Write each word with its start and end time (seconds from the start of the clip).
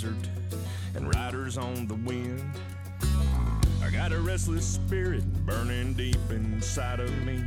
Desert 0.00 0.28
and 0.94 1.14
riders 1.14 1.58
on 1.58 1.86
the 1.86 1.94
wind. 1.94 2.42
I 3.82 3.90
got 3.90 4.12
a 4.12 4.18
restless 4.18 4.64
spirit 4.64 5.24
burning 5.44 5.92
deep 5.92 6.16
inside 6.30 7.00
of 7.00 7.10
me. 7.26 7.42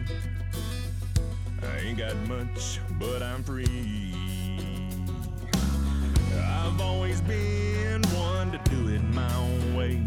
I 1.64 1.78
ain't 1.80 1.98
got 1.98 2.16
much, 2.28 2.80
but 3.00 3.24
I'm 3.24 3.44
free. 3.44 4.14
I've 6.46 6.80
always 6.80 7.22
been 7.22 8.04
one 8.10 8.52
to 8.52 8.60
do 8.70 8.90
it 8.90 9.02
my 9.14 9.36
own 9.36 9.76
way. 9.76 10.00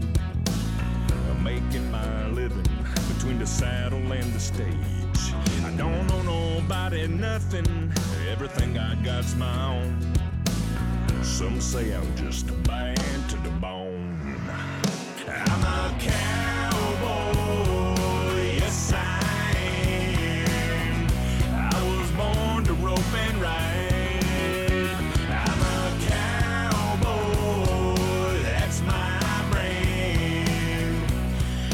I'm 1.31 1.43
making 1.43 1.91
my 1.91 2.29
living 2.29 2.67
between 3.15 3.41
the 3.41 3.47
saddle 3.47 4.13
and 4.13 4.33
the 4.33 4.41
stage. 4.41 5.35
I 5.65 5.75
don't 5.77 6.07
know 6.07 6.23
nobody 6.23 7.09
nothing. 7.09 7.93
Everything 8.31 8.79
I 8.79 8.95
got's 9.03 9.35
my 9.35 9.79
own. 9.79 10.16
Some 11.27 11.60
say 11.60 11.93
I'm 11.93 12.16
just 12.16 12.46
to 12.46 12.55
the 13.43 13.51
bone. 13.60 14.38
I'm 15.29 15.65
a 15.65 15.95
cowboy, 16.01 17.16
yes 18.55 18.93
I 18.95 19.52
am. 19.85 21.09
I 21.52 21.82
was 21.99 22.10
born 22.13 22.65
to 22.65 22.73
rope 22.74 23.15
and 23.15 23.37
ride. 23.38 24.88
I'm 25.29 25.60
a 25.60 25.99
cowboy, 26.07 27.97
that's 28.43 28.80
my 28.82 29.45
brand. 29.51 31.02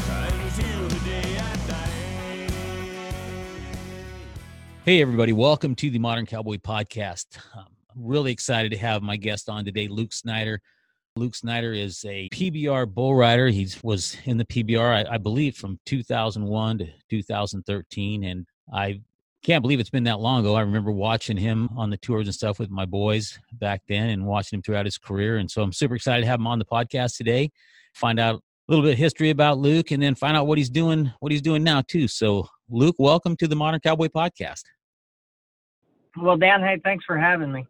Until 0.09 0.87
the 0.89 0.99
day 1.05 1.37
I 1.37 1.55
die. 1.67 2.49
Hey, 4.83 5.01
everybody, 5.01 5.31
welcome 5.31 5.75
to 5.75 5.89
the 5.89 5.99
Modern 5.99 6.25
Cowboy 6.25 6.57
Podcast. 6.57 7.37
Um, 7.55 7.72
really 7.95 8.31
excited 8.31 8.71
to 8.71 8.77
have 8.77 9.01
my 9.01 9.17
guest 9.17 9.49
on 9.49 9.65
today, 9.65 9.87
Luke 9.87 10.13
Snyder. 10.13 10.61
Luke 11.15 11.35
Snyder 11.35 11.73
is 11.73 12.03
a 12.05 12.27
PBR 12.29 12.91
bull 12.91 13.15
rider. 13.15 13.47
He 13.47 13.67
was 13.83 14.17
in 14.25 14.37
the 14.37 14.45
PBR, 14.45 15.07
I, 15.07 15.13
I 15.13 15.17
believe, 15.17 15.55
from 15.55 15.79
2001 15.85 16.79
to 16.79 16.87
2013. 17.09 18.23
And 18.23 18.47
I 18.73 19.01
can't 19.43 19.61
believe 19.61 19.79
it's 19.79 19.91
been 19.91 20.05
that 20.05 20.19
long 20.19 20.39
ago. 20.39 20.55
I 20.55 20.61
remember 20.61 20.91
watching 20.91 21.37
him 21.37 21.69
on 21.77 21.89
the 21.89 21.97
tours 21.97 22.27
and 22.27 22.33
stuff 22.33 22.57
with 22.57 22.71
my 22.71 22.85
boys 22.85 23.37
back 23.53 23.83
then 23.87 24.09
and 24.09 24.25
watching 24.25 24.57
him 24.57 24.63
throughout 24.63 24.85
his 24.85 24.97
career. 24.97 25.37
And 25.37 25.51
so 25.51 25.61
I'm 25.61 25.73
super 25.73 25.95
excited 25.95 26.21
to 26.21 26.27
have 26.27 26.39
him 26.39 26.47
on 26.47 26.59
the 26.59 26.65
podcast 26.65 27.17
today, 27.17 27.51
find 27.93 28.19
out 28.19 28.35
a 28.35 28.41
little 28.71 28.83
bit 28.83 28.93
of 28.93 28.97
history 28.97 29.29
about 29.29 29.59
Luke 29.59 29.91
and 29.91 30.01
then 30.01 30.15
find 30.15 30.35
out 30.35 30.47
what 30.47 30.57
he's 30.57 30.69
doing, 30.69 31.11
what 31.19 31.31
he's 31.31 31.41
doing 31.41 31.63
now 31.63 31.81
too. 31.81 32.07
So 32.07 32.47
Luke, 32.69 32.95
welcome 32.97 33.35
to 33.37 33.47
the 33.47 33.55
Modern 33.55 33.81
Cowboy 33.81 34.07
Podcast. 34.07 34.63
Well, 36.19 36.37
Dan, 36.37 36.61
hey, 36.61 36.79
thanks 36.83 37.05
for 37.05 37.17
having 37.17 37.51
me. 37.51 37.67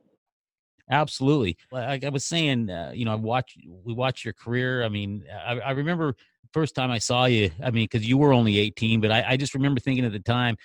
Absolutely. 0.90 1.58
Like 1.72 2.04
I 2.04 2.10
was 2.10 2.26
saying, 2.26 2.70
uh, 2.70 2.92
you 2.94 3.06
know, 3.06 3.14
I 3.14 3.16
watch 3.16 3.58
we 3.84 3.94
watch 3.94 4.26
your 4.26 4.34
career. 4.34 4.84
I 4.84 4.90
mean, 4.90 5.24
I, 5.32 5.60
I 5.60 5.72
remember 5.72 6.16
first 6.52 6.76
time 6.76 6.92
I 6.92 7.00
saw 7.00 7.26
you. 7.26 7.52
I 7.64 7.72
mean, 7.72 7.86
because 7.86 8.08
you 8.08 8.18
were 8.18 8.34
only 8.34 8.60
18, 8.60 9.02
but 9.02 9.12
I, 9.12 9.24
I, 9.30 9.38
just 9.38 9.54
remember 9.56 9.80
thinking 9.80 10.06
at 10.06 10.12
the 10.12 10.20
time, 10.20 10.56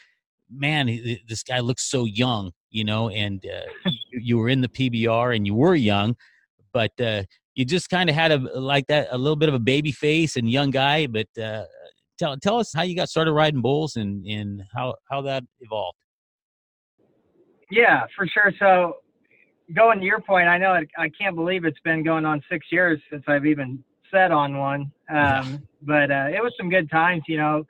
man, 0.50 0.86
this 1.26 1.42
guy 1.42 1.60
looks 1.60 1.84
so 1.84 2.04
young, 2.04 2.52
you 2.70 2.84
know. 2.84 3.08
And 3.08 3.44
uh, 3.46 3.90
you, 4.10 4.20
you, 4.22 4.38
were 4.38 4.48
in 4.48 4.60
the 4.60 4.68
PBR 4.68 5.34
and 5.34 5.46
you 5.46 5.54
were 5.54 5.74
young, 5.74 6.16
but 6.72 6.92
uh, 7.00 7.22
you 7.54 7.64
just 7.64 7.88
kind 7.88 8.10
of 8.10 8.16
had 8.16 8.32
a 8.32 8.38
like 8.58 8.86
that 8.88 9.08
a 9.10 9.18
little 9.18 9.36
bit 9.36 9.48
of 9.48 9.54
a 9.54 9.60
baby 9.60 9.92
face 9.92 10.36
and 10.36 10.50
young 10.50 10.70
guy. 10.70 11.06
But 11.06 11.28
uh, 11.40 11.64
tell 12.18 12.36
tell 12.36 12.58
us 12.58 12.72
how 12.72 12.82
you 12.82 12.94
got 12.94 13.08
started 13.08 13.32
riding 13.32 13.62
bulls 13.62 13.96
and 13.96 14.26
and 14.26 14.62
how 14.74 14.96
how 15.10 15.22
that 15.22 15.44
evolved. 15.60 15.96
Yeah, 17.70 18.04
for 18.16 18.26
sure. 18.26 18.52
So 18.58 18.96
going 19.74 20.00
to 20.00 20.04
your 20.04 20.20
point, 20.20 20.48
I 20.48 20.58
know 20.58 20.74
it, 20.74 20.88
I 20.96 21.08
can't 21.08 21.36
believe 21.36 21.64
it's 21.64 21.80
been 21.80 22.02
going 22.02 22.24
on 22.24 22.42
six 22.50 22.66
years 22.70 23.00
since 23.10 23.24
I've 23.26 23.46
even 23.46 23.82
sat 24.10 24.32
on 24.32 24.56
one. 24.56 24.90
Um, 25.10 25.62
but 25.82 26.10
uh, 26.10 26.28
it 26.32 26.42
was 26.42 26.52
some 26.56 26.70
good 26.70 26.90
times, 26.90 27.22
you 27.28 27.38
know. 27.38 27.66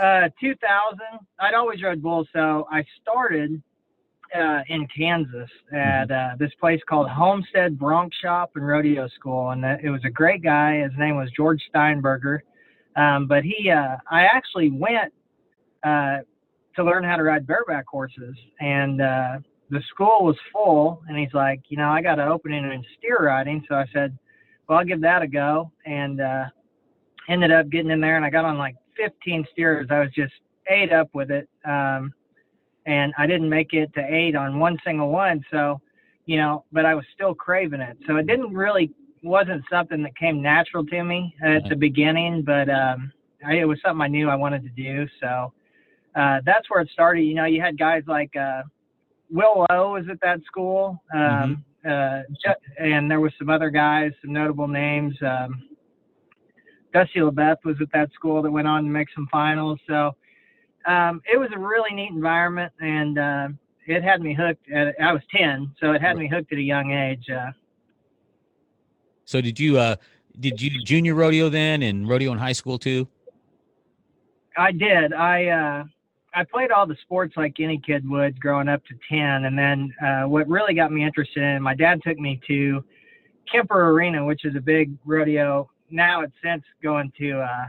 Uh, 0.00 0.28
2000, 0.40 1.00
I'd 1.40 1.54
always 1.54 1.82
rode 1.82 2.02
bulls, 2.02 2.28
so 2.32 2.66
I 2.70 2.84
started 3.00 3.62
uh, 4.34 4.60
in 4.68 4.86
Kansas 4.94 5.48
at 5.72 6.10
uh, 6.10 6.30
this 6.38 6.50
place 6.60 6.80
called 6.88 7.08
Homestead 7.08 7.78
Bronc 7.78 8.12
Shop 8.22 8.50
and 8.56 8.66
Rodeo 8.66 9.08
School, 9.08 9.50
and 9.50 9.64
it 9.64 9.88
was 9.88 10.02
a 10.04 10.10
great 10.10 10.42
guy. 10.42 10.82
His 10.82 10.92
name 10.98 11.16
was 11.16 11.30
George 11.34 11.62
Steinberger, 11.70 12.42
um, 12.96 13.26
but 13.26 13.42
he, 13.44 13.70
uh, 13.70 13.96
I 14.10 14.24
actually 14.24 14.70
went 14.70 15.12
uh, 15.82 16.18
to 16.76 16.84
learn 16.84 17.04
how 17.04 17.16
to 17.16 17.22
ride 17.22 17.46
bareback 17.46 17.86
horses, 17.86 18.36
and 18.60 19.00
uh, 19.00 19.38
the 19.70 19.82
school 19.90 20.24
was 20.24 20.36
full 20.52 21.02
and 21.08 21.18
he's 21.18 21.32
like, 21.34 21.60
you 21.68 21.76
know, 21.76 21.88
I 21.88 22.02
got 22.02 22.18
an 22.18 22.28
opening 22.28 22.64
in 22.64 22.84
steer 22.98 23.18
riding. 23.18 23.64
So 23.68 23.74
I 23.74 23.86
said, 23.92 24.16
well, 24.68 24.78
I'll 24.78 24.84
give 24.84 25.00
that 25.00 25.22
a 25.22 25.26
go. 25.26 25.70
And, 25.84 26.20
uh, 26.20 26.44
ended 27.28 27.50
up 27.50 27.68
getting 27.70 27.90
in 27.90 28.00
there 28.00 28.16
and 28.16 28.24
I 28.24 28.30
got 28.30 28.44
on 28.44 28.58
like 28.58 28.76
15 28.96 29.44
steers. 29.52 29.88
I 29.90 30.00
was 30.00 30.10
just 30.14 30.32
ate 30.68 30.92
up 30.92 31.08
with 31.12 31.30
it. 31.30 31.48
Um, 31.64 32.12
and 32.86 33.12
I 33.18 33.26
didn't 33.26 33.48
make 33.48 33.72
it 33.72 33.92
to 33.94 34.00
eight 34.00 34.36
on 34.36 34.60
one 34.60 34.78
single 34.84 35.10
one. 35.10 35.44
So, 35.50 35.80
you 36.26 36.36
know, 36.36 36.64
but 36.72 36.86
I 36.86 36.94
was 36.94 37.04
still 37.14 37.34
craving 37.34 37.80
it. 37.80 37.96
So 38.06 38.16
it 38.16 38.26
didn't 38.26 38.54
really, 38.54 38.92
wasn't 39.22 39.64
something 39.70 40.02
that 40.04 40.16
came 40.16 40.40
natural 40.40 40.84
to 40.86 41.02
me 41.02 41.34
at 41.44 41.68
the 41.68 41.74
beginning, 41.74 42.42
but, 42.42 42.68
um, 42.68 43.12
I, 43.44 43.54
it 43.54 43.64
was 43.64 43.78
something 43.84 44.00
I 44.00 44.08
knew 44.08 44.28
I 44.28 44.36
wanted 44.36 44.62
to 44.62 44.68
do. 44.70 45.06
So, 45.20 45.52
uh, 46.14 46.40
that's 46.46 46.70
where 46.70 46.80
it 46.80 46.88
started. 46.92 47.22
You 47.22 47.34
know, 47.34 47.44
you 47.44 47.60
had 47.60 47.76
guys 47.76 48.02
like, 48.06 48.34
uh, 48.36 48.62
Will 49.30 49.66
Lowe 49.70 49.92
was 49.92 50.04
at 50.10 50.20
that 50.22 50.40
school, 50.44 51.02
um, 51.14 51.64
mm-hmm. 51.84 51.90
uh, 51.90 52.52
and 52.78 53.10
there 53.10 53.20
was 53.20 53.32
some 53.38 53.50
other 53.50 53.70
guys, 53.70 54.12
some 54.22 54.32
notable 54.32 54.68
names. 54.68 55.14
Um, 55.22 55.68
Dusty 56.92 57.20
LeBeth 57.20 57.56
was 57.64 57.76
at 57.80 57.88
that 57.92 58.12
school 58.12 58.40
that 58.42 58.50
went 58.50 58.66
on 58.66 58.84
to 58.84 58.88
make 58.88 59.08
some 59.14 59.28
finals. 59.30 59.78
So 59.86 60.16
um, 60.86 61.20
it 61.30 61.38
was 61.38 61.50
a 61.54 61.58
really 61.58 61.94
neat 61.94 62.10
environment, 62.10 62.72
and 62.80 63.18
uh, 63.18 63.48
it 63.86 64.02
had 64.02 64.22
me 64.22 64.34
hooked. 64.34 64.70
At, 64.70 64.94
I 65.02 65.12
was 65.12 65.22
ten, 65.34 65.72
so 65.80 65.92
it 65.92 66.00
had 66.00 66.16
me 66.16 66.28
hooked 66.28 66.52
at 66.52 66.58
a 66.58 66.62
young 66.62 66.92
age. 66.92 67.28
Uh, 67.28 67.50
so 69.24 69.40
did 69.40 69.58
you? 69.58 69.78
Uh, 69.78 69.96
did 70.38 70.60
you 70.60 70.82
junior 70.84 71.14
rodeo 71.14 71.48
then, 71.48 71.82
and 71.82 72.08
rodeo 72.08 72.32
in 72.32 72.38
high 72.38 72.52
school 72.52 72.78
too? 72.78 73.08
I 74.56 74.72
did. 74.72 75.12
I 75.12 75.46
uh, 75.46 75.84
I 76.36 76.44
played 76.44 76.70
all 76.70 76.86
the 76.86 76.96
sports 77.00 77.32
like 77.38 77.56
any 77.60 77.78
kid 77.78 78.06
would 78.08 78.38
growing 78.38 78.68
up 78.68 78.84
to 78.84 78.94
10. 79.08 79.46
And 79.46 79.58
then 79.58 79.90
uh, 80.04 80.28
what 80.28 80.46
really 80.46 80.74
got 80.74 80.92
me 80.92 81.02
interested 81.02 81.42
in, 81.42 81.62
my 81.62 81.74
dad 81.74 82.02
took 82.06 82.18
me 82.18 82.38
to 82.46 82.84
Kemper 83.50 83.90
Arena, 83.90 84.22
which 84.22 84.44
is 84.44 84.54
a 84.54 84.60
big 84.60 84.92
rodeo. 85.06 85.70
Now 85.90 86.20
it's 86.20 86.34
since 86.44 86.62
going 86.82 87.10
to 87.18 87.40
uh, 87.40 87.66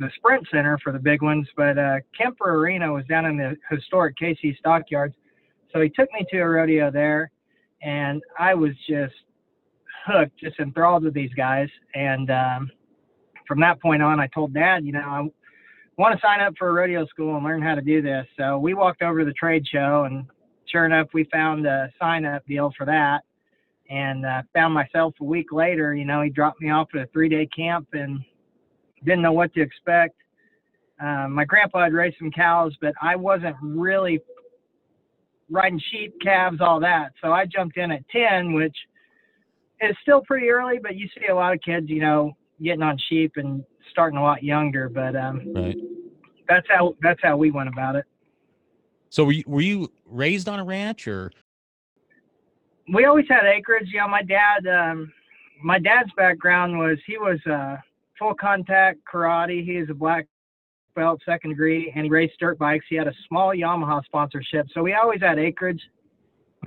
the 0.00 0.10
Sprint 0.16 0.48
Center 0.50 0.78
for 0.82 0.92
the 0.92 0.98
big 0.98 1.22
ones, 1.22 1.46
but 1.56 1.78
uh, 1.78 1.98
Kemper 2.18 2.56
Arena 2.56 2.92
was 2.92 3.04
down 3.06 3.26
in 3.26 3.36
the 3.36 3.56
historic 3.70 4.16
KC 4.20 4.58
Stockyards. 4.58 5.14
So 5.72 5.80
he 5.80 5.90
took 5.90 6.08
me 6.12 6.26
to 6.32 6.38
a 6.40 6.48
rodeo 6.48 6.90
there, 6.90 7.30
and 7.82 8.20
I 8.36 8.52
was 8.52 8.72
just 8.88 9.14
hooked, 10.06 10.36
just 10.40 10.58
enthralled 10.58 11.04
with 11.04 11.14
these 11.14 11.32
guys. 11.36 11.68
And 11.94 12.32
um, 12.32 12.70
from 13.46 13.60
that 13.60 13.80
point 13.80 14.02
on, 14.02 14.18
I 14.18 14.26
told 14.28 14.54
Dad, 14.54 14.84
you 14.84 14.90
know, 14.90 15.30
want 16.00 16.18
to 16.18 16.26
sign 16.26 16.40
up 16.40 16.54
for 16.58 16.70
a 16.70 16.72
rodeo 16.72 17.04
school 17.06 17.36
and 17.36 17.44
learn 17.44 17.60
how 17.60 17.74
to 17.74 17.82
do 17.82 18.00
this. 18.00 18.26
So 18.38 18.58
we 18.58 18.72
walked 18.72 19.02
over 19.02 19.18
to 19.18 19.24
the 19.26 19.34
trade 19.34 19.66
show, 19.70 20.04
and 20.04 20.24
sure 20.64 20.86
enough, 20.86 21.08
we 21.12 21.24
found 21.24 21.66
a 21.66 21.92
sign 22.00 22.24
up 22.24 22.44
deal 22.46 22.72
for 22.76 22.86
that. 22.86 23.20
And 23.90 24.24
uh, 24.24 24.42
found 24.54 24.72
myself 24.72 25.14
a 25.20 25.24
week 25.24 25.52
later. 25.52 25.94
You 25.96 26.04
know, 26.04 26.22
he 26.22 26.30
dropped 26.30 26.60
me 26.60 26.70
off 26.70 26.88
at 26.94 27.00
a 27.00 27.06
three 27.12 27.28
day 27.28 27.46
camp 27.46 27.88
and 27.92 28.20
didn't 29.04 29.22
know 29.22 29.32
what 29.32 29.52
to 29.54 29.60
expect. 29.60 30.14
Uh, 31.02 31.26
my 31.28 31.44
grandpa 31.44 31.82
had 31.82 31.92
raised 31.92 32.16
some 32.18 32.30
cows, 32.30 32.72
but 32.80 32.94
I 33.02 33.16
wasn't 33.16 33.56
really 33.60 34.20
riding 35.50 35.80
sheep, 35.90 36.14
calves, 36.22 36.60
all 36.60 36.78
that. 36.80 37.12
So 37.20 37.32
I 37.32 37.46
jumped 37.46 37.76
in 37.78 37.90
at 37.90 38.08
10, 38.10 38.52
which 38.52 38.76
is 39.80 39.96
still 40.02 40.22
pretty 40.22 40.48
early, 40.50 40.78
but 40.80 40.94
you 40.94 41.08
see 41.18 41.26
a 41.26 41.34
lot 41.34 41.52
of 41.52 41.60
kids, 41.60 41.86
you 41.88 42.00
know, 42.00 42.32
getting 42.62 42.82
on 42.82 42.96
sheep 43.08 43.32
and 43.36 43.64
starting 43.90 44.18
a 44.18 44.22
lot 44.22 44.42
younger. 44.42 44.88
But 44.88 45.16
um, 45.16 45.52
right. 45.54 45.76
that's 46.48 46.66
how 46.68 46.96
that's 47.02 47.20
how 47.22 47.36
we 47.36 47.50
went 47.50 47.68
about 47.68 47.96
it. 47.96 48.04
So 49.10 49.24
were 49.24 49.32
you, 49.32 49.44
were 49.46 49.60
you 49.60 49.92
raised 50.06 50.48
on 50.48 50.60
a 50.60 50.64
ranch 50.64 51.08
or? 51.08 51.32
We 52.92 53.04
always 53.04 53.26
had 53.28 53.44
acreage. 53.44 53.88
You 53.92 53.98
know, 53.98 54.08
my 54.08 54.22
dad, 54.22 54.66
um, 54.66 55.12
my 55.62 55.78
dad's 55.78 56.10
background 56.16 56.78
was 56.78 56.98
he 57.06 57.18
was 57.18 57.38
uh, 57.46 57.76
full 58.18 58.34
contact 58.34 59.00
karate. 59.12 59.64
He 59.64 59.72
is 59.72 59.90
a 59.90 59.94
black 59.94 60.26
belt, 60.94 61.20
second 61.24 61.50
degree, 61.50 61.92
and 61.94 62.04
he 62.04 62.10
raced 62.10 62.38
dirt 62.38 62.58
bikes. 62.58 62.84
He 62.88 62.96
had 62.96 63.08
a 63.08 63.14
small 63.28 63.50
Yamaha 63.50 64.04
sponsorship, 64.04 64.66
so 64.72 64.82
we 64.82 64.94
always 64.94 65.20
had 65.20 65.38
acreage. 65.38 65.82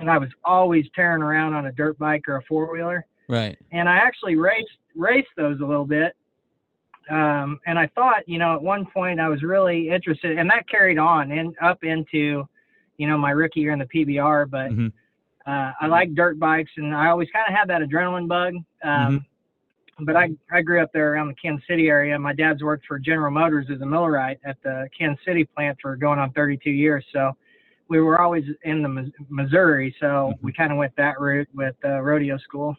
And 0.00 0.10
I 0.10 0.18
was 0.18 0.30
always 0.44 0.86
tearing 0.94 1.22
around 1.22 1.54
on 1.54 1.66
a 1.66 1.72
dirt 1.72 1.98
bike 1.98 2.28
or 2.28 2.36
a 2.36 2.42
four 2.48 2.72
wheeler. 2.72 3.06
Right. 3.28 3.56
And 3.70 3.88
I 3.88 3.96
actually 3.96 4.36
raced 4.36 4.68
raced 4.96 5.28
those 5.36 5.60
a 5.60 5.64
little 5.64 5.84
bit. 5.86 6.14
Um, 7.10 7.60
and 7.66 7.78
I 7.78 7.86
thought, 7.88 8.26
you 8.28 8.38
know, 8.38 8.54
at 8.54 8.62
one 8.62 8.86
point 8.86 9.20
I 9.20 9.28
was 9.28 9.42
really 9.42 9.90
interested, 9.90 10.38
and 10.38 10.48
that 10.50 10.68
carried 10.68 10.98
on 10.98 11.30
and 11.32 11.54
up 11.60 11.84
into, 11.84 12.48
you 12.96 13.08
know, 13.08 13.18
my 13.18 13.30
rookie 13.30 13.60
year 13.60 13.72
in 13.72 13.78
the 13.78 13.86
PBR. 13.86 14.46
But 14.46 14.72
Mhm. 14.72 14.92
uh, 15.46 15.72
I 15.80 15.86
like 15.86 16.14
dirt 16.14 16.38
bikes, 16.38 16.72
and 16.76 16.94
I 16.94 17.08
always 17.08 17.30
kind 17.30 17.44
of 17.46 17.54
had 17.54 17.68
that 17.68 17.82
adrenaline 17.82 18.28
bug. 18.28 18.54
Um, 18.82 19.26
But 20.00 20.16
I, 20.16 20.30
I 20.50 20.60
grew 20.62 20.82
up 20.82 20.92
there 20.92 21.12
around 21.12 21.28
the 21.28 21.34
Kansas 21.34 21.64
City 21.68 21.88
area. 21.88 22.18
My 22.18 22.32
dad's 22.32 22.64
worked 22.64 22.84
for 22.84 22.98
General 22.98 23.30
Motors 23.30 23.70
as 23.70 23.80
a 23.80 23.86
millwright 23.86 24.40
at 24.44 24.60
the 24.64 24.88
Kansas 24.98 25.24
City 25.24 25.44
plant 25.44 25.78
for 25.80 25.94
going 25.94 26.18
on 26.18 26.32
32 26.32 26.70
years. 26.70 27.06
So 27.12 27.36
we 27.86 28.00
were 28.00 28.20
always 28.20 28.44
in 28.64 28.82
the 28.82 29.12
Missouri. 29.28 29.94
So 30.00 30.34
we 30.42 30.52
kind 30.52 30.72
of 30.72 30.78
went 30.78 30.96
that 30.96 31.20
route 31.20 31.48
with 31.54 31.76
uh, 31.84 32.00
rodeo 32.00 32.38
school. 32.38 32.76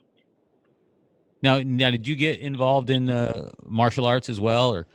Now, 1.46 1.62
now, 1.64 1.92
did 1.92 2.08
you 2.08 2.16
get 2.16 2.40
involved 2.40 2.90
in 2.90 3.08
uh, 3.08 3.52
martial 3.64 4.08
arts 4.08 4.30
as 4.30 4.40
well, 4.40 4.74
or? 4.74 4.88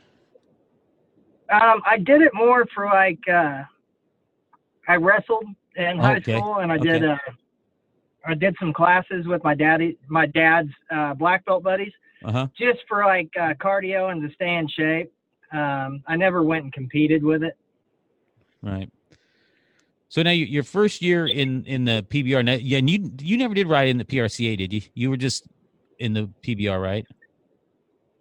Um, 1.49 1.81
I 1.85 1.97
did 1.97 2.21
it 2.21 2.33
more 2.33 2.65
for 2.75 2.85
like 2.87 3.19
uh, 3.31 3.63
I 4.89 4.95
wrestled 4.97 5.45
in 5.77 5.97
high 5.97 6.17
Okay, 6.17 6.33
school, 6.39 6.55
and 6.57 6.69
I 6.69 6.77
did 6.77 7.05
uh, 7.05 7.15
I 8.27 8.33
did 8.33 8.53
some 8.59 8.73
classes 8.73 9.27
with 9.27 9.41
my 9.45 9.55
daddy, 9.55 9.97
my 10.09 10.25
dad's 10.25 10.69
uh, 10.93 11.13
black 11.13 11.45
belt 11.45 11.63
buddies, 11.63 11.93
Uh 12.23 12.31
huh. 12.33 12.47
just 12.57 12.79
for 12.89 13.05
like 13.05 13.29
uh, 13.39 13.53
cardio 13.53 14.11
and 14.11 14.21
to 14.27 14.35
stay 14.35 14.55
in 14.55 14.67
shape. 14.67 15.11
Um, 15.53 16.03
I 16.05 16.17
never 16.17 16.43
went 16.43 16.65
and 16.65 16.73
competed 16.73 17.23
with 17.23 17.43
it. 17.43 17.57
Right. 18.61 18.89
So 20.09 20.21
now 20.21 20.31
you, 20.31 20.45
your 20.45 20.63
first 20.63 21.01
year 21.01 21.25
in 21.25 21.63
in 21.63 21.85
the 21.85 22.05
PBR, 22.09 22.43
now, 22.43 22.53
yeah, 22.53 22.79
and 22.79 22.89
you 22.89 23.09
you 23.21 23.37
never 23.37 23.53
did 23.53 23.67
ride 23.67 23.87
in 23.87 23.97
the 23.97 24.03
PRCA, 24.05 24.57
did 24.57 24.73
you? 24.73 24.81
You 24.93 25.09
were 25.09 25.17
just 25.17 25.47
in 26.01 26.13
the 26.13 26.29
PBR, 26.43 26.81
right? 26.81 27.05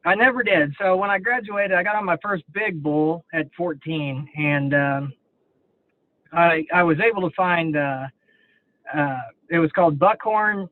I 0.04 0.14
never 0.14 0.42
did. 0.42 0.74
So 0.78 0.96
when 0.96 1.10
I 1.10 1.18
graduated, 1.18 1.72
I 1.72 1.82
got 1.82 1.96
on 1.96 2.04
my 2.04 2.16
first 2.22 2.44
big 2.52 2.82
bull 2.82 3.24
at 3.34 3.46
14, 3.56 4.28
and 4.36 4.74
um, 4.74 5.12
I 6.32 6.64
I 6.72 6.82
was 6.82 6.98
able 7.00 7.28
to 7.28 7.34
find 7.34 7.76
uh, 7.76 8.06
uh, 8.94 9.18
it 9.50 9.58
was 9.58 9.70
called 9.72 9.98
Buckhorn 9.98 10.68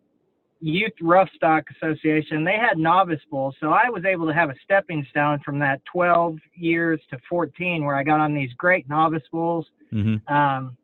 Youth 0.60 0.92
Rough 1.02 1.28
Stock 1.34 1.64
Association. 1.76 2.44
They 2.44 2.56
had 2.56 2.78
novice 2.78 3.20
bulls, 3.30 3.54
so 3.60 3.70
I 3.70 3.90
was 3.90 4.04
able 4.04 4.26
to 4.26 4.34
have 4.34 4.50
a 4.50 4.54
stepping 4.64 5.06
stone 5.10 5.40
from 5.44 5.58
that 5.58 5.80
12 5.92 6.38
years 6.54 7.00
to 7.10 7.18
14, 7.28 7.84
where 7.84 7.96
I 7.96 8.02
got 8.02 8.20
on 8.20 8.34
these 8.34 8.52
great 8.56 8.88
novice 8.88 9.22
bulls. 9.30 9.66
Mm-hmm. 9.92 10.32
Um, 10.32 10.76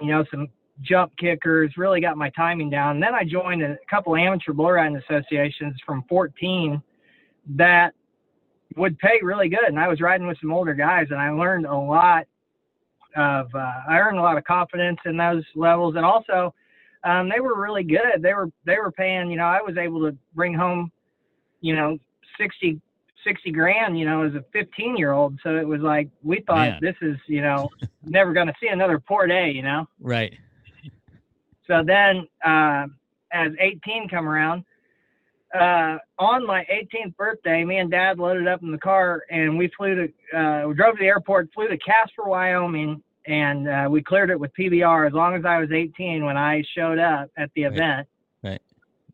you 0.00 0.08
know, 0.08 0.24
some 0.30 0.48
jump 0.82 1.16
kickers, 1.16 1.72
really 1.76 2.00
got 2.00 2.16
my 2.16 2.30
timing 2.30 2.70
down. 2.70 2.96
And 2.96 3.02
then 3.02 3.14
I 3.14 3.24
joined 3.24 3.62
a 3.62 3.76
couple 3.88 4.16
amateur 4.16 4.52
bull 4.52 4.70
riding 4.70 4.96
associations 4.96 5.76
from 5.84 6.04
14 6.08 6.82
that 7.56 7.92
would 8.76 8.98
pay 8.98 9.18
really 9.22 9.48
good. 9.48 9.68
And 9.68 9.78
I 9.78 9.88
was 9.88 10.00
riding 10.00 10.26
with 10.26 10.38
some 10.40 10.52
older 10.52 10.74
guys 10.74 11.06
and 11.10 11.20
I 11.20 11.30
learned 11.30 11.66
a 11.66 11.76
lot 11.76 12.26
of, 13.16 13.48
uh, 13.54 13.72
I 13.88 13.98
earned 13.98 14.18
a 14.18 14.22
lot 14.22 14.38
of 14.38 14.44
confidence 14.44 14.98
in 15.04 15.16
those 15.16 15.44
levels. 15.54 15.96
And 15.96 16.04
also, 16.04 16.54
um, 17.04 17.28
they 17.28 17.40
were 17.40 17.60
really 17.60 17.82
good. 17.82 18.22
They 18.22 18.34
were, 18.34 18.48
they 18.64 18.76
were 18.76 18.92
paying, 18.92 19.30
you 19.30 19.36
know, 19.36 19.44
I 19.44 19.60
was 19.60 19.76
able 19.76 20.00
to 20.08 20.16
bring 20.34 20.54
home, 20.54 20.92
you 21.60 21.74
know, 21.74 21.98
60, 22.38 22.80
60 23.24 23.50
grand, 23.50 23.98
you 23.98 24.04
know, 24.04 24.22
as 24.22 24.34
a 24.34 24.44
15 24.52 24.96
year 24.96 25.12
old. 25.12 25.38
So 25.42 25.56
it 25.56 25.66
was 25.66 25.80
like, 25.80 26.08
we 26.22 26.42
thought 26.46 26.68
Man. 26.68 26.78
this 26.80 26.96
is, 27.02 27.16
you 27.26 27.42
know, 27.42 27.68
never 28.04 28.32
going 28.32 28.46
to 28.46 28.54
see 28.60 28.68
another 28.68 28.98
poor 28.98 29.26
day, 29.26 29.50
you 29.50 29.62
know? 29.62 29.88
Right. 30.00 30.34
So 31.70 31.84
then, 31.86 32.26
uh, 32.44 32.86
as 33.32 33.52
18 33.60 34.08
come 34.08 34.28
around, 34.28 34.64
uh, 35.54 35.98
on 36.18 36.44
my 36.44 36.64
18th 36.70 37.16
birthday, 37.16 37.64
me 37.64 37.76
and 37.78 37.90
Dad 37.90 38.18
loaded 38.18 38.48
up 38.48 38.62
in 38.62 38.72
the 38.72 38.78
car 38.78 39.22
and 39.30 39.56
we 39.56 39.70
flew 39.76 39.94
to, 39.94 40.36
uh, 40.38 40.66
we 40.66 40.74
drove 40.74 40.96
to 40.96 41.00
the 41.00 41.06
airport, 41.06 41.48
flew 41.54 41.68
to 41.68 41.78
Casper, 41.78 42.24
Wyoming, 42.24 43.00
and 43.26 43.68
uh, 43.68 43.86
we 43.88 44.02
cleared 44.02 44.30
it 44.30 44.40
with 44.40 44.50
PBR 44.58 45.06
as 45.06 45.12
long 45.12 45.36
as 45.36 45.44
I 45.44 45.58
was 45.58 45.70
18 45.70 46.24
when 46.24 46.36
I 46.36 46.64
showed 46.76 46.98
up 46.98 47.30
at 47.36 47.50
the 47.54 47.64
Right. 47.64 47.72
event. 47.72 48.08
Right. 48.42 48.62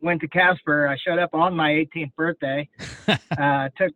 Went 0.01 0.23
to 0.23 0.29
Casper. 0.29 0.89
I 0.89 0.97
showed 0.97 1.19
up 1.19 1.35
on 1.35 1.55
my 1.55 1.71
18th 1.71 2.15
birthday. 2.17 2.69
uh, 3.39 3.69
took 3.77 3.93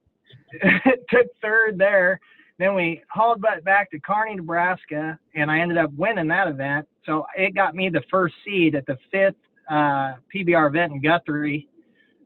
took 1.09 1.27
third 1.41 1.79
there. 1.79 2.21
Then 2.61 2.75
we 2.75 3.03
hauled 3.09 3.41
butt 3.41 3.65
back 3.65 3.91
to 3.91 3.99
Kearney, 3.99 4.35
Nebraska, 4.35 5.19
and 5.35 5.51
I 5.51 5.61
ended 5.61 5.79
up 5.79 5.91
winning 5.97 6.29
that 6.29 6.47
event. 6.47 6.87
So 7.07 7.25
it 7.35 7.55
got 7.55 7.75
me 7.75 7.89
the 7.89 8.03
first 8.11 8.35
seed 8.45 8.75
at 8.75 8.85
the 8.85 8.99
fifth 9.11 9.35
uh, 9.71 10.17
PBR 10.33 10.69
event 10.69 10.93
in 10.93 11.01
Guthrie 11.01 11.67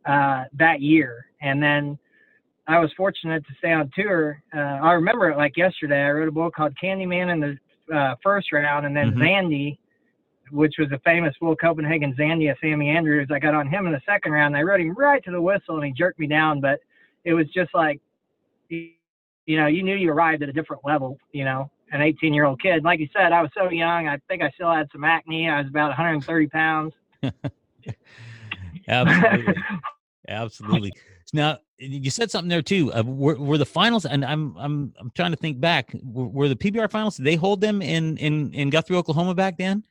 uh, 0.05 0.43
that 0.55 0.81
year. 0.81 1.27
And 1.41 1.63
then 1.63 1.97
I 2.67 2.81
was 2.81 2.91
fortunate 2.97 3.47
to 3.47 3.55
stay 3.59 3.71
on 3.71 3.89
tour. 3.95 4.43
Uh, 4.53 4.59
I 4.59 4.95
remember 4.95 5.31
it 5.31 5.37
like 5.37 5.57
yesterday. 5.57 6.03
I 6.03 6.11
wrote 6.11 6.27
a 6.27 6.33
book 6.33 6.53
called 6.57 6.75
Candyman 6.83 7.33
in 7.33 7.39
the 7.39 7.97
uh, 7.97 8.17
first 8.21 8.51
round, 8.51 8.87
and 8.87 8.97
then 8.97 9.13
Mhm. 9.13 9.19
Zandy, 9.21 9.79
which 10.51 10.75
was 10.81 10.91
a 10.91 10.99
famous 11.05 11.33
Will 11.41 11.55
Copenhagen 11.55 12.13
Zandy 12.15 12.51
of 12.51 12.59
Sammy 12.61 12.89
Andrews. 12.89 13.29
I 13.31 13.39
got 13.39 13.55
on 13.55 13.69
him 13.69 13.87
in 13.87 13.93
the 13.93 14.03
second 14.05 14.33
round. 14.33 14.57
I 14.57 14.63
rode 14.63 14.81
him 14.81 14.95
right 14.95 15.23
to 15.23 15.31
the 15.31 15.41
whistle, 15.41 15.77
and 15.77 15.85
he 15.85 15.93
jerked 15.93 16.19
me 16.19 16.27
down. 16.27 16.61
But 16.61 16.81
it 17.25 17.35
was 17.35 17.47
just 17.51 17.73
like, 17.73 18.01
you 19.47 19.59
know, 19.59 19.67
you 19.67 19.83
knew 19.83 19.95
you 19.97 20.11
arrived 20.11 20.43
at 20.43 20.49
a 20.49 20.53
different 20.53 20.85
level. 20.85 21.19
You 21.33 21.45
know, 21.45 21.71
an 21.93 22.03
18 22.03 22.35
year 22.35 22.45
old 22.45 22.61
kid. 22.61 22.85
Like 22.85 23.01
you 23.01 23.09
said, 23.15 23.33
I 23.33 23.43
was 23.43 23.51
so 23.57 23.71
young. 23.71 24.09
I 24.09 24.19
think 24.29 24.43
I 24.43 24.51
still 24.51 24.73
had 24.73 24.89
some 24.93 25.05
acne. 25.05 25.49
I 25.49 25.61
was 25.61 25.69
about 25.69 25.89
130 25.89 26.47
pounds. 26.49 26.93
Absolutely. 28.89 29.55
Absolutely. 30.29 30.93
Now 31.33 31.59
you 31.79 32.11
said 32.11 32.31
something 32.31 32.49
there 32.49 32.63
too. 32.63 32.93
Uh, 32.93 33.03
were, 33.03 33.37
were 33.37 33.59
the 33.59 33.67
finals? 33.67 34.07
And 34.07 34.25
I'm 34.25 34.57
I'm 34.57 34.95
I'm 34.99 35.11
trying 35.15 35.33
to 35.33 35.37
think 35.37 35.61
back. 35.61 35.91
Were, 36.03 36.27
were 36.27 36.49
the 36.49 36.57
PBR 36.57 36.91
finals? 36.91 37.17
Did 37.17 37.27
they 37.27 37.37
hold 37.37 37.61
them 37.61 37.83
in 37.83 38.17
in 38.19 38.53
in 38.55 38.71
Guthrie, 38.71 38.97
Oklahoma 38.97 39.35
back 39.35 39.59
then? 39.59 39.85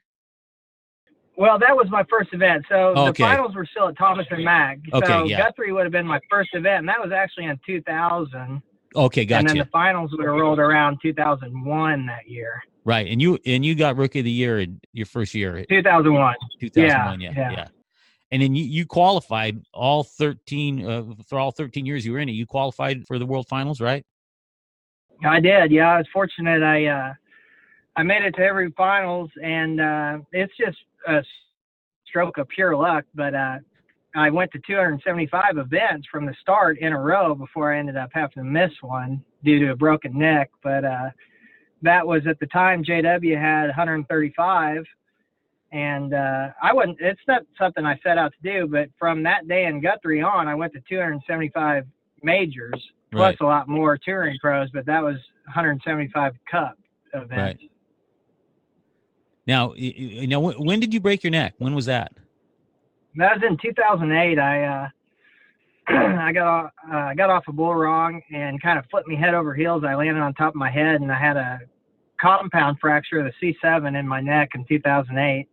Well, 1.36 1.58
that 1.60 1.76
was 1.76 1.88
my 1.90 2.04
first 2.10 2.32
event. 2.34 2.66
So 2.70 2.94
Okay. 2.96 3.24
the 3.24 3.30
finals 3.30 3.56
were 3.56 3.66
still 3.66 3.88
at 3.90 3.98
Thomas 3.98 4.28
and 4.30 4.44
Mack. 4.44 4.80
Okay, 4.94 5.08
so 5.08 5.24
yeah. 5.26 5.38
Guthrie 5.38 5.72
would 5.72 5.84
have 5.84 5.92
been 5.92 6.06
my 6.06 6.20
first 6.30 6.52
event, 6.54 6.80
and 6.80 6.88
that 6.88 7.02
was 7.02 7.12
actually 7.12 7.46
in 7.46 7.60
2000. 7.66 8.62
Okay, 8.96 9.26
gotcha. 9.26 9.40
And 9.40 9.50
then 9.50 9.58
the 9.58 9.66
finals 9.72 10.12
would 10.12 10.26
have 10.26 10.36
rolled 10.36 10.60
around 10.60 11.00
2001 11.02 12.06
that 12.06 12.28
year. 12.28 12.62
right, 12.86 13.08
and 13.08 13.22
you 13.22 13.40
and 13.46 13.66
you 13.66 13.76
got 13.76 13.98
rookie 13.98 14.20
of 14.20 14.26
the 14.26 14.32
year 14.32 14.60
in 14.60 14.80
your 14.92 15.06
first 15.06 15.34
year, 15.34 15.66
2001. 15.70 16.36
2001. 16.60 17.22
Yeah, 17.22 17.32
Yeah, 17.32 17.40
yeah. 17.40 17.52
yeah. 17.52 17.68
And 18.32 18.42
then 18.42 18.56
you, 18.56 18.64
you 18.64 18.88
qualified 18.88 19.62
all 19.76 20.04
13 20.04 20.86
uh, 20.86 21.04
for 21.28 21.38
all 21.38 21.52
13 21.52 21.86
years 21.86 22.04
you 22.04 22.14
were 22.14 22.20
in 22.20 22.30
it. 22.30 22.32
You 22.32 22.48
qualified 22.48 23.06
for 23.06 23.20
the 23.20 23.28
World 23.28 23.48
Finals, 23.48 23.80
right? 23.80 24.04
I 25.24 25.40
did. 25.40 25.72
Yeah, 25.72 25.94
I 25.94 25.98
was 26.00 26.08
fortunate. 26.12 26.64
I 26.64 26.86
uh, 26.88 27.14
I 27.96 28.04
made 28.04 28.24
it 28.24 28.32
to 28.36 28.42
every 28.42 28.72
finals, 28.72 29.30
and 29.44 29.80
uh, 29.80 30.18
it's 30.32 30.54
just 30.58 30.78
a 31.08 31.24
stroke 32.08 32.38
of 32.38 32.48
pure 32.50 32.76
luck. 32.76 33.06
But 33.14 33.36
uh, 33.36 33.58
I 34.16 34.30
went 34.30 34.52
to 34.52 34.60
275 34.66 35.58
events 35.58 36.08
from 36.12 36.26
the 36.26 36.36
start 36.42 36.78
in 36.80 36.94
a 36.94 37.00
row 37.00 37.34
before 37.34 37.74
I 37.74 37.80
ended 37.80 37.98
up 37.98 38.12
having 38.14 38.36
to 38.36 38.44
miss 38.44 38.72
one 38.82 39.24
due 39.44 39.60
to 39.60 39.72
a 39.72 39.76
broken 39.76 40.18
neck. 40.18 40.52
But 40.62 40.86
uh, 40.86 41.10
that 41.82 42.06
was 42.06 42.22
at 42.28 42.40
the 42.40 42.48
time 42.48 42.84
JW 42.84 43.40
had 43.40 43.68
135, 43.68 44.84
and 45.72 46.14
uh, 46.14 46.50
I 46.62 46.74
wasn't. 46.74 46.98
It's 47.02 47.22
not 47.28 47.42
something 47.58 47.86
I 47.86 48.00
set 48.04 48.18
out 48.18 48.34
to 48.34 48.52
do. 48.52 48.68
But 48.68 48.90
from 49.00 49.24
that 49.24 49.48
day 49.48 49.66
in 49.66 49.82
Guthrie 49.82 50.22
on, 50.22 50.48
I 50.48 50.56
went 50.56 50.74
to 50.74 50.82
275 50.88 51.86
majors 52.22 52.74
plus 53.12 53.32
Right. 53.32 53.42
a 53.42 53.46
lot 53.46 53.68
more 53.68 53.98
touring 53.98 54.38
pros, 54.40 54.70
but 54.72 54.86
that 54.86 55.04
was 55.04 55.18
175 55.46 56.34
cup 56.50 56.78
events. 57.14 57.62
Right. 57.62 57.70
Now, 59.46 59.74
you 59.76 60.26
know, 60.28 60.40
when 60.40 60.80
did 60.80 60.94
you 60.94 61.00
break 61.00 61.24
your 61.24 61.32
neck? 61.32 61.54
When 61.58 61.76
was 61.76 61.86
that? 61.86 62.14
That 63.16 63.36
was 63.36 63.44
in 63.48 63.58
2008. 63.62 64.40
I 64.40 64.64
uh, 64.64 64.90
I 65.88 66.32
got 66.32 66.48
off, 66.48 66.72
uh, 66.92 66.96
I 66.96 67.16
got 67.16 67.30
off 67.30 67.44
a 67.48 67.52
bull 67.52 67.76
wrong 67.76 68.22
and 68.34 68.62
kind 68.62 68.80
of 68.80 68.86
flipped 68.90 69.08
me 69.08 69.16
head 69.16 69.34
over 69.34 69.54
heels. 69.54 69.84
I 69.86 69.96
landed 69.96 70.22
on 70.22 70.34
top 70.34 70.50
of 70.50 70.56
my 70.56 70.72
head 70.72 71.02
and 71.02 71.12
I 71.12 71.20
had 71.20 71.38
a 71.38 71.60
compound 72.22 72.78
fracture 72.80 73.20
of 73.20 73.32
the 73.42 73.56
C7 73.64 74.00
in 74.00 74.08
my 74.08 74.22
neck 74.22 74.52
in 74.56 74.66
2008 74.66 75.48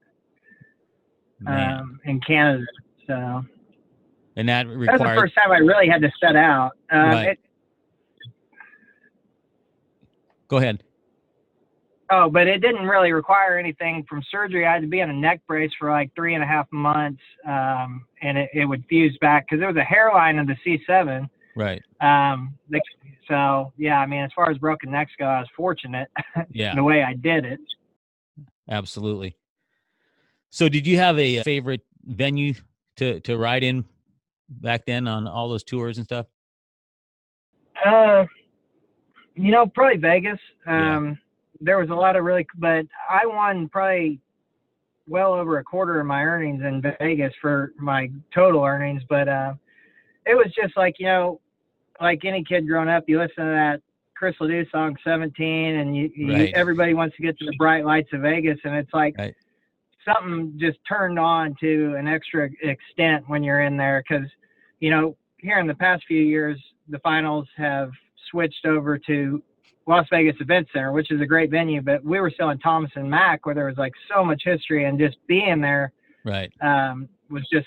um, 1.47 2.01
in 2.05 2.21
Canada. 2.21 2.65
So 3.07 3.45
and 4.37 4.49
that 4.49 4.67
that 4.67 4.77
was 4.77 5.01
the 5.01 5.15
first 5.17 5.35
time 5.35 5.51
I 5.51 5.59
really 5.59 5.89
had 5.89 6.01
to 6.03 6.11
set 6.21 6.37
out. 6.37 6.73
Uh, 6.93 6.97
Right. 6.97 7.29
it, 7.31 7.39
Go 10.49 10.57
ahead. 10.57 10.83
Oh, 12.13 12.29
but 12.29 12.49
it 12.49 12.61
didn't 12.61 12.87
really 12.87 13.13
require 13.13 13.57
anything 13.57 14.05
from 14.09 14.21
surgery. 14.31 14.67
I 14.67 14.73
had 14.73 14.83
to 14.83 14.89
be 14.89 14.99
in 14.99 15.11
a 15.11 15.15
neck 15.15 15.41
brace 15.47 15.71
for 15.79 15.91
like 15.91 16.13
three 16.17 16.35
and 16.35 16.43
a 16.43 16.47
half 16.47 16.67
months, 16.73 17.23
um, 17.47 18.05
and 18.21 18.37
it, 18.37 18.51
it 18.53 18.65
would 18.65 18.85
fuse 18.89 19.17
back 19.21 19.47
because 19.47 19.61
there 19.61 19.69
was 19.69 19.77
a 19.77 19.85
hairline 19.85 20.39
in 20.39 20.47
the 20.47 20.57
C7. 20.67 21.29
Right. 21.55 21.83
Um, 22.01 22.55
they, 22.69 22.81
so 23.29 23.73
yeah, 23.77 24.01
I 24.01 24.07
mean, 24.07 24.23
as 24.25 24.31
far 24.35 24.51
as 24.51 24.59
broken 24.59 24.91
necks 24.91 25.13
go, 25.19 25.25
I 25.25 25.39
was 25.39 25.49
fortunate 25.57 26.09
Yeah. 26.51 26.75
the 26.75 26.83
way 26.83 27.05
I 27.05 27.15
did 27.15 27.45
it. 27.45 27.61
Absolutely. 28.69 29.37
So, 30.51 30.69
did 30.69 30.87
you 30.87 30.97
have 30.97 31.17
a 31.17 31.43
favorite 31.45 31.83
venue 32.05 32.55
to 32.97 33.21
to 33.21 33.37
ride 33.37 33.63
in 33.63 33.85
back 34.49 34.85
then 34.85 35.07
on 35.07 35.29
all 35.29 35.49
those 35.49 35.63
tours 35.63 35.99
and 35.99 36.07
stuff? 36.07 36.27
Uh, 37.85 38.25
you 39.37 39.53
know, 39.53 39.67
probably 39.67 39.97
Vegas. 39.97 40.41
Yeah. 40.67 41.13
There 41.61 41.79
was 41.79 41.91
a 41.91 41.95
lot 41.95 42.17
of 42.17 42.25
really, 42.25 42.47
but 42.59 42.87
I 43.09 43.27
won 43.27 43.69
probably 43.69 44.21
well 45.09 45.35
over 45.35 45.59
a 45.59 45.65
quarter 45.65 46.01
of 46.01 46.07
my 46.07 46.23
earnings 46.23 46.63
in 46.63 46.83
Vegas 46.99 47.35
for 47.41 47.73
my 47.79 48.11
total 48.35 48.65
earnings. 48.65 49.03
But 49.09 49.29
uh, 49.29 49.55
it 50.27 50.35
was 50.35 50.53
just 50.55 50.77
like 50.77 50.97
you 50.99 51.07
know, 51.07 51.41
like 52.01 52.25
any 52.25 52.45
kid 52.45 52.67
growing 52.67 52.89
up, 52.89 53.05
you 53.07 53.19
listen 53.19 53.45
to 53.45 53.51
that 53.51 53.83
Chris 54.17 54.35
Ledoux 54.41 54.67
song 54.71 54.97
"17," 55.05 55.77
and 55.77 55.97
you, 55.97 56.11
you 56.15 56.51
everybody 56.55 56.95
wants 56.95 57.17
to 57.17 57.23
get 57.23 57.39
to 57.39 57.47
the 57.47 57.57
bright 57.57 57.85
lights 57.85 58.09
of 58.13 58.23
Vegas, 58.23 58.59
and 58.65 58.75
it's 58.75 58.93
like. 58.93 59.17
Right. 59.19 59.35
Something 60.03 60.55
just 60.59 60.79
turned 60.89 61.19
on 61.19 61.55
to 61.61 61.95
an 61.99 62.09
extra 62.09 62.49
extent 62.63 63.23
when 63.29 63.43
you're 63.43 63.61
in 63.61 63.77
there 63.77 64.03
because, 64.03 64.27
you 64.81 64.89
know, 64.89 65.15
here 65.37 65.59
in 65.59 65.67
the 65.67 65.75
past 65.75 66.05
few 66.09 66.23
years, 66.23 66.59
the 66.89 66.99
finals 67.01 67.47
have 67.57 67.91
switched 68.31 68.67
over 68.67 68.99
to 68.99 69.43
Las 69.91 70.07
Vegas 70.11 70.37
Event 70.41 70.69
Center, 70.73 70.93
which 70.93 71.11
is 71.11 71.21
a 71.21 71.27
great 71.27 71.51
venue, 71.51 71.83
but 71.83 72.03
we 72.05 72.21
were 72.21 72.31
still 72.31 72.51
in 72.51 72.59
Thomas 72.59 72.91
and 72.95 73.11
Mack 73.11 73.45
where 73.45 73.55
there 73.55 73.67
was 73.67 73.77
like 73.77 73.93
so 74.13 74.25
much 74.25 74.43
history 74.45 74.85
and 74.87 74.99
just 74.99 75.17
being 75.27 75.61
there 75.61 75.93
Right. 76.25 76.53
um, 76.63 77.09
was 77.31 77.47
just 77.53 77.67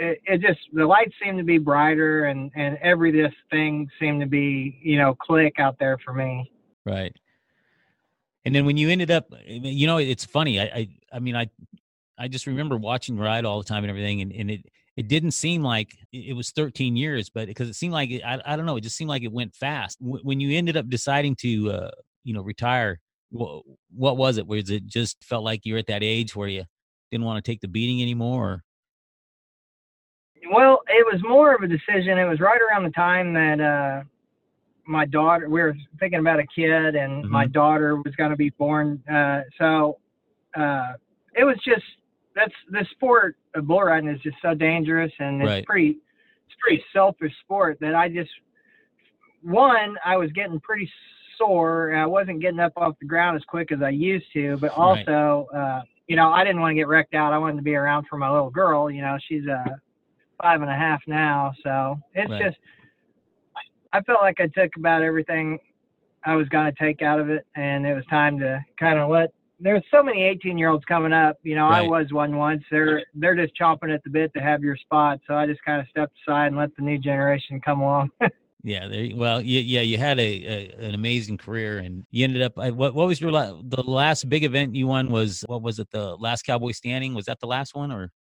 it, 0.00 0.20
it 0.24 0.40
just 0.40 0.60
the 0.72 0.86
lights 0.86 1.12
seemed 1.22 1.38
to 1.38 1.44
be 1.44 1.58
brighter 1.58 2.24
and 2.24 2.50
and 2.54 2.78
every 2.82 3.12
this 3.12 3.32
thing 3.50 3.88
seemed 4.00 4.20
to 4.22 4.26
be 4.26 4.78
you 4.82 4.96
know 4.98 5.14
click 5.14 5.54
out 5.58 5.78
there 5.78 5.98
for 6.04 6.12
me. 6.12 6.50
Right. 6.84 7.14
And 8.44 8.54
then 8.54 8.64
when 8.66 8.76
you 8.76 8.88
ended 8.88 9.10
up, 9.12 9.32
you 9.46 9.86
know, 9.86 9.98
it's 9.98 10.24
funny. 10.24 10.58
I, 10.58 10.64
I, 10.64 10.88
I 11.12 11.18
mean, 11.20 11.36
I, 11.36 11.48
I 12.18 12.26
just 12.26 12.48
remember 12.48 12.76
watching 12.76 13.16
ride 13.16 13.44
all 13.44 13.58
the 13.58 13.68
time 13.68 13.84
and 13.84 13.90
everything, 13.90 14.20
and, 14.20 14.32
and 14.32 14.50
it, 14.50 14.66
it 14.96 15.08
didn't 15.08 15.30
seem 15.32 15.62
like 15.62 15.96
it 16.12 16.36
was 16.36 16.50
13 16.50 16.96
years, 16.96 17.30
but 17.30 17.46
because 17.46 17.68
it 17.68 17.74
seemed 17.74 17.94
like 17.94 18.10
it, 18.10 18.22
I, 18.22 18.40
I 18.44 18.56
don't 18.56 18.66
know, 18.66 18.76
it 18.76 18.82
just 18.82 18.96
seemed 18.96 19.08
like 19.08 19.22
it 19.22 19.32
went 19.32 19.54
fast. 19.54 19.98
Wh- 20.00 20.24
When 20.24 20.38
you 20.38 20.56
ended 20.56 20.76
up 20.76 20.88
deciding 20.88 21.36
to, 21.36 21.70
uh, 21.70 21.90
you 22.24 22.34
know, 22.34 22.42
retire, 22.42 23.00
what, 23.30 23.62
what 23.94 24.16
was 24.18 24.36
it? 24.36 24.46
Was 24.46 24.68
it 24.70 24.86
just 24.86 25.24
felt 25.24 25.44
like 25.44 25.64
you 25.64 25.74
were 25.74 25.78
at 25.78 25.86
that 25.86 26.02
age 26.02 26.36
where 26.36 26.48
you 26.48 26.64
didn't 27.10 27.24
want 27.24 27.42
to 27.42 27.50
take 27.50 27.60
the 27.60 27.68
beating 27.68 28.02
anymore? 28.02 28.44
Or? 28.44 28.64
Well, 30.52 30.80
it 30.88 31.06
was 31.10 31.22
more 31.22 31.54
of 31.54 31.62
a 31.62 31.68
decision. 31.68 32.18
It 32.18 32.28
was 32.28 32.40
right 32.40 32.60
around 32.60 32.84
the 32.84 32.90
time 32.90 33.32
that 33.32 33.60
uh, 33.60 34.02
my 34.86 35.06
daughter, 35.06 35.48
we 35.48 35.62
were 35.62 35.74
thinking 35.98 36.18
about 36.18 36.38
a 36.38 36.46
kid, 36.54 36.96
and 36.96 37.28
my 37.30 37.46
daughter 37.46 37.96
was 37.96 38.14
going 38.16 38.30
to 38.30 38.36
be 38.36 38.50
born. 38.50 39.02
Uh, 39.10 39.40
so 39.58 39.98
uh, 40.54 40.92
it 41.34 41.44
was 41.44 41.56
just 41.64 41.84
that's 42.34 42.54
the 42.70 42.86
sport 42.92 43.36
of 43.54 43.66
bull 43.66 43.82
riding 43.82 44.08
is 44.08 44.20
just 44.20 44.36
so 44.42 44.54
dangerous, 44.54 45.12
and 45.18 45.42
it's 45.42 45.48
Right. 45.50 45.66
pretty 45.66 45.98
it's 46.46 46.56
pretty 46.60 46.82
selfish 46.92 47.32
sport 47.40 47.78
that 47.80 47.94
I 47.94 48.08
just 48.08 48.30
one 49.42 49.96
I 50.04 50.16
was 50.16 50.30
getting 50.32 50.60
pretty 50.60 50.90
sore, 51.38 51.90
and 51.90 52.00
I 52.00 52.06
wasn't 52.06 52.40
getting 52.40 52.60
up 52.60 52.72
off 52.76 52.94
the 53.00 53.06
ground 53.06 53.36
as 53.36 53.44
quick 53.44 53.72
as 53.72 53.82
I 53.82 53.90
used 53.90 54.26
to, 54.34 54.56
but 54.58 54.70
Right. 54.78 55.08
also. 55.08 55.46
Uh, 55.54 55.82
you 56.08 56.16
know, 56.16 56.30
I 56.30 56.44
didn't 56.44 56.60
want 56.60 56.72
to 56.72 56.74
get 56.74 56.88
wrecked 56.88 57.14
out. 57.14 57.32
I 57.32 57.38
wanted 57.38 57.56
to 57.56 57.62
be 57.62 57.74
around 57.76 58.06
for 58.10 58.18
my 58.18 58.30
little 58.30 58.50
girl. 58.50 58.90
You 58.90 59.00
know, 59.02 59.16
she's 59.28 59.46
uh 59.48 59.70
five 60.42 60.60
and 60.60 60.70
a 60.70 60.74
half 60.74 61.00
now, 61.06 61.52
so 61.62 61.96
it's 62.12 62.30
Right. 62.30 62.42
just 62.42 62.58
I 63.92 64.00
felt 64.02 64.20
like 64.20 64.40
I 64.40 64.48
took 64.48 64.70
about 64.76 65.02
everything 65.02 65.58
I 66.24 66.34
was 66.34 66.48
going 66.48 66.70
to 66.70 66.78
take 66.78 67.02
out 67.02 67.20
of 67.20 67.30
it, 67.30 67.46
and 67.56 67.86
it 67.86 67.94
was 67.94 68.04
time 68.06 68.38
to 68.40 68.62
kind 68.78 68.98
of 68.98 69.10
let. 69.10 69.30
There's 69.62 69.82
so 69.90 70.02
many 70.02 70.22
18 70.24 70.58
year 70.58 70.70
olds 70.70 70.84
coming 70.86 71.12
up. 71.12 71.38
You 71.42 71.54
know, 71.54 71.68
I 71.68 71.82
was 71.82 72.06
one 72.10 72.36
once. 72.36 72.62
They're 72.70 73.04
they're 73.14 73.36
just 73.36 73.52
chomping 73.58 73.94
at 73.94 74.02
the 74.02 74.10
bit 74.10 74.32
to 74.34 74.40
have 74.40 74.62
your 74.62 74.76
spot. 74.76 75.20
So 75.26 75.34
I 75.34 75.46
just 75.46 75.64
kind 75.64 75.80
of 75.80 75.86
stepped 75.88 76.14
aside 76.26 76.48
and 76.48 76.56
let 76.56 76.74
the 76.76 76.82
new 76.82 76.98
generation 76.98 77.60
come 77.60 77.80
along. 77.80 78.10
Yeah, 78.64 78.86
there. 78.86 79.08
Well, 79.14 79.40
you, 79.42 79.58
yeah, 79.58 79.80
you 79.80 79.98
had 79.98 80.20
a, 80.20 80.22
a 80.22 80.86
an 80.86 80.94
amazing 80.94 81.36
career, 81.36 81.78
and 81.78 82.06
you 82.12 82.22
ended 82.22 82.42
up. 82.42 82.56
What 82.56 82.94
what 82.94 83.08
was 83.08 83.20
your 83.20 83.32
la- 83.32 83.60
the 83.60 83.82
last 83.82 84.28
big 84.28 84.44
event 84.44 84.76
you 84.76 84.86
won? 84.86 85.10
Was 85.10 85.44
what 85.48 85.62
was 85.62 85.80
it? 85.80 85.90
The 85.90 86.14
last 86.14 86.42
Cowboy 86.42 86.70
Standing? 86.70 87.12
Was 87.12 87.24
that 87.24 87.40
the 87.40 87.48
last 87.48 87.74
one, 87.74 87.90
or 87.90 88.12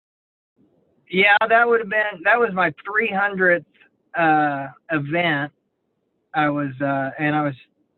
yeah, 1.12 1.38
that 1.48 1.68
would 1.68 1.82
have 1.82 1.90
been 1.90 2.24
that 2.24 2.40
was 2.40 2.50
my 2.54 2.74
300th 2.88 3.66
uh, 4.18 4.70
event. 4.92 5.52
I 6.34 6.50
was 6.50 6.72
uh, 6.82 7.12
and 7.20 7.36
I 7.36 7.44
was 7.44 7.56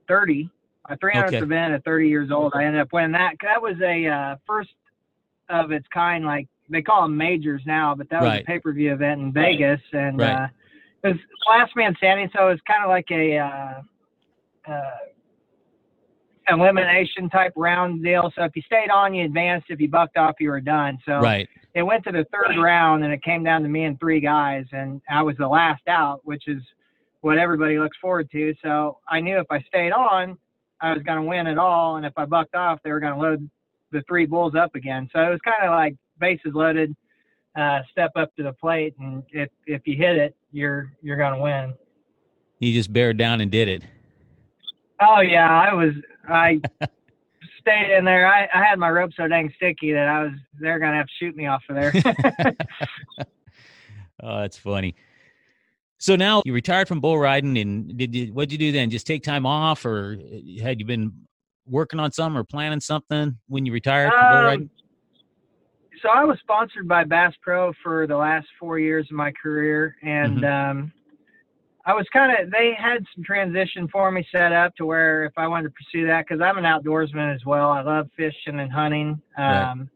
30. 0.09 0.49
My 0.89 0.95
300th 0.97 1.27
Okay. 1.27 1.37
event 1.37 1.73
at 1.73 1.83
30 1.85 2.09
years 2.09 2.31
old. 2.31 2.53
I 2.55 2.65
ended 2.65 2.81
up 2.81 2.91
winning 2.91 3.13
that. 3.13 3.35
That 3.41 3.61
was 3.61 3.79
a 3.81 4.07
uh, 4.07 4.35
first 4.45 4.73
of 5.49 5.71
its 5.71 5.87
kind. 5.93 6.25
Like 6.25 6.47
they 6.69 6.81
call 6.81 7.03
them 7.03 7.15
majors 7.15 7.61
now, 7.65 7.95
but 7.95 8.09
that 8.09 8.21
was 8.21 8.39
a 8.39 8.43
pay-per-view 8.43 8.93
event 8.93 9.21
in 9.21 9.31
Vegas, 9.33 9.81
and 9.93 10.19
Right. 10.19 10.43
uh, 10.43 10.47
it 11.03 11.07
was 11.09 11.17
last 11.47 11.75
man 11.75 11.95
standing. 11.97 12.29
So 12.35 12.47
it 12.47 12.51
was 12.51 12.61
kind 12.67 12.83
of 12.83 12.89
like 12.89 13.09
a 13.11 13.37
uh, 13.37 13.81
uh, 14.67 14.97
elimination 16.49 17.29
type 17.29 17.53
round 17.55 18.03
deal. 18.03 18.31
So 18.35 18.43
if 18.43 18.55
you 18.55 18.61
stayed 18.63 18.89
on, 18.89 19.13
you 19.13 19.25
advanced. 19.25 19.67
If 19.69 19.79
you 19.79 19.89
bucked 19.89 20.17
off, 20.17 20.35
you 20.39 20.49
were 20.49 20.61
done. 20.61 20.97
So 21.05 21.19
right? 21.19 21.47
it 21.73 21.83
went 21.83 22.03
to 22.05 22.11
the 22.11 22.25
third 22.31 22.61
round 22.61 23.03
and 23.03 23.13
it 23.13 23.23
came 23.23 23.43
down 23.43 23.63
to 23.63 23.69
me 23.69 23.85
and 23.85 23.99
three 23.99 24.19
guys 24.19 24.65
and 24.71 25.01
I 25.09 25.21
was 25.21 25.35
the 25.37 25.47
last 25.47 25.87
out, 25.87 26.21
which 26.23 26.47
is 26.47 26.61
what 27.21 27.37
everybody 27.37 27.79
looks 27.79 27.97
forward 28.01 28.29
to. 28.31 28.53
So 28.63 28.99
I 29.07 29.19
knew 29.19 29.37
if 29.39 29.47
I 29.49 29.61
stayed 29.61 29.91
on, 29.91 30.37
I 30.83 30.93
was 30.93 31.01
going 31.01 31.17
to 31.17 31.23
win 31.23 31.47
it 31.47 31.57
all. 31.57 31.95
And 31.95 32.05
if 32.05 32.13
I 32.17 32.25
bucked 32.25 32.55
off, 32.55 32.79
they 32.83 32.91
were 32.91 32.99
going 32.99 33.13
to 33.13 33.19
load 33.19 33.49
the 33.91 34.03
three 34.07 34.25
bulls 34.25 34.53
up 34.53 34.75
again. 34.75 35.09
So 35.13 35.19
it 35.21 35.29
was 35.29 35.39
kind 35.43 35.63
of 35.63 35.71
like 35.71 35.95
bases 36.19 36.53
loaded, 36.53 36.95
uh, 37.55 37.79
step 37.91 38.11
up 38.15 38.35
to 38.35 38.43
the 38.43 38.53
plate. 38.53 38.93
And 38.99 39.23
if, 39.31 39.49
if 39.65 39.81
you 39.85 39.95
hit 39.95 40.17
it, 40.17 40.35
you're, 40.51 40.91
you're 41.01 41.17
going 41.17 41.33
to 41.33 41.39
win. 41.39 41.73
You 42.59 42.73
just 42.73 42.93
bared 42.93 43.17
down 43.17 43.41
and 43.41 43.49
did 43.49 43.67
it. 43.67 43.83
Oh 45.01 45.21
yeah. 45.21 45.49
I 45.49 45.73
was, 45.73 45.93
I 46.27 46.61
stayed 47.59 47.95
in 47.97 48.05
there. 48.05 48.27
I, 48.27 48.47
I 48.53 48.63
had 48.63 48.77
my 48.77 48.89
rope 48.91 49.11
so 49.15 49.27
dang 49.27 49.51
sticky 49.55 49.93
that 49.93 50.07
I 50.07 50.23
was, 50.23 50.33
they're 50.59 50.79
going 50.79 50.91
to 50.91 50.97
have 50.97 51.07
to 51.07 51.13
shoot 51.17 51.35
me 51.35 51.47
off 51.47 51.63
of 51.69 51.75
there. 51.75 51.93
Oh, 54.23 54.39
that's 54.39 54.57
funny. 54.57 54.95
So 56.03 56.17
now 56.17 56.41
you 56.43 56.51
retired 56.51 56.89
from 56.89 56.99
bull 56.99 57.17
riding, 57.17 57.57
and 57.57 57.97
did 57.97 58.13
you? 58.13 58.33
What'd 58.33 58.51
you 58.51 58.57
do 58.57 58.73
then? 58.73 58.89
Just 58.89 59.07
take 59.07 59.23
time 59.23 59.45
off, 59.45 59.85
or 59.85 60.17
had 60.61 60.81
you 60.81 60.85
been 60.85 61.13
working 61.65 61.97
on 61.97 62.11
something 62.11 62.37
or 62.37 62.43
planning 62.43 62.81
something 62.81 63.37
when 63.47 63.65
you 63.65 63.71
retired 63.71 64.11
from 64.11 64.29
bull 64.29 64.39
Um, 64.39 64.45
riding? 64.45 64.69
so 66.01 66.09
I 66.09 66.25
was 66.25 66.37
sponsored 66.41 66.89
by 66.89 67.05
Bass 67.05 67.33
Pro 67.41 67.71
for 67.81 68.05
the 68.05 68.17
last 68.17 68.47
four 68.59 68.79
years 68.79 69.07
of 69.09 69.15
my 69.15 69.31
career, 69.31 69.95
and 70.03 70.43
Mm-hmm. 70.43 70.79
um, 70.81 70.93
I 71.85 71.93
was 71.93 72.05
kind 72.11 72.37
of 72.37 72.51
they 72.51 72.73
had 72.77 73.05
some 73.15 73.23
transition 73.23 73.87
for 73.87 74.11
me 74.11 74.27
set 74.29 74.51
up 74.51 74.75
to 74.75 74.85
where 74.85 75.23
if 75.23 75.31
I 75.37 75.47
wanted 75.47 75.69
to 75.69 75.73
pursue 75.73 76.05
that, 76.07 76.25
because 76.27 76.41
I'm 76.41 76.57
an 76.57 76.65
outdoorsman 76.65 77.33
as 77.33 77.45
well, 77.45 77.69
I 77.69 77.81
love 77.81 78.09
fishing 78.17 78.59
and 78.59 78.69
hunting. 78.69 79.21
Right. 79.37 79.71
Um, 79.71 79.89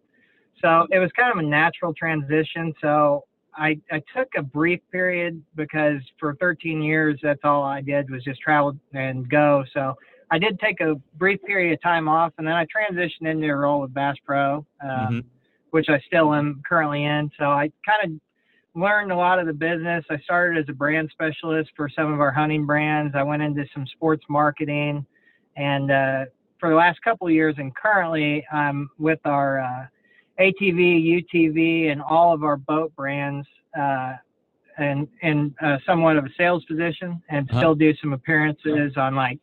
so 0.61 0.87
it 0.89 0.99
was 0.99 1.11
kind 1.17 1.37
of 1.37 1.45
a 1.45 1.47
natural 1.49 1.93
transition. 1.93 2.73
So 2.81 3.25
I 3.57 3.79
I 3.91 4.01
took 4.15 4.29
a 4.37 4.43
brief 4.43 4.79
period 4.91 5.41
because 5.55 6.01
for 6.19 6.35
13 6.35 6.81
years 6.81 7.19
that's 7.21 7.41
all 7.43 7.63
I 7.63 7.81
did 7.81 8.09
was 8.09 8.23
just 8.23 8.39
travel 8.41 8.77
and 8.93 9.29
go. 9.29 9.63
So 9.73 9.95
I 10.29 10.37
did 10.37 10.59
take 10.59 10.81
a 10.81 10.95
brief 11.17 11.41
period 11.43 11.73
of 11.73 11.81
time 11.81 12.07
off, 12.07 12.33
and 12.37 12.45
then 12.45 12.53
I 12.53 12.65
transitioned 12.65 13.27
into 13.27 13.47
a 13.47 13.55
role 13.55 13.81
with 13.81 13.93
Bass 13.93 14.15
Pro. 14.25 14.65
Um, 14.81 14.89
Mhm. 14.89 15.23
which 15.71 15.89
I 15.89 15.99
still 16.07 16.33
am 16.33 16.61
currently 16.67 17.03
in. 17.03 17.29
So 17.37 17.45
I 17.45 17.69
kind 17.85 18.05
of 18.05 18.81
learned 18.81 19.11
a 19.11 19.15
lot 19.15 19.37
of 19.37 19.47
the 19.47 19.53
business. 19.53 20.05
I 20.09 20.17
started 20.19 20.57
as 20.57 20.69
a 20.69 20.73
brand 20.73 21.09
specialist 21.11 21.71
for 21.75 21.89
some 21.89 22.11
of 22.11 22.21
our 22.21 22.31
hunting 22.31 22.65
brands. 22.65 23.15
I 23.15 23.23
went 23.23 23.41
into 23.41 23.65
some 23.73 23.85
sports 23.87 24.23
marketing, 24.29 25.05
and 25.55 25.91
uh, 25.91 26.25
for 26.59 26.69
the 26.69 26.75
last 26.75 27.01
couple 27.03 27.27
of 27.27 27.33
years, 27.33 27.55
and 27.57 27.75
currently 27.75 28.45
I'm 28.51 28.89
with 28.97 29.19
our 29.25 29.59
uh, 29.59 29.87
ATV, 30.39 31.23
UTV, 31.33 31.91
and 31.91 32.01
all 32.01 32.33
of 32.33 32.43
our 32.43 32.57
boat 32.57 32.95
brands. 32.95 33.47
Uh, 33.77 34.13
and 34.79 35.07
in 35.23 35.55
uh, 35.63 35.77
somewhat 35.87 36.17
of 36.17 36.25
a 36.25 36.29
sales 36.37 36.63
position, 36.65 37.19
and 37.29 37.49
Uh-huh. 37.49 37.59
still 37.59 37.75
do 37.75 37.95
some 37.95 38.13
appearances 38.13 38.95
on 38.95 39.15
like, 39.15 39.39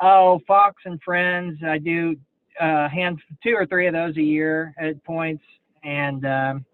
oh, 0.00 0.40
Fox 0.46 0.82
and 0.86 0.98
Friends. 1.02 1.58
I 1.62 1.76
do 1.76 2.16
uh, 2.58 2.88
hand 2.88 3.20
two 3.42 3.52
or 3.54 3.66
three 3.66 3.86
of 3.88 3.92
those 3.92 4.16
a 4.16 4.22
year 4.22 4.74
at 4.78 5.02
points, 5.04 5.44
and 5.84 6.24
um, 6.24 6.64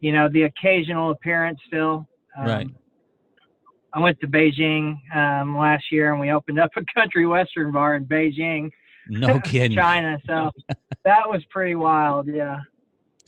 you 0.00 0.10
know 0.12 0.28
the 0.30 0.44
occasional 0.44 1.10
appearance 1.10 1.60
still. 1.66 2.06
Um, 2.36 2.46
Right. 2.46 2.68
I 3.92 4.00
went 4.00 4.18
to 4.20 4.26
Beijing 4.26 4.96
um, 5.14 5.56
last 5.56 5.90
year, 5.92 6.12
and 6.12 6.20
we 6.20 6.30
opened 6.30 6.58
up 6.60 6.70
a 6.76 6.82
country 6.94 7.26
western 7.26 7.72
bar 7.72 7.96
in 7.96 8.06
Beijing, 8.06 8.70
No 9.06 9.38
kidding. 9.44 9.76
China. 9.76 10.18
So 10.26 10.50
that 11.04 11.28
was 11.28 11.42
pretty 11.50 11.74
wild. 11.74 12.26
Yeah. 12.26 12.60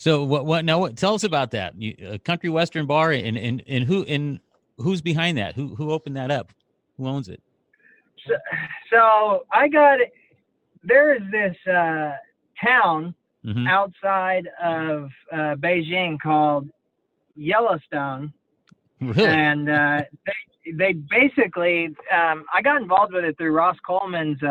So 0.00 0.24
what? 0.24 0.46
What? 0.46 0.64
Now, 0.64 0.78
what, 0.78 0.96
tell 0.96 1.12
us 1.12 1.24
about 1.24 1.50
that. 1.50 1.78
You, 1.78 1.94
a 2.12 2.18
country 2.18 2.48
western 2.48 2.86
bar, 2.86 3.12
and 3.12 3.36
and 3.36 3.62
and 3.68 3.84
who 3.84 4.02
and 4.04 4.40
who's 4.78 5.02
behind 5.02 5.36
that? 5.36 5.54
Who 5.56 5.74
who 5.74 5.90
opened 5.90 6.16
that 6.16 6.30
up? 6.30 6.52
Who 6.96 7.06
owns 7.06 7.28
it? 7.28 7.42
So, 8.26 8.34
so 8.90 9.44
I 9.52 9.68
got 9.68 9.98
there 10.82 11.14
is 11.14 11.22
this 11.30 11.54
uh, 11.70 12.12
town 12.64 13.14
Mhm. 13.44 13.66
outside 13.70 14.48
of 14.62 15.10
uh, 15.32 15.54
Beijing 15.56 16.18
called 16.18 16.68
Yellowstone, 17.36 18.32
Really? 19.00 19.28
and 19.28 19.68
uh, 19.68 20.02
they 20.26 20.72
they 20.72 20.92
basically 20.92 21.94
um, 22.10 22.46
I 22.54 22.62
got 22.62 22.80
involved 22.80 23.12
with 23.12 23.24
it 23.24 23.36
through 23.36 23.52
Ross 23.52 23.76
Coleman's. 23.86 24.42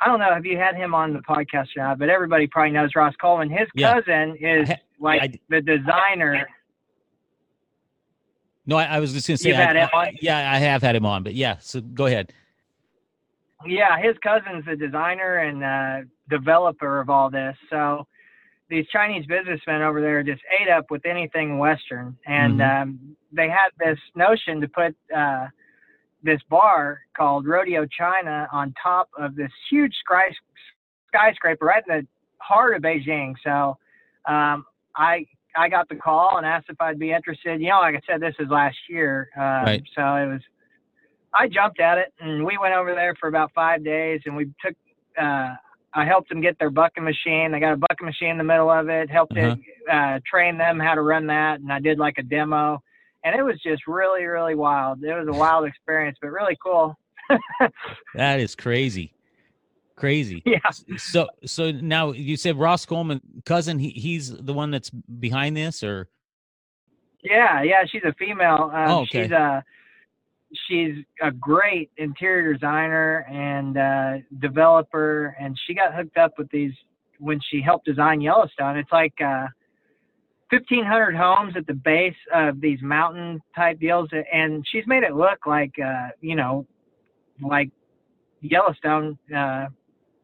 I 0.00 0.06
don't 0.06 0.18
know 0.18 0.32
if 0.36 0.44
you 0.44 0.56
had 0.56 0.76
him 0.76 0.94
on 0.94 1.12
the 1.12 1.20
podcast 1.20 1.68
or 1.76 1.82
not, 1.82 1.98
but 1.98 2.08
everybody 2.08 2.46
probably 2.46 2.72
knows 2.72 2.90
Ross 2.94 3.14
Coleman. 3.20 3.50
His 3.50 3.68
Yeah. 3.74 3.94
cousin 4.00 4.36
is 4.40 4.70
I 4.70 4.78
like 4.98 5.22
I- 5.22 5.38
the 5.48 5.60
designer. 5.60 6.46
no, 8.66 8.76
I, 8.76 8.84
I 8.84 9.00
was 9.00 9.12
just 9.12 9.26
say. 9.42 9.52
I- 9.52 9.56
had 9.56 9.76
him 9.76 9.88
I- 9.92 10.12
yeah, 10.20 10.52
I 10.52 10.58
have 10.58 10.82
had 10.82 10.94
him 10.96 11.04
on, 11.06 11.22
but 11.22 11.34
yeah. 11.34 11.56
So 11.60 11.80
go 11.80 12.06
ahead. 12.06 12.32
Yeah, 13.66 13.98
his 13.98 14.16
cousin's 14.22 14.64
the 14.64 14.74
designer 14.76 15.38
and 15.38 15.62
uh, 15.62 16.08
developer 16.30 16.98
of 17.00 17.10
all 17.10 17.28
this. 17.30 17.54
So 17.68 18.06
these 18.70 18.86
Chinese 18.90 19.26
businessmen 19.26 19.82
over 19.82 20.00
there 20.00 20.22
just 20.22 20.40
ate 20.60 20.70
up 20.70 20.90
with 20.90 21.04
anything 21.04 21.58
Western, 21.58 22.16
and 22.26 22.58
Mhm. 22.60 22.82
um, 22.82 23.16
they 23.32 23.48
had 23.50 23.68
this 23.78 23.98
notion 24.14 24.60
to 24.62 24.68
put 24.68 24.96
uh, 25.14 25.48
this 26.22 26.40
bar 26.48 27.00
called 27.16 27.46
Rodeo 27.46 27.86
China 27.86 28.48
on 28.52 28.74
top 28.82 29.08
of 29.18 29.34
this 29.36 29.50
huge 29.70 29.94
skys- 30.08 30.34
skyscraper 31.08 31.64
right 31.66 31.82
in 31.88 31.96
the 31.98 32.06
heart 32.38 32.74
of 32.76 32.82
Beijing. 32.82 33.34
So 33.44 33.76
um, 34.28 34.64
I 34.96 35.26
I 35.56 35.68
got 35.68 35.88
the 35.88 35.96
call 35.96 36.36
and 36.36 36.46
asked 36.46 36.66
if 36.68 36.80
I'd 36.80 36.98
be 36.98 37.12
interested. 37.12 37.60
You 37.60 37.70
know, 37.70 37.80
like 37.80 37.96
I 37.96 38.00
said, 38.06 38.20
this 38.20 38.34
is 38.38 38.48
last 38.50 38.76
year, 38.88 39.30
um, 39.36 39.42
Right. 39.64 39.82
so 39.96 40.02
it 40.16 40.26
was. 40.28 40.40
I 41.32 41.46
jumped 41.48 41.78
at 41.80 41.96
it, 41.98 42.12
and 42.18 42.44
we 42.44 42.58
went 42.58 42.74
over 42.74 42.92
there 42.94 43.14
for 43.20 43.28
about 43.28 43.52
five 43.54 43.84
days, 43.84 44.20
and 44.26 44.36
we 44.36 44.46
took. 44.64 44.74
Uh, 45.20 45.54
I 45.92 46.04
helped 46.04 46.28
them 46.28 46.40
get 46.40 46.56
their 46.60 46.70
bucking 46.70 47.02
machine. 47.02 47.50
They 47.50 47.58
got 47.58 47.72
a 47.72 47.76
bucking 47.76 48.06
machine 48.06 48.30
in 48.30 48.38
the 48.38 48.44
middle 48.44 48.70
of 48.70 48.88
it. 48.88 49.10
Helped 49.10 49.36
Uh-huh. 49.36 49.56
to 49.88 49.96
uh, 49.96 50.20
train 50.24 50.56
them 50.58 50.78
how 50.78 50.94
to 50.94 51.02
run 51.02 51.26
that, 51.28 51.60
and 51.60 51.72
I 51.72 51.80
did 51.80 51.98
like 51.98 52.18
a 52.18 52.22
demo, 52.22 52.80
and 53.24 53.34
it 53.34 53.42
was 53.42 53.60
just 53.62 53.86
really, 53.86 54.24
really 54.24 54.54
wild. 54.54 55.02
It 55.02 55.14
was 55.14 55.28
a 55.28 55.38
wild 55.38 55.66
experience, 55.66 56.18
but 56.20 56.28
really 56.28 56.56
cool. 56.64 56.96
That 58.14 58.40
is 58.40 58.56
crazy, 58.56 59.12
crazy. 59.94 60.42
Yeah. 60.44 60.58
So 60.96 61.28
so 61.44 61.70
now 61.70 62.12
you 62.12 62.36
said 62.36 62.58
Ross 62.58 62.84
Coleman 62.84 63.20
cousin. 63.44 63.78
He 63.78 63.90
he's 63.90 64.34
the 64.36 64.52
one 64.52 64.70
that's 64.72 64.90
behind 64.90 65.56
this, 65.56 65.84
or 65.84 66.08
Yeah, 67.22 67.62
yeah, 67.62 67.84
she's 67.86 68.02
a 68.04 68.12
female. 68.14 68.70
Um, 68.74 68.90
Oh, 68.90 69.00
okay. 69.02 69.22
She's 69.22 69.30
a 69.30 69.64
she's 70.68 71.04
a 71.22 71.30
great 71.30 71.90
interior 71.96 72.52
designer 72.52 73.26
and 73.30 73.76
uh, 73.76 74.26
developer, 74.40 75.36
and 75.38 75.58
she 75.66 75.74
got 75.74 75.94
hooked 75.94 76.16
up 76.16 76.32
with 76.38 76.50
these 76.50 76.72
when 77.18 77.38
she 77.50 77.60
helped 77.60 77.86
design 77.86 78.20
Yellowstone. 78.20 78.76
It's 78.76 78.90
like 78.90 79.14
uh, 79.24 79.46
1,500 80.50 81.14
homes 81.14 81.54
at 81.56 81.66
the 81.66 81.74
base 81.74 82.14
of 82.34 82.60
these 82.60 82.80
mountain 82.82 83.40
type 83.54 83.78
deals, 83.80 84.08
and 84.32 84.64
she's 84.70 84.84
made 84.86 85.02
it 85.02 85.14
look 85.14 85.46
like 85.46 85.72
uh, 85.84 86.08
you 86.20 86.36
know, 86.36 86.66
like 87.42 87.70
Yellowstone. 88.40 89.18
Uh, 89.34 89.66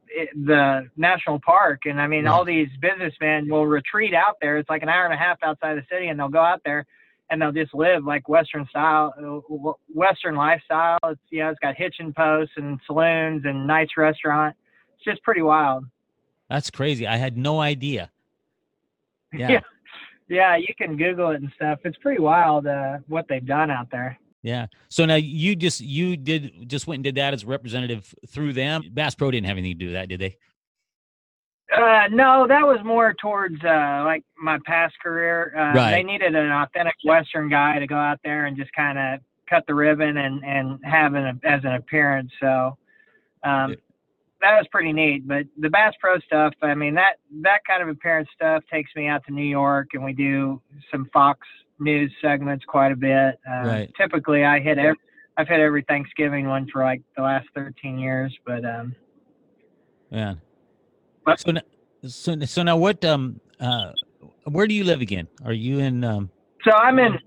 it, 0.08 0.28
the 0.46 0.88
national 0.96 1.40
park 1.44 1.80
and 1.84 2.00
i 2.00 2.06
mean 2.06 2.26
Right. 2.26 2.30
all 2.30 2.44
these 2.44 2.68
businessmen 2.80 3.50
will 3.50 3.66
retreat 3.66 4.14
out 4.14 4.36
there 4.40 4.56
it's 4.56 4.70
like 4.70 4.84
an 4.84 4.88
hour 4.88 5.04
and 5.04 5.12
a 5.12 5.16
half 5.16 5.36
outside 5.42 5.76
the 5.76 5.82
city 5.90 6.06
and 6.06 6.18
they'll 6.18 6.28
go 6.28 6.40
out 6.44 6.60
there 6.64 6.86
and 7.28 7.42
they'll 7.42 7.50
just 7.50 7.74
live 7.74 8.04
like 8.04 8.28
western 8.28 8.64
style 8.70 9.12
uh, 9.18 9.72
western 9.92 10.36
lifestyle 10.36 10.96
it's 11.06 11.20
you 11.30 11.40
know 11.40 11.50
it's 11.50 11.58
got 11.58 11.74
hitching 11.74 12.14
posts 12.16 12.54
and 12.56 12.78
saloons 12.86 13.42
and 13.44 13.66
nice 13.66 13.88
restaurant 13.96 14.54
it's 14.94 15.04
just 15.04 15.20
pretty 15.24 15.42
wild 15.42 15.84
that's 16.48 16.70
crazy. 16.70 17.06
I 17.06 17.16
had 17.16 17.36
no 17.36 17.60
idea. 17.60 18.10
Yeah. 19.32 19.50
Yeah. 19.50 19.60
Yeah 20.28 20.56
you 20.56 20.74
can 20.76 20.96
google 20.96 21.30
it 21.30 21.40
and 21.42 21.50
stuff 21.54 21.78
it's 21.84 21.96
pretty 21.98 22.20
wild 22.20 22.66
uh, 22.66 22.98
what 23.08 23.26
they've 23.28 23.46
done 23.46 23.70
out 23.70 23.88
there 23.90 24.18
Yeah. 24.42 24.66
So 24.88 25.04
now 25.06 25.16
you 25.16 25.56
just 25.56 25.80
you 25.80 26.16
did 26.16 26.68
just 26.68 26.86
went 26.86 26.98
and 26.98 27.04
did 27.04 27.16
that 27.16 27.34
as 27.34 27.42
a 27.42 27.46
representative 27.46 28.14
through 28.28 28.52
them. 28.52 28.82
Bass 28.92 29.14
Pro 29.16 29.30
didn't 29.32 29.46
have 29.46 29.58
anything 29.58 29.76
to 29.78 29.84
do 29.84 29.86
with 29.86 29.94
that, 29.94 30.08
did 30.08 30.20
they? 30.20 30.36
Uh, 31.74 32.06
no, 32.12 32.46
that 32.46 32.62
was 32.62 32.78
more 32.84 33.12
towards 33.20 33.56
uh, 33.64 34.02
like 34.04 34.22
my 34.40 34.58
past 34.64 34.94
career. 35.02 35.52
Uh, 35.56 35.74
Right. 35.74 35.90
They 35.96 36.02
needed 36.04 36.36
an 36.36 36.52
authentic 36.52 36.94
Western 37.04 37.48
guy 37.48 37.80
to 37.80 37.88
go 37.88 37.96
out 37.96 38.20
there 38.22 38.46
and 38.46 38.56
just 38.56 38.72
kind 38.72 38.98
of 38.98 39.20
cut 39.50 39.64
the 39.66 39.74
ribbon 39.74 40.16
and 40.16 40.44
and 40.44 40.78
have 40.84 41.14
an 41.14 41.40
as 41.44 41.64
an 41.64 41.72
appearance. 41.74 42.30
So 42.40 42.76
um. 43.42 43.74
That 44.40 44.58
was 44.58 44.66
pretty 44.70 44.92
neat. 44.92 45.26
But 45.26 45.46
the 45.58 45.70
Bass 45.70 45.94
Pro 46.00 46.18
stuff, 46.20 46.52
I 46.62 46.74
mean 46.74 46.94
that 46.94 47.16
that 47.42 47.60
kind 47.66 47.82
of 47.82 47.88
appearance 47.88 48.28
stuff 48.34 48.62
takes 48.72 48.90
me 48.96 49.08
out 49.08 49.24
to 49.26 49.32
New 49.32 49.44
York, 49.46 49.88
and 49.94 50.04
we 50.04 50.12
do 50.12 50.60
some 50.90 51.08
Fox 51.12 51.40
News 51.78 52.12
segments 52.22 52.64
quite 52.64 52.92
a 52.92 52.96
bit. 52.96 53.38
Uh, 53.48 53.66
Right. 53.66 53.92
Typically, 53.96 54.44
I 54.44 54.60
hit 54.60 54.78
every, 54.78 54.96
I've 55.36 55.48
hit 55.48 55.60
every 55.60 55.82
Thanksgiving 55.82 56.48
one 56.48 56.66
for 56.72 56.82
like 56.82 57.02
the 57.16 57.22
last 57.22 57.46
13 57.54 57.98
years, 57.98 58.36
but 58.46 58.64
um, 58.64 58.94
Yeah. 60.10 60.34
What? 61.24 61.40
So 61.40 61.50
now, 61.52 61.60
so 62.06 62.38
so 62.40 62.62
now 62.62 62.76
what 62.76 63.04
um 63.04 63.40
uh 63.60 63.92
where 64.44 64.66
do 64.66 64.74
you 64.74 64.84
live 64.84 65.00
again? 65.00 65.26
Are 65.44 65.52
you 65.52 65.80
in 65.80 66.04
um 66.04 66.30
So 66.64 66.72
I'm 66.72 66.98
in 66.98 67.18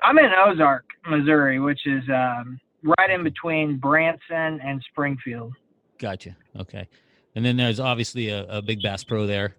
I'm 0.00 0.18
in 0.18 0.30
Ozark, 0.46 0.84
Missouri, 1.08 1.58
which 1.58 1.80
is 1.86 2.02
um, 2.10 2.60
right 2.82 3.10
in 3.10 3.24
between 3.24 3.78
Branson 3.78 4.60
and 4.62 4.82
Springfield. 4.90 5.52
Gotcha. 5.98 6.36
Okay. 6.58 6.88
And 7.34 7.44
then 7.44 7.56
there's 7.56 7.80
obviously 7.80 8.28
a, 8.30 8.44
a 8.48 8.62
big 8.62 8.82
Bass 8.82 9.04
Pro 9.04 9.26
there. 9.26 9.56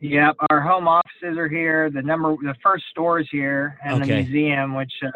Yep, 0.00 0.36
our 0.50 0.60
home 0.60 0.86
offices 0.86 1.36
are 1.36 1.48
here. 1.48 1.90
The 1.90 2.02
number, 2.02 2.36
the 2.40 2.54
first 2.62 2.84
stores 2.90 3.28
here, 3.32 3.78
and 3.84 4.02
Okay. 4.02 4.22
the 4.22 4.28
museum, 4.28 4.74
which 4.74 4.92
uh, 5.02 5.08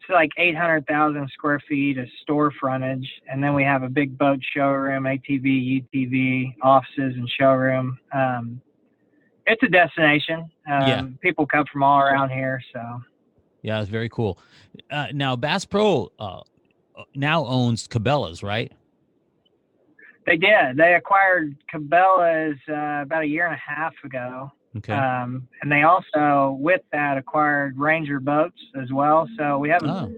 it's 0.00 0.10
like 0.10 0.30
800,000 0.36 1.28
square 1.32 1.60
feet 1.68 1.96
of 1.96 2.08
store 2.22 2.50
frontage, 2.58 3.08
and 3.30 3.42
then 3.42 3.54
we 3.54 3.62
have 3.62 3.84
a 3.84 3.88
big 3.88 4.18
boat 4.18 4.40
showroom, 4.52 5.04
ATV, 5.04 5.84
UTV, 5.94 6.54
offices, 6.62 7.14
and 7.16 7.30
showroom. 7.38 7.96
Um, 8.12 8.60
it's 9.46 9.62
a 9.62 9.68
destination. 9.68 10.40
Um, 10.68 10.86
Yeah. 10.88 11.06
People 11.20 11.46
come 11.46 11.64
from 11.72 11.84
all 11.84 12.00
around 12.00 12.30
here, 12.30 12.60
so. 12.72 13.00
Yeah, 13.62 13.80
it's 13.80 13.90
very 13.90 14.08
cool. 14.08 14.40
Uh, 14.90 15.06
now 15.12 15.36
Bass 15.36 15.64
Pro 15.64 16.10
uh, 16.18 16.40
now 17.14 17.46
owns 17.46 17.88
Cabela's, 17.88 18.42
right? 18.42 18.72
They 20.26 20.36
did. 20.36 20.76
They 20.76 20.94
acquired 20.94 21.56
Cabela's 21.72 22.58
uh, 22.68 23.02
about 23.02 23.22
a 23.22 23.26
year 23.26 23.46
and 23.46 23.54
a 23.54 23.58
half 23.58 23.94
ago. 24.04 24.52
Okay. 24.76 24.92
Um, 24.92 25.48
and 25.60 25.70
they 25.70 25.82
also, 25.82 26.56
with 26.58 26.80
that, 26.92 27.18
acquired 27.18 27.76
Ranger 27.76 28.20
boats 28.20 28.58
as 28.80 28.90
well. 28.92 29.28
So 29.38 29.58
we 29.58 29.68
have 29.68 29.82
oh, 29.84 30.10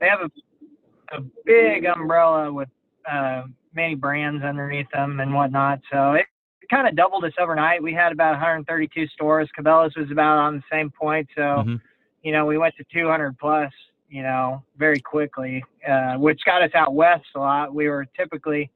they 0.00 0.08
have 0.08 0.20
a, 0.20 1.16
a 1.16 1.20
big 1.44 1.86
umbrella 1.86 2.52
with 2.52 2.68
uh, 3.10 3.44
many 3.74 3.94
brands 3.94 4.44
underneath 4.44 4.86
them 4.92 5.20
and 5.20 5.34
whatnot. 5.34 5.80
So 5.90 6.12
it 6.12 6.26
kind 6.70 6.86
of 6.86 6.94
doubled 6.94 7.24
us 7.24 7.32
overnight. 7.40 7.82
We 7.82 7.92
had 7.92 8.12
about 8.12 8.32
132 8.32 9.08
stores. 9.08 9.48
Cabela's 9.58 9.96
was 9.96 10.10
about 10.10 10.38
on 10.38 10.56
the 10.56 10.62
same 10.70 10.90
point. 10.90 11.28
So 11.34 11.42
mhm. 11.42 11.80
you 12.22 12.32
know 12.32 12.46
we 12.46 12.58
went 12.58 12.74
to 12.76 12.84
200 12.92 13.38
plus. 13.38 13.72
You 14.10 14.22
know, 14.24 14.62
very 14.76 14.98
quickly, 15.00 15.64
uh, 15.88 16.14
which 16.16 16.40
got 16.44 16.62
us 16.62 16.70
out 16.74 16.94
west 16.94 17.26
a 17.36 17.38
lot. 17.38 17.72
We 17.72 17.88
were 17.88 18.04
typically 18.18 18.70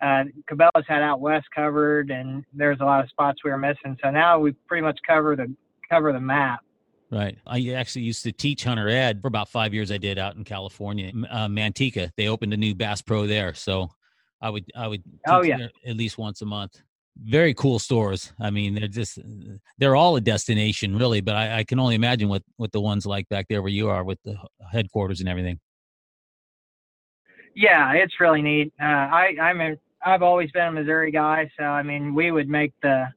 uh, 0.00 0.24
Cabela's 0.50 0.86
had 0.88 1.02
out 1.02 1.20
west 1.20 1.46
covered, 1.54 2.10
and 2.10 2.44
there's 2.54 2.80
a 2.80 2.84
lot 2.84 3.04
of 3.04 3.10
spots 3.10 3.44
we 3.44 3.50
were 3.50 3.58
missing. 3.58 3.96
So 4.02 4.10
now 4.10 4.38
we 4.38 4.52
pretty 4.66 4.82
much 4.82 4.98
cover 5.06 5.36
the 5.36 5.54
cover 5.90 6.12
the 6.12 6.20
map. 6.20 6.60
right. 7.10 7.36
I 7.46 7.70
actually 7.74 8.02
used 8.02 8.22
to 8.22 8.32
teach 8.32 8.64
Hunter 8.64 8.88
Ed 8.88 9.20
for 9.20 9.28
about 9.28 9.48
five 9.48 9.74
years. 9.74 9.90
I 9.90 9.98
did 9.98 10.18
out 10.18 10.36
in 10.36 10.44
California, 10.44 11.12
uh, 11.28 11.48
Manteca. 11.48 12.10
They 12.16 12.28
opened 12.28 12.54
a 12.54 12.56
new 12.56 12.74
Bass 12.74 13.02
Pro 13.02 13.26
there, 13.26 13.52
so 13.52 13.90
I 14.40 14.48
would 14.48 14.64
I 14.74 14.86
would 14.88 15.02
Oh, 15.26 15.42
yeah. 15.42 15.68
at 15.86 15.96
least 15.96 16.16
once 16.16 16.40
a 16.40 16.46
month. 16.46 16.80
Very 17.16 17.54
cool 17.54 17.78
stores. 17.78 18.32
I 18.40 18.50
mean, 18.50 18.74
they're 18.74 18.88
just 18.88 19.18
they're 19.78 19.96
all 19.96 20.16
a 20.16 20.20
destination, 20.20 20.96
really. 20.96 21.20
But 21.20 21.36
I, 21.36 21.58
I 21.58 21.64
can 21.64 21.78
only 21.78 21.94
imagine 21.94 22.28
what 22.28 22.42
what 22.56 22.72
the 22.72 22.80
ones 22.80 23.04
like 23.04 23.28
back 23.28 23.46
there 23.48 23.62
where 23.62 23.70
you 23.70 23.88
are 23.88 24.04
with 24.04 24.18
the 24.24 24.36
headquarters 24.72 25.20
and 25.20 25.28
everything. 25.28 25.60
Yeah, 27.54 27.92
it's 27.92 28.20
really 28.20 28.42
neat. 28.42 28.72
Uh, 28.80 28.84
I 28.84 29.34
I'm 29.40 29.60
a, 29.60 29.76
I've 30.04 30.22
always 30.22 30.50
been 30.52 30.68
a 30.68 30.72
Missouri 30.72 31.10
guy, 31.10 31.50
so 31.58 31.64
I 31.64 31.82
mean 31.82 32.14
we 32.14 32.30
would 32.30 32.48
make 32.48 32.72
the 32.82 33.08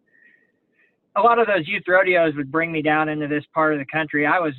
a 1.16 1.22
lot 1.22 1.38
of 1.38 1.48
those 1.48 1.68
youth 1.68 1.84
rodeos 1.88 2.34
would 2.36 2.52
bring 2.52 2.72
me 2.72 2.82
down 2.82 3.08
into 3.08 3.28
this 3.28 3.44
part 3.54 3.74
of 3.74 3.80
the 3.80 3.86
country. 3.86 4.26
I 4.26 4.40
was 4.40 4.54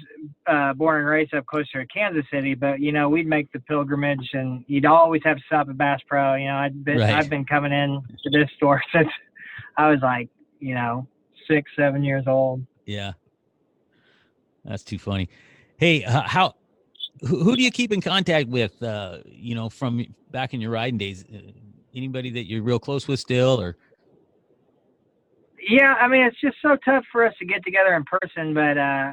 uh, 0.47 0.73
born 0.75 1.01
and 1.01 1.07
raised 1.09 1.35
up 1.35 1.47
closer 1.47 1.83
to 1.83 1.87
Kansas 1.87 2.25
City, 2.33 2.55
but 2.55 2.81
you 2.81 2.93
know 2.93 3.09
we'd 3.09 3.27
make 3.27 3.51
the 3.53 3.61
pilgrimage, 3.61 4.31
and 4.35 4.65
you'd 4.69 4.87
always 4.87 5.23
have 5.25 5.37
to 5.39 5.43
stop 5.47 5.69
at 5.69 5.77
Bass 5.77 6.01
Pro. 6.07 6.35
You 6.37 6.47
know, 6.47 6.57
I'd 6.57 6.85
been 6.85 6.99
Right. 6.99 7.15
I've 7.15 7.29
been 7.29 7.45
coming 7.45 7.73
in 7.73 8.03
to 8.23 8.31
this 8.31 8.49
store 8.57 8.83
since 8.93 9.09
I 9.77 9.91
was 9.91 10.01
like 10.03 10.29
you 10.61 10.75
know 10.75 11.07
six, 11.49 11.71
seven 11.77 12.05
years 12.05 12.25
old. 12.27 12.65
Yeah. 12.87 13.13
That's 14.65 14.83
too 14.83 14.99
funny. 14.99 15.29
Hey, 15.77 16.05
uh, 16.05 16.23
how 16.23 16.55
who, 17.21 17.43
who 17.43 17.57
do 17.57 17.63
you 17.63 17.71
keep 17.71 17.93
in 17.93 18.01
contact 18.01 18.49
with 18.49 18.83
uh, 18.83 19.19
you 19.27 19.55
know, 19.55 19.69
from 19.69 20.07
back 20.31 20.55
in 20.55 20.61
your 20.61 20.71
riding 20.71 20.99
days? 20.99 21.25
Uh, 21.33 21.39
Anybody 21.97 22.31
that 22.31 22.49
you're 22.49 22.63
real 22.63 22.81
close 22.81 23.07
with 23.07 23.21
still 23.21 23.61
or 23.61 23.77
Yeah, 25.69 25.95
I 25.95 26.09
mean 26.09 26.25
it's 26.27 26.41
just 26.41 26.57
so 26.63 26.77
tough 26.85 27.05
for 27.11 27.25
us 27.25 27.35
to 27.39 27.47
get 27.47 27.65
together 27.65 27.95
in 27.95 28.05
person, 28.05 28.55
but 28.55 28.77
uh, 28.79 29.13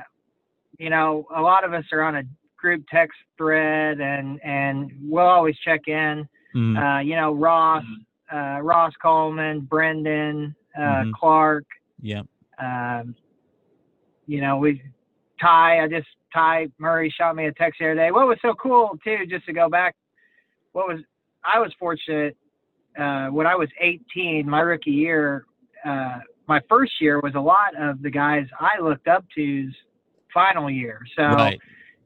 you 0.77 0.89
know 0.89 1.25
a 1.35 1.41
lot 1.41 1.63
of 1.63 1.73
us 1.73 1.85
are 1.91 2.03
on 2.03 2.17
a 2.17 2.23
group 2.57 2.83
text 2.91 3.17
thread, 3.37 3.99
and 3.99 4.39
and 4.43 4.91
we'll 5.01 5.25
always 5.25 5.57
check 5.65 5.81
in. 5.87 6.27
Mm, 6.55 6.77
uh, 6.77 6.99
you 7.01 7.15
know, 7.15 7.33
Ross, 7.33 7.83
uh, 8.33 8.59
Ross 8.61 8.93
Coleman, 9.01 9.61
Brendan, 9.61 10.53
uh, 10.77 10.81
Mhm. 10.81 11.13
Clark, 11.13 11.65
yeah. 12.01 12.21
um, 12.59 13.15
you 14.27 14.41
know, 14.41 14.57
we, 14.57 14.81
Ty, 15.39 15.81
I 15.83 15.87
just, 15.87 16.07
Ty 16.33 16.67
Murray 16.77 17.09
shot 17.09 17.35
me 17.35 17.45
a 17.45 17.53
text 17.53 17.79
the 17.79 17.85
other 17.85 17.95
day. 17.95 18.11
What 18.11 18.27
was 18.27 18.37
so 18.41 18.53
cool 18.55 18.97
too, 19.03 19.25
just 19.27 19.45
to 19.45 19.53
go 19.53 19.69
back, 19.69 19.95
what 20.73 20.87
was, 20.87 20.99
I 21.43 21.59
was 21.59 21.73
fortunate, 21.79 22.35
uh, 22.97 23.27
when 23.27 23.47
I 23.47 23.55
was 23.55 23.69
18, 23.79 24.47
my 24.49 24.59
rookie 24.59 24.91
year, 24.91 25.45
uh, 25.85 26.19
my 26.47 26.59
first 26.69 26.93
year 26.99 27.19
was 27.19 27.33
a 27.35 27.39
lot 27.39 27.75
of 27.79 28.01
the 28.01 28.09
guys 28.09 28.45
I 28.59 28.81
looked 28.81 29.07
up 29.07 29.25
to's 29.35 29.73
final 30.33 30.69
year. 30.69 30.99
So, 31.17 31.23
Right. 31.23 31.59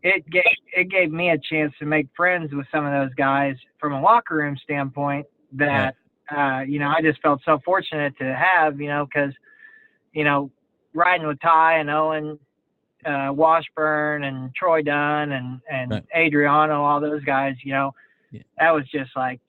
it 0.04 0.30
gave 0.30 0.44
it 0.76 0.90
gave 0.90 1.12
me 1.12 1.32
a 1.32 1.38
chance 1.38 1.74
to 1.80 1.86
make 1.86 2.08
friends 2.16 2.54
with 2.54 2.68
some 2.72 2.86
of 2.86 2.92
those 2.92 3.14
guys 3.16 3.56
from 3.80 3.94
a 3.94 4.02
locker 4.02 4.36
room 4.36 4.56
standpoint 4.64 5.26
that 5.54 5.96
uh, 6.36 6.62
you 6.68 6.80
know 6.80 6.90
I 6.90 7.02
just 7.02 7.22
felt 7.22 7.42
so 7.44 7.60
fortunate 7.66 8.14
to 8.20 8.36
have 8.36 8.80
you 8.80 8.88
know 8.88 9.06
because 9.06 9.34
you 10.14 10.24
know 10.24 10.52
riding 10.94 11.28
with 11.28 11.40
Ty 11.42 11.80
and 11.80 11.90
Owen 11.90 12.38
uh, 13.06 13.30
Washburn 13.32 14.24
and 14.26 14.54
Troy 14.54 14.82
Dunn 14.82 15.32
and 15.32 15.60
and 15.72 15.92
Right. 15.92 16.06
Adriano 16.16 16.84
all 16.84 17.00
those 17.00 17.24
guys 17.24 17.56
you 17.64 17.74
know 17.74 17.92
Yeah. 18.32 18.44
that 18.60 18.72
was 18.72 18.84
just 18.92 19.12
like 19.16 19.40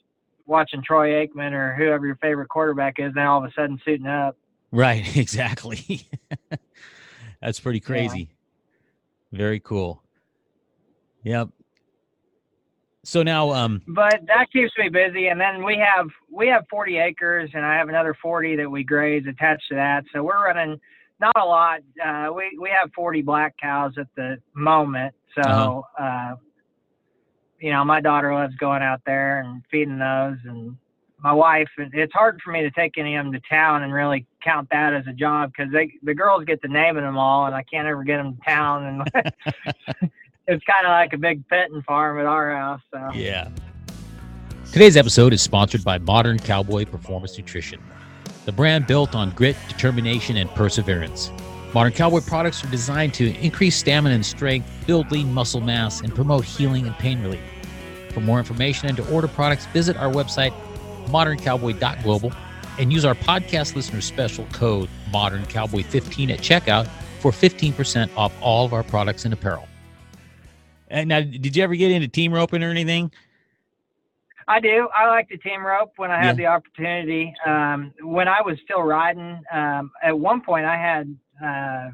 watching 0.47 0.83
Troy 0.83 1.27
Aikman 1.27 1.53
or 1.53 1.75
whoever 1.75 2.07
your 2.07 2.17
favorite 2.17 2.49
quarterback 2.49 2.95
is 2.99 3.13
now 3.15 3.35
all 3.35 3.45
of 3.45 3.51
a 3.51 3.53
sudden 3.55 3.79
suiting 3.85 4.07
up 4.07 4.37
Right, 4.77 5.17
exactly. 5.17 6.07
That's 7.41 7.59
pretty 7.61 7.81
crazy. 7.81 8.29
Very 9.33 9.59
cool. 9.59 10.03
Yep. 11.23 11.49
So 13.03 13.23
now 13.23 13.53
um 13.53 13.81
but 13.89 14.21
that 14.27 14.51
keeps 14.53 14.73
me 14.77 14.91
busy 14.91 15.29
and 15.29 15.41
then 15.41 15.65
we 15.65 15.79
have 15.79 16.09
we 16.31 16.49
have 16.49 16.65
40 16.69 16.99
acres 16.99 17.51
and 17.55 17.65
i 17.65 17.77
have 17.77 17.89
another 17.89 18.15
40 18.21 18.57
that 18.57 18.69
we 18.71 18.83
graze 18.83 19.25
attached 19.29 19.69
to 19.69 19.77
that 19.77 20.05
so 20.13 20.25
we're 20.25 20.45
running 20.45 20.79
not 21.21 21.37
a 21.37 21.45
lot 21.45 21.81
uh, 22.05 22.33
we 22.35 22.59
we 22.61 22.69
have 22.69 22.91
40 22.95 23.23
black 23.23 23.55
cows 23.63 23.95
at 23.97 24.09
the 24.17 24.37
moment 24.55 25.15
so 25.37 25.43
Uh-huh. 25.43 26.05
uh, 26.05 26.35
you 27.61 27.71
know 27.71 27.85
my 27.85 28.01
daughter 28.01 28.35
loves 28.35 28.57
going 28.57 28.83
out 28.83 29.01
there 29.07 29.41
and 29.41 29.63
feeding 29.71 29.99
those 29.99 30.37
and 30.45 30.77
my 31.27 31.33
wife 31.33 31.69
and 31.77 31.93
it's 31.93 32.13
hard 32.13 32.41
for 32.41 32.53
me 32.53 32.63
to 32.63 32.71
take 32.71 32.97
any 32.99 33.17
of 33.17 33.25
them 33.25 33.33
to 33.33 33.41
town 33.51 33.83
and 33.83 33.93
really 33.93 34.25
count 34.45 34.69
that 34.71 34.95
as 34.95 35.05
a 35.09 35.13
job 35.13 35.51
because 35.51 35.73
they 35.73 35.93
the 36.05 36.15
girls 36.15 36.45
get 36.45 36.63
to 36.63 36.69
naming 36.69 37.03
them 37.03 37.19
all 37.19 37.47
and 37.47 37.55
i 37.55 37.65
can't 37.65 37.89
ever 37.89 38.05
get 38.05 38.19
them 38.19 38.37
to 38.37 38.43
town 38.43 38.85
and 38.85 39.25
it's 40.47 40.65
kind 40.65 40.87
of 40.87 40.91
like 40.91 41.13
a 41.15 41.19
big 41.19 41.45
petting 41.49 41.83
farm 41.83 42.21
at 42.21 42.27
our 42.27 42.55
house 42.55 42.81
so 42.95 43.11
Yeah. 43.13 43.49
Today's 44.73 44.97
episode 44.97 45.33
is 45.33 45.43
sponsored 45.43 45.83
by 45.83 45.99
Modern 45.99 46.39
Cowboy 46.39 46.85
Performance 46.85 47.37
Nutrition, 47.37 47.81
the 48.45 48.53
brand 48.53 48.87
built 48.87 49.15
on 49.15 49.31
grit, 49.31 49.57
determination, 49.69 50.37
and 50.37 50.51
perseverance. 50.51 51.31
Modern 51.73 51.93
Cowboy 51.93 52.21
products 52.21 52.65
are 52.65 52.71
designed 52.71 53.15
to 53.15 53.35
increase 53.41 53.77
stamina 53.77 54.15
and 54.15 54.27
strength, 54.27 54.69
build 54.87 55.11
lean 55.11 55.33
muscle 55.33 55.61
mass, 55.61 56.03
and 56.03 56.15
promote 56.15 56.45
healing 56.45 56.87
and 56.87 56.97
pain 56.99 57.23
relief. 57.23 57.41
For 58.11 58.21
more 58.21 58.39
information 58.39 58.89
and 58.89 58.97
to 58.97 59.13
order 59.13 59.29
products, 59.29 59.67
visit 59.67 59.97
our 59.97 60.13
website, 60.13 60.53
moderncowboy.global, 61.07 62.33
and 62.79 62.93
use 62.93 63.05
our 63.05 63.15
podcast 63.15 63.75
listener 63.75 64.01
special 64.01 64.47
code 64.53 64.89
ModernCowboy15 65.11 66.31
at 66.31 66.41
checkout 66.41 66.89
for 67.21 67.31
15% 67.31 68.11
off 68.17 68.33
all 68.41 68.67
of 68.67 68.73
our 68.73 68.83
products 68.83 69.25
and 69.25 69.33
apparel. 69.33 69.67
And 70.89 71.09
now, 71.09 71.21
did 71.21 71.57
you 71.57 71.65
ever 71.65 71.75
get 71.75 71.91
into 71.91 72.09
team 72.09 72.33
roping 72.33 72.63
or 72.63 72.71
anything? 72.71 73.11
I 74.49 74.61
do. 74.61 74.89
I 74.95 75.09
like 75.09 75.29
the 75.29 75.39
team 75.39 75.67
rope 75.67 75.93
when 75.97 76.13
I 76.13 76.23
have 76.23 76.37
the 76.37 76.47
opportunity. 76.47 77.35
Um, 77.45 77.93
when 78.01 78.29
I 78.29 78.43
was 78.43 78.57
still 78.65 78.83
riding, 78.83 79.43
um, 79.53 79.91
at 80.03 80.17
one 80.17 80.41
point 80.41 80.65
I 80.65 80.77
had, 80.77 81.17
uh, 81.45 81.91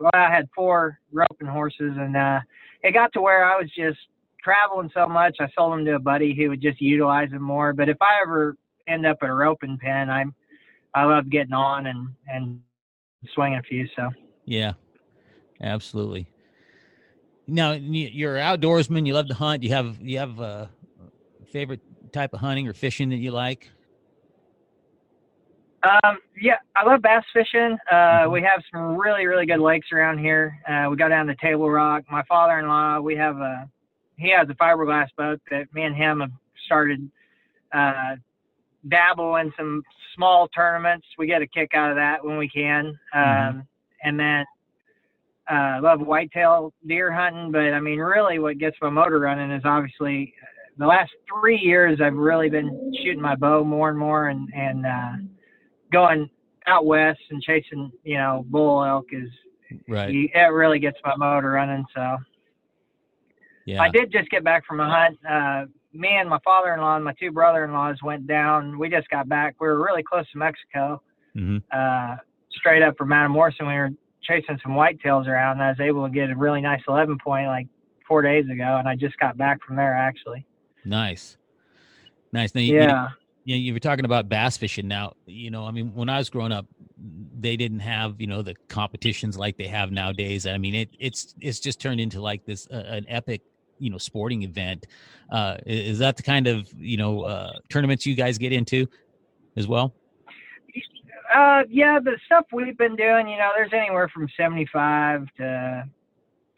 well, 0.00 0.10
I 0.14 0.30
had 0.30 0.48
four 0.54 0.98
roping 1.12 1.48
horses, 1.48 1.92
and 1.98 2.16
uh, 2.16 2.40
it 2.82 2.92
got 2.92 3.12
to 3.12 3.20
where 3.20 3.44
I 3.44 3.60
was 3.60 3.70
just 3.76 3.98
traveling 4.42 4.90
so 4.94 5.06
much. 5.06 5.36
I 5.40 5.48
sold 5.56 5.72
them 5.72 5.84
to 5.86 5.94
a 5.94 5.98
buddy 5.98 6.34
who 6.34 6.48
would 6.50 6.62
just 6.62 6.80
utilize 6.80 7.30
them 7.30 7.42
more. 7.42 7.72
But 7.72 7.88
if 7.88 7.96
I 8.00 8.20
ever 8.22 8.56
end 8.86 9.06
up 9.06 9.18
at 9.22 9.28
a 9.28 9.34
roping 9.34 9.78
pen, 9.78 10.10
I'm, 10.10 10.34
I 10.94 11.04
love 11.04 11.30
getting 11.30 11.54
on 11.54 11.86
and 11.86 12.08
and 12.28 12.60
swinging 13.34 13.58
a 13.58 13.62
few. 13.62 13.86
So 13.96 14.10
Yeah, 14.44 14.72
absolutely. 15.60 16.26
Now 17.46 17.72
you're 17.72 18.36
an 18.36 18.60
outdoorsman. 18.60 19.06
You 19.06 19.14
love 19.14 19.28
to 19.28 19.34
hunt. 19.34 19.62
You 19.62 19.70
have 19.70 20.00
you 20.00 20.18
have 20.18 20.38
a 20.40 20.70
favorite 21.50 21.80
type 22.12 22.34
of 22.34 22.40
hunting 22.40 22.68
or 22.68 22.72
fishing 22.72 23.10
that 23.10 23.16
you 23.16 23.30
like? 23.30 23.70
Um, 25.82 26.18
yeah, 26.40 26.58
I 26.76 26.84
love 26.84 27.02
bass 27.02 27.24
fishing. 27.32 27.76
Uh, 27.90 28.26
we 28.30 28.40
have 28.42 28.62
some 28.72 28.96
really, 28.96 29.26
really 29.26 29.46
good 29.46 29.58
lakes 29.58 29.88
around 29.92 30.18
here. 30.18 30.56
Uh, 30.68 30.88
we 30.88 30.96
go 30.96 31.08
down 31.08 31.26
to 31.26 31.34
Table 31.36 31.68
Rock. 31.68 32.04
My 32.08 32.22
father-in-law, 32.28 33.00
we 33.00 33.16
have 33.16 33.36
a, 33.38 33.68
he 34.16 34.30
has 34.30 34.48
a 34.48 34.54
fiberglass 34.54 35.08
boat 35.16 35.40
that 35.50 35.72
me 35.74 35.82
and 35.82 35.96
him 35.96 36.20
have 36.20 36.30
started, 36.66 37.10
uh, 37.72 38.16
dabble 38.88 39.36
in 39.36 39.52
some 39.56 39.82
small 40.14 40.48
tournaments. 40.48 41.06
We 41.18 41.26
get 41.26 41.42
a 41.42 41.46
kick 41.46 41.74
out 41.74 41.90
of 41.90 41.96
that 41.96 42.24
when 42.24 42.36
we 42.36 42.48
can. 42.48 42.98
Um, 43.14 43.22
Mhm. 43.22 43.66
and 44.02 44.20
then, 44.20 44.44
uh, 45.48 45.80
love 45.82 46.00
whitetail 46.00 46.72
deer 46.86 47.10
hunting, 47.10 47.50
but 47.52 47.72
I 47.74 47.80
mean, 47.80 47.98
really 47.98 48.38
what 48.38 48.58
gets 48.58 48.76
my 48.80 48.90
motor 48.90 49.18
running 49.20 49.50
is 49.50 49.64
obviously 49.64 50.34
the 50.78 50.86
last 50.86 51.12
three 51.28 51.58
years 51.58 52.00
I've 52.00 52.16
really 52.16 52.48
been 52.48 52.92
shooting 53.02 53.20
my 53.20 53.34
bow 53.36 53.62
more 53.64 53.90
and 53.90 53.98
more 53.98 54.28
and, 54.28 54.52
and, 54.54 54.86
uh, 54.86 55.12
going 55.90 56.30
out 56.66 56.86
west 56.86 57.20
and 57.30 57.42
chasing, 57.42 57.92
you 58.04 58.16
know, 58.16 58.44
bull 58.48 58.84
elk 58.84 59.12
is 59.12 59.28
Right. 59.88 60.30
it 60.34 60.52
really 60.52 60.78
gets 60.78 60.98
my 61.04 61.16
motor 61.16 61.52
running. 61.52 61.84
So 61.94 62.18
Yeah. 63.66 63.82
I 63.82 63.88
did 63.88 64.10
just 64.12 64.28
get 64.30 64.42
back 64.44 64.66
from 64.66 64.80
a 64.80 64.88
hunt. 64.90 65.18
Uh, 65.28 65.66
me 65.92 66.08
and 66.10 66.28
my 66.28 66.38
father-in-law 66.44 66.96
and 66.96 67.04
my 67.04 67.12
two 67.20 67.30
brother-in-laws 67.30 67.98
went 68.02 68.26
down. 68.26 68.78
We 68.78 68.88
just 68.88 69.08
got 69.10 69.28
back. 69.28 69.56
We 69.60 69.66
were 69.68 69.82
really 69.84 70.02
close 70.02 70.30
to 70.32 70.38
Mexico, 70.38 71.02
hmm 71.34 71.58
uh, 71.72 72.16
straight 72.52 72.82
up 72.82 72.96
from 72.98 73.08
Matamoros, 73.08 73.52
and 73.58 73.68
we 73.68 73.74
were 73.74 73.90
chasing 74.22 74.58
some 74.62 74.72
whitetails 74.72 75.26
around. 75.26 75.52
And 75.52 75.62
I 75.64 75.68
was 75.70 75.80
able 75.80 76.04
to 76.06 76.12
get 76.12 76.30
a 76.30 76.36
really 76.36 76.60
nice 76.60 76.80
11 76.88 77.18
point 77.24 77.46
like 77.46 77.66
four 78.06 78.22
days 78.22 78.44
ago, 78.50 78.76
and 78.78 78.88
I 78.88 78.96
just 78.96 79.18
got 79.18 79.36
back 79.38 79.62
from 79.66 79.76
there 79.76 79.94
actually. 79.94 80.44
Nice. 80.84 81.36
Nice. 82.32 82.54
Now, 82.54 82.60
you, 82.62 82.74
you- 82.74 82.80
Yeah. 82.80 83.08
you, 83.44 83.56
you 83.56 83.72
were 83.72 83.78
talking 83.80 84.04
about 84.04 84.28
bass 84.28 84.56
fishing. 84.56 84.88
Now, 84.88 85.14
you 85.26 85.50
know, 85.50 85.64
I 85.66 85.70
mean, 85.70 85.92
when 85.94 86.08
I 86.08 86.18
was 86.18 86.30
growing 86.30 86.52
up, 86.52 86.66
they 87.40 87.56
didn't 87.56 87.80
have 87.80 88.20
you 88.20 88.26
know 88.28 88.42
the 88.42 88.54
competitions 88.68 89.36
like 89.36 89.56
they 89.56 89.66
have 89.66 89.90
nowadays. 89.90 90.46
I 90.46 90.58
mean, 90.58 90.74
it 90.74 90.90
it's 91.00 91.34
it's 91.40 91.58
just 91.60 91.80
turned 91.80 92.00
into 92.00 92.20
like 92.20 92.44
this 92.44 92.68
uh, 92.70 92.76
an 92.76 93.04
epic 93.08 93.40
you 93.82 93.90
know 93.90 93.98
sporting 93.98 94.42
event. 94.42 94.86
Uh, 95.30 95.56
is 95.66 95.98
that 95.98 96.16
the 96.16 96.22
kind 96.22 96.46
of 96.46 96.68
you 96.76 96.96
know 96.96 97.22
uh, 97.22 97.52
tournaments 97.68 98.06
you 98.06 98.14
guys 98.14 98.38
get 98.38 98.52
into 98.52 98.86
as 99.56 99.66
well? 99.66 99.94
Uh, 101.34 101.62
yeah, 101.70 101.98
the 101.98 102.18
stuff 102.26 102.44
we've 102.52 102.76
been 102.76 102.94
doing, 102.96 103.26
you 103.26 103.38
know, 103.38 103.50
there's 103.56 103.72
anywhere 103.72 104.08
from 104.08 104.28
75 104.36 105.26
to 105.38 105.84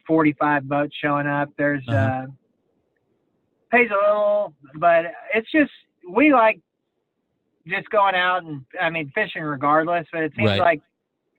45 0.05 0.67
boats 0.67 0.93
showing 1.01 1.27
up. 1.27 1.49
There's, 1.57 1.83
uh 1.87 1.91
Uh-huh. 1.93 2.27
pays 3.71 3.89
a 3.89 3.93
little, 3.93 4.53
but 4.75 5.05
it's 5.33 5.49
just, 5.51 5.71
we 6.09 6.33
like 6.33 6.59
just 7.67 7.89
going 7.89 8.15
out 8.15 8.43
and, 8.43 8.65
I 8.81 8.89
mean, 8.89 9.11
fishing 9.15 9.43
regardless, 9.43 10.07
but 10.11 10.23
it 10.23 10.33
seems 10.35 10.49
Right. 10.49 10.59
like 10.59 10.81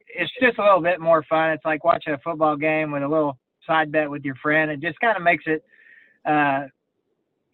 it's 0.09 0.33
just 0.41 0.59
a 0.59 0.63
little 0.63 0.81
bit 0.81 0.99
more 1.01 1.23
fun. 1.25 1.51
It's 1.51 1.65
like 1.65 1.85
watching 1.85 2.15
a 2.15 2.19
football 2.19 2.57
game 2.57 2.91
with 2.91 3.03
a 3.03 3.09
little 3.09 3.39
side 3.67 3.93
bet 3.93 4.11
with 4.11 4.25
your 4.25 4.37
friend. 4.37 4.71
It 4.71 4.81
just 4.81 4.99
kind 5.01 5.17
of 5.17 5.23
makes 5.23 5.45
it, 5.47 5.63
uh, 6.27 6.67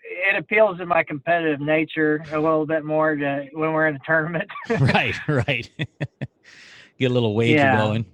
it 0.05 0.37
appeals 0.37 0.79
to 0.79 0.87
my 0.87 1.03
competitive 1.03 1.61
nature 1.61 2.25
a 2.33 2.39
little 2.39 2.67
bit 2.67 2.85
more 2.85 3.15
to 3.15 3.47
when 3.53 3.73
we're 3.73 3.87
in 3.89 3.97
a 3.97 4.01
tournament. 4.07 4.49
right, 4.81 5.15
right. 5.29 5.71
get 6.99 7.11
a 7.11 7.15
little 7.15 7.35
wager 7.35 7.57
Yeah. 7.57 7.77
going. 7.77 8.05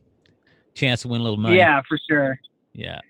Chance 0.75 1.03
to 1.03 1.09
win 1.09 1.21
a 1.21 1.25
little 1.25 1.38
money. 1.38 1.57
Yeah, 1.57 1.81
for 1.88 1.99
sure. 2.09 2.38
Yeah. 2.73 3.01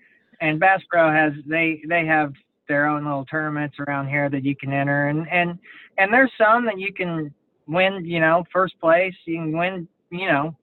And 0.41 0.59
Bass 0.59 0.81
Pro 0.89 1.11
has 1.11 1.33
they 1.45 1.81
they 1.87 2.05
have 2.05 2.33
their 2.67 2.87
own 2.87 3.03
little 3.03 3.25
tournaments 3.25 3.75
around 3.79 4.07
here 4.07 4.29
that 4.29 4.43
you 4.43 4.55
can 4.55 4.71
enter, 4.73 5.09
and 5.09 5.27
and 5.29 5.59
and 5.97 6.13
there's 6.13 6.31
some 6.37 6.65
that 6.65 6.79
you 6.79 6.93
can 6.93 7.33
win. 7.67 8.05
You 8.05 8.19
know, 8.21 8.43
first 8.51 8.79
place. 8.79 9.13
You 9.25 9.35
can 9.37 9.57
win. 9.57 9.87
You 10.09 10.27
know, 10.27 10.55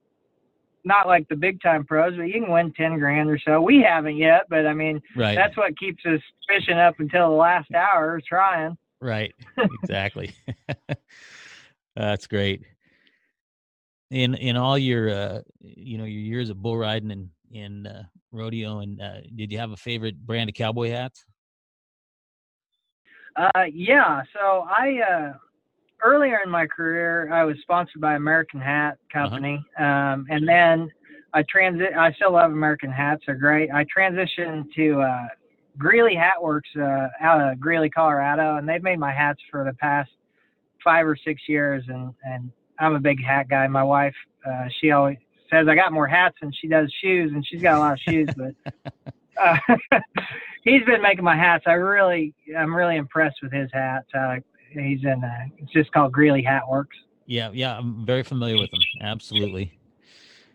not 0.87 1.07
like 1.07 1.27
the 1.27 1.35
big 1.35 1.61
time 1.61 1.85
pros, 1.85 2.15
but 2.15 2.23
you 2.23 2.41
can 2.41 2.51
win 2.51 2.73
ten 2.73 2.97
grand 2.97 3.29
or 3.29 3.37
so. 3.39 3.61
We 3.61 3.81
haven't 3.81 4.17
yet, 4.17 4.45
but 4.49 4.65
I 4.65 4.73
mean 4.73 5.01
Right. 5.15 5.35
that's 5.35 5.55
what 5.57 5.77
keeps 5.77 6.05
us 6.05 6.21
fishing 6.47 6.77
up 6.77 6.99
until 6.99 7.29
the 7.29 7.35
last 7.35 7.71
hour, 7.73 8.19
trying. 8.27 8.77
Right. 9.01 9.33
Exactly. 9.83 10.31
That's 11.95 12.27
great. 12.27 12.61
In 14.11 14.35
in 14.35 14.55
all 14.55 14.77
your 14.77 15.09
uh 15.09 15.41
you 15.59 15.97
know 15.97 16.05
your 16.05 16.21
years 16.21 16.49
of 16.49 16.61
bull 16.61 16.77
riding 16.77 17.11
and 17.11 17.29
in 17.51 17.87
uh, 17.87 18.03
rodeo 18.31 18.79
and 18.79 19.01
uh, 19.01 19.21
did 19.35 19.51
you 19.51 19.57
have 19.57 19.71
a 19.71 19.77
favorite 19.77 20.17
brand 20.25 20.49
of 20.49 20.55
cowboy 20.55 20.89
hats? 20.89 21.25
Uh, 23.35 23.63
yeah. 23.71 24.21
So 24.33 24.65
I 24.67 24.99
uh, 24.99 25.33
earlier 26.03 26.39
in 26.43 26.49
my 26.49 26.67
career, 26.67 27.31
I 27.31 27.43
was 27.43 27.57
sponsored 27.61 28.01
by 28.01 28.15
American 28.15 28.59
Hat 28.59 28.97
Company, 29.11 29.63
um, 29.77 30.25
and 30.29 30.47
then 30.47 30.91
I 31.33 31.43
transit. 31.49 31.89
I 31.97 32.11
still 32.13 32.33
love 32.33 32.51
American 32.51 32.91
hats; 32.91 33.23
they're 33.25 33.35
great. 33.35 33.71
I 33.71 33.85
transitioned 33.85 34.73
to 34.75 35.01
uh, 35.01 35.27
Greeley 35.77 36.15
Hat 36.15 36.41
Works 36.41 36.69
uh, 36.75 37.07
out 37.19 37.41
of 37.41 37.59
Greeley, 37.59 37.89
Colorado, 37.89 38.57
and 38.57 38.67
they've 38.67 38.83
made 38.83 38.99
my 38.99 39.11
hats 39.11 39.39
for 39.51 39.63
the 39.63 39.73
past 39.73 40.11
five 40.83 41.05
or 41.07 41.15
six 41.15 41.41
years. 41.47 41.83
And 41.87 42.13
and 42.23 42.51
I'm 42.79 42.95
a 42.95 42.99
big 42.99 43.23
hat 43.23 43.49
guy. 43.49 43.67
My 43.67 43.83
wife, 43.83 44.15
uh, 44.45 44.67
she 44.79 44.91
always 44.91 45.17
says 45.51 45.67
I 45.67 45.75
got 45.75 45.93
more 45.93 46.07
hats 46.07 46.35
than 46.41 46.51
she 46.51 46.67
does 46.67 46.93
shoes, 47.01 47.31
and 47.33 47.45
she's 47.45 47.61
got 47.61 47.77
a 47.77 47.79
lot 47.79 47.93
of 47.93 47.99
shoes, 47.99 48.29
but. 48.35 48.53
Uh, 49.39 49.55
he's 50.63 50.83
been 50.85 50.99
making 51.01 51.23
my 51.23 51.35
hats. 51.35 51.65
I 51.67 51.73
really, 51.73 52.33
I'm 52.57 52.75
really 52.75 52.95
impressed 52.95 53.37
with 53.43 53.51
his 53.51 53.69
hats. 53.71 54.07
Uh, 54.13 54.37
he's 54.85 55.03
in. 55.03 55.23
Uh, 55.23 55.45
it's 55.57 55.71
just 55.71 55.91
called 55.91 56.11
Greeley 56.11 56.41
Hat 56.43 56.63
Works. 56.69 56.97
Yeah, 57.25 57.49
yeah, 57.53 57.77
I'm 57.77 58.05
very 58.05 58.23
familiar 58.23 58.55
with 58.57 58.71
them. 58.71 58.79
Absolutely. 59.01 59.77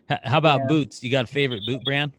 H- 0.09 0.19
how 0.23 0.37
about 0.39 0.61
Yeah. 0.61 0.67
boots? 0.67 1.03
You 1.03 1.11
got 1.11 1.25
a 1.25 1.27
favorite 1.27 1.61
boot 1.65 1.83
brand? 1.83 2.13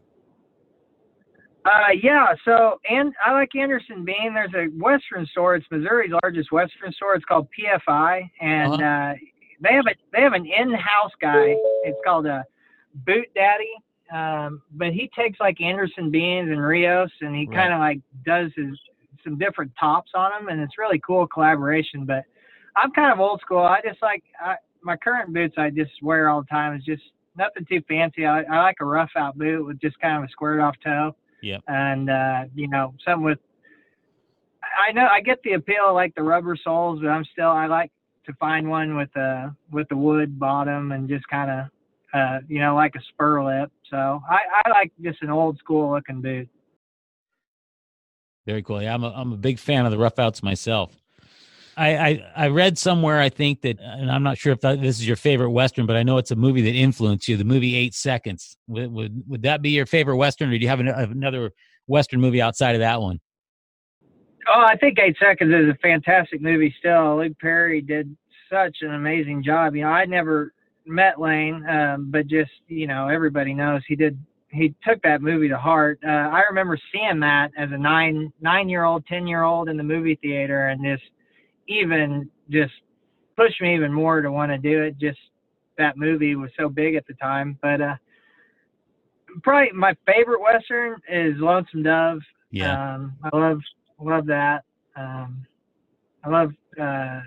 Uh, 1.65 1.91
yeah. 2.01 2.33
So, 2.45 2.79
and 2.89 3.13
I 3.25 3.31
like 3.33 3.55
Anderson 3.55 4.05
Bean. 4.05 4.33
There's 4.35 4.53
a 4.53 4.65
Western 4.77 5.25
store. 5.25 5.55
It's 5.55 5.65
Missouri's 5.71 6.11
largest 6.23 6.51
Western 6.51 6.91
store. 6.93 7.15
It's 7.15 7.25
called 7.25 7.47
PFI, 7.57 8.29
and 8.39 8.73
Uh-huh. 8.73 8.83
uh, 8.83 9.13
they 9.61 9.73
have 9.73 9.85
a 9.87 9.95
they 10.13 10.21
have 10.21 10.33
an 10.33 10.45
in-house 10.45 11.11
guy. 11.19 11.55
It's 11.83 11.97
called 12.05 12.27
a 12.27 12.45
Boot 12.93 13.27
Daddy. 13.35 13.71
Um, 14.11 14.61
but 14.73 14.93
he 14.93 15.09
takes 15.17 15.39
like 15.39 15.59
Anderson 15.59 16.11
Beans 16.11 16.51
and 16.51 16.63
Rios, 16.63 17.09
and 17.21 17.35
he 17.35 17.47
Right. 17.47 17.55
kind 17.57 17.73
of 17.73 17.79
like 17.79 17.99
does 18.23 18.51
his 18.55 18.79
some 19.25 19.37
different 19.37 19.71
tops 19.77 20.11
on 20.15 20.31
them, 20.31 20.49
and 20.49 20.61
it's 20.61 20.77
really 20.77 21.01
cool 21.05 21.27
collaboration. 21.27 22.05
But 22.05 22.23
I'm 22.77 22.91
kind 22.91 23.11
of 23.11 23.19
old 23.19 23.41
school. 23.41 23.59
I 23.59 23.81
just 23.85 24.01
like 24.01 24.23
I, 24.39 24.55
my 24.81 24.95
current 24.95 25.33
boots. 25.33 25.55
I 25.57 25.69
just 25.69 25.91
wear 26.01 26.29
all 26.29 26.41
the 26.41 26.47
time. 26.47 26.73
It's 26.73 26.85
just 26.85 27.03
nothing 27.37 27.65
too 27.69 27.81
fancy. 27.87 28.25
I, 28.25 28.43
I 28.43 28.61
like 28.61 28.77
a 28.79 28.85
rough 28.85 29.11
out 29.17 29.37
boot 29.37 29.65
with 29.65 29.81
just 29.81 29.99
kind 29.99 30.17
of 30.17 30.23
a 30.23 30.31
squared 30.31 30.61
off 30.61 30.75
toe. 30.83 31.15
Yeah. 31.41 31.57
And 31.67 32.09
uh, 32.09 32.45
you 32.53 32.67
know, 32.67 32.93
something 33.05 33.23
with. 33.23 33.39
I 34.87 34.91
know 34.91 35.07
I 35.07 35.21
get 35.21 35.39
the 35.43 35.53
appeal 35.53 35.89
of 35.89 35.95
like 35.95 36.15
the 36.15 36.23
rubber 36.23 36.57
soles, 36.61 36.99
but 37.01 37.09
I'm 37.09 37.25
still 37.31 37.49
I 37.49 37.67
like 37.67 37.91
to 38.25 38.33
find 38.33 38.69
one 38.69 38.95
with 38.95 39.15
a 39.15 39.55
with 39.71 39.87
the 39.89 39.97
wood 39.97 40.39
bottom 40.39 40.91
and 40.91 41.07
just 41.07 41.27
kind 41.27 41.51
of 41.51 41.67
uh, 42.13 42.39
you 42.47 42.59
know 42.59 42.75
like 42.75 42.95
a 42.95 43.01
spur 43.09 43.43
lip. 43.43 43.71
So 43.89 44.21
I, 44.29 44.39
I 44.65 44.69
like 44.69 44.91
just 45.01 45.21
an 45.21 45.29
old 45.29 45.57
school 45.59 45.91
looking 45.91 46.21
boot. 46.21 46.49
Very 48.45 48.61
cool. 48.63 48.81
Yeah, 48.81 48.93
I'm 48.93 49.03
a, 49.03 49.09
I'm 49.09 49.33
a 49.33 49.37
big 49.37 49.59
fan 49.59 49.85
of 49.85 49.91
the 49.91 49.97
rough 49.97 50.19
outs 50.19 50.43
myself. 50.43 50.95
I, 51.77 51.97
I, 51.97 52.31
I 52.35 52.47
read 52.47 52.77
somewhere, 52.77 53.19
I 53.19 53.27
think 53.27 53.61
that, 53.61 53.79
and 53.81 54.09
I'm 54.09 54.23
not 54.23 54.37
sure 54.37 54.53
if 54.53 54.61
that, 54.61 54.81
this 54.81 54.97
is 54.97 55.05
your 55.05 55.17
favorite 55.17 55.49
Western, 55.49 55.85
but 55.85 55.97
I 55.97 56.03
know 56.03 56.17
it's 56.17 56.31
a 56.31 56.35
movie 56.35 56.61
that 56.61 56.73
influenced 56.73 57.27
you, 57.27 57.35
the 57.35 57.43
movie 57.43 57.75
Eight 57.75 57.93
Seconds. 57.93 58.55
Would, 58.67 58.91
would, 58.93 59.23
would 59.27 59.41
that 59.41 59.61
be 59.61 59.71
your 59.71 59.85
favorite 59.85 60.15
Western, 60.15 60.49
or 60.49 60.53
do 60.53 60.59
you 60.59 60.69
have 60.69 60.79
an, 60.79 60.87
another 60.87 61.51
Western 61.87 62.21
movie 62.21 62.41
outside 62.41 62.75
of 62.75 62.79
that 62.79 63.01
one? 63.01 63.19
Oh, 64.47 64.63
I 64.65 64.77
think 64.77 64.99
Eight 64.99 65.17
Seconds 65.19 65.53
is 65.53 65.69
a 65.69 65.77
fantastic 65.81 66.39
movie. 66.39 66.73
Still, 66.79 67.17
Luke 67.17 67.37
Perry 67.41 67.81
did 67.81 68.15
such 68.49 68.77
an 68.81 68.93
amazing 68.93 69.43
job. 69.43 69.75
You 69.75 69.81
know, 69.81 69.89
I 69.89 70.05
never 70.05 70.53
met 70.85 71.19
Lane, 71.19 71.67
um, 71.67 72.11
but 72.11 72.27
just 72.27 72.51
you 72.67 72.85
know, 72.87 73.07
everybody 73.07 73.53
knows 73.53 73.81
he 73.87 73.95
did. 73.95 74.17
He 74.49 74.73
took 74.87 75.01
that 75.01 75.21
movie 75.21 75.49
to 75.49 75.57
heart. 75.57 75.99
Uh, 76.05 76.09
I 76.09 76.43
remember 76.49 76.77
seeing 76.93 77.19
that 77.21 77.51
as 77.57 77.69
a 77.71 77.77
nine 77.77 78.31
nine 78.41 78.69
year 78.69 78.83
old, 78.85 79.05
ten 79.07 79.27
year 79.27 79.43
old 79.43 79.69
in 79.69 79.75
the 79.77 79.83
movie 79.83 80.17
theater, 80.21 80.67
and 80.67 80.83
just 80.83 81.03
even 81.67 82.29
just 82.49 82.71
pushed 83.35 83.59
me 83.61 83.75
even 83.75 83.91
more 83.91 84.21
to 84.21 84.31
want 84.31 84.51
to 84.51 84.57
do 84.57 84.83
it. 84.83 84.97
Just 84.97 85.19
that 85.77 85.97
movie 85.97 86.35
was 86.35 86.51
so 86.57 86.69
big 86.69 86.95
at 86.95 87.05
the 87.07 87.13
time. 87.15 87.57
But 87.61 87.81
uh, 87.81 87.95
probably 89.43 89.71
my 89.73 89.95
favorite 90.05 90.41
western 90.41 90.95
is 91.09 91.33
Lonesome 91.37 91.83
Dove. 91.83 92.19
Yeah. 92.51 92.95
Um, 92.95 93.13
I 93.23 93.35
love 93.35 93.59
love 93.99 94.25
that. 94.27 94.63
Um, 94.95 95.45
I 96.23 96.29
love 96.29 96.51
uh, 96.79 97.21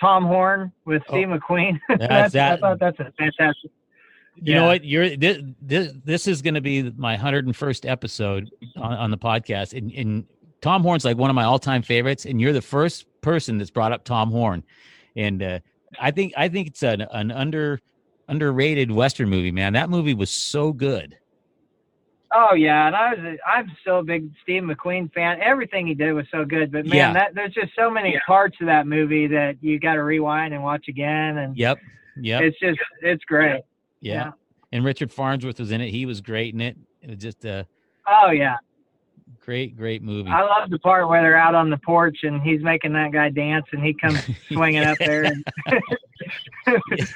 Tom 0.00 0.24
Horn 0.24 0.72
with 0.84 1.02
Steve 1.08 1.28
McQueen. 1.28 1.78
That's- 1.88 2.32
That's, 2.32 2.34
I 2.36 2.56
thought 2.60 2.78
that's 2.80 2.98
a 3.00 3.12
fantastic. 3.18 3.70
You 4.42 4.54
Yeah. 4.54 4.60
know 4.60 4.66
what? 4.66 4.84
You're 4.84 5.16
this, 5.16 5.38
this, 5.60 5.92
this 6.04 6.26
is 6.28 6.42
going 6.42 6.54
to 6.54 6.60
be 6.60 6.82
my 6.96 7.16
101st 7.16 7.88
episode 7.88 8.50
on, 8.76 8.92
on 8.94 9.10
the 9.10 9.18
podcast. 9.18 9.76
And, 9.76 9.90
and 9.92 10.24
Tom 10.60 10.82
Horn's 10.82 11.04
like 11.04 11.16
one 11.16 11.30
of 11.30 11.34
my 11.36 11.44
all 11.44 11.58
time 11.58 11.82
favorites. 11.82 12.24
And 12.26 12.40
you're 12.40 12.52
the 12.52 12.62
first 12.62 13.06
person 13.20 13.58
that's 13.58 13.70
brought 13.70 13.92
up 13.92 14.04
Tom 14.04 14.30
Horn. 14.30 14.62
And 15.16 15.42
uh, 15.42 15.58
I 16.00 16.10
think 16.10 16.32
I 16.36 16.48
think 16.48 16.68
it's 16.68 16.82
an, 16.82 17.00
an 17.02 17.30
under 17.30 17.80
underrated 18.28 18.90
Western 18.92 19.28
movie, 19.28 19.50
man. 19.52 19.72
That 19.72 19.90
movie 19.90 20.14
was 20.14 20.30
so 20.30 20.72
good. 20.72 21.16
Oh 22.30 22.52
yeah, 22.54 22.86
and 22.86 22.94
I 22.94 23.14
was 23.14 23.18
a, 23.20 23.48
I'm 23.48 23.72
still 23.80 24.00
a 24.00 24.02
big 24.02 24.30
Steve 24.42 24.62
McQueen 24.62 25.10
fan. 25.14 25.40
Everything 25.40 25.86
he 25.86 25.94
did 25.94 26.12
was 26.12 26.26
so 26.30 26.44
good, 26.44 26.70
but 26.70 26.84
man, 26.84 26.94
Yeah. 26.94 27.12
that 27.14 27.34
there's 27.34 27.54
just 27.54 27.74
so 27.74 27.90
many 27.90 28.20
parts 28.26 28.54
of 28.60 28.66
that 28.66 28.86
movie 28.86 29.26
that 29.28 29.56
you 29.62 29.80
got 29.80 29.94
to 29.94 30.02
rewind 30.02 30.52
and 30.52 30.62
watch 30.62 30.88
again, 30.88 31.38
and 31.38 31.56
Yep. 31.56 31.78
Yep. 32.20 32.42
it's 32.42 32.58
just 32.60 32.78
it's 33.00 33.24
great. 33.24 33.62
Yeah. 34.00 34.12
yeah. 34.14 34.30
And 34.72 34.84
Richard 34.84 35.10
Farnsworth 35.12 35.58
was 35.58 35.70
in 35.70 35.80
it. 35.80 35.90
He 35.90 36.04
was 36.06 36.20
great 36.20 36.52
in 36.54 36.60
it. 36.60 36.76
It 37.02 37.10
was 37.10 37.18
just 37.18 37.44
a 37.44 37.66
Oh 38.06 38.30
yeah, 38.30 38.56
great, 39.40 39.76
great 39.76 40.02
movie. 40.02 40.30
I 40.30 40.42
love 40.42 40.70
the 40.70 40.78
part 40.78 41.08
where 41.08 41.22
they're 41.22 41.36
out 41.36 41.54
on 41.54 41.70
the 41.70 41.78
porch 41.78 42.18
and 42.22 42.40
he's 42.42 42.62
making 42.62 42.92
that 42.94 43.12
guy 43.12 43.28
dance, 43.30 43.66
and 43.72 43.82
he 43.84 43.94
comes 43.94 44.18
swinging 44.48 44.84
up 44.84 44.98
there. 44.98 45.24
And, 45.24 45.44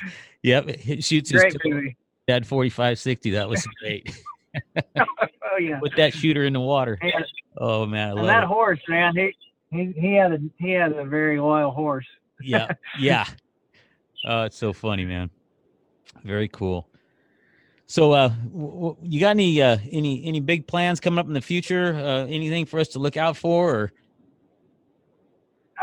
Yep. 0.43 0.77
He 0.77 1.01
shoots 1.01 1.31
his 1.31 1.41
great 1.41 1.57
movie. 1.65 1.97
dad 2.27 2.47
45 2.47 2.99
60. 2.99 3.31
That 3.31 3.49
was 3.49 3.65
great. 3.81 4.23
Oh 4.97 5.57
yeah. 5.61 5.79
Put 5.79 5.95
that 5.97 6.13
shooter 6.15 6.45
in 6.45 6.53
the 6.53 6.61
water. 6.61 6.99
Yeah. 7.03 7.21
Oh, 7.59 7.87
man. 7.87 8.17
I 8.19 8.21
And 8.21 8.29
that 8.29 8.43
it. 8.43 8.47
horse, 8.49 8.81
man, 8.89 9.15
he, 9.15 9.33
he 9.71 9.93
he 9.97 10.15
had 10.15 10.33
a 10.33 10.39
he 10.59 10.71
had 10.73 10.93
a 10.93 11.05
very 11.05 11.39
loyal 11.41 11.71
horse. 11.71 12.07
yeah 12.43 12.73
yeah 12.99 13.25
oh 14.27 14.43
it's 14.43 14.57
so 14.57 14.73
funny 14.73 15.05
man 15.05 15.31
very 16.25 16.49
cool 16.49 16.89
so 17.87 18.13
uh 18.13 18.29
w- 18.53 18.73
w- 18.73 18.97
you 19.03 19.21
got 19.21 19.31
any 19.31 19.61
uh 19.61 19.77
any 19.91 20.25
any 20.25 20.41
big 20.41 20.67
plans 20.67 21.01
coming 21.01 21.19
up 21.19 21.27
in 21.27 21.33
the 21.33 21.41
future 21.41 21.95
uh 21.95 22.27
anything 22.27 22.65
for 22.67 22.79
us 22.81 22.89
to 22.89 22.99
look 22.99 23.17
out 23.17 23.37
for 23.37 23.75
or 23.75 23.93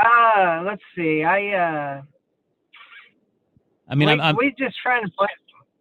Uh 0.02 0.64
let's 0.66 0.82
see. 0.96 1.24
I 1.24 1.50
uh 1.54 2.02
i 3.90 3.96
mean 3.96 4.08
we, 4.08 4.14
I'm, 4.14 4.22
I'm 4.22 4.36
we 4.38 4.54
just 4.58 4.78
trying 4.82 5.04
to 5.06 5.12
play. 5.12 5.28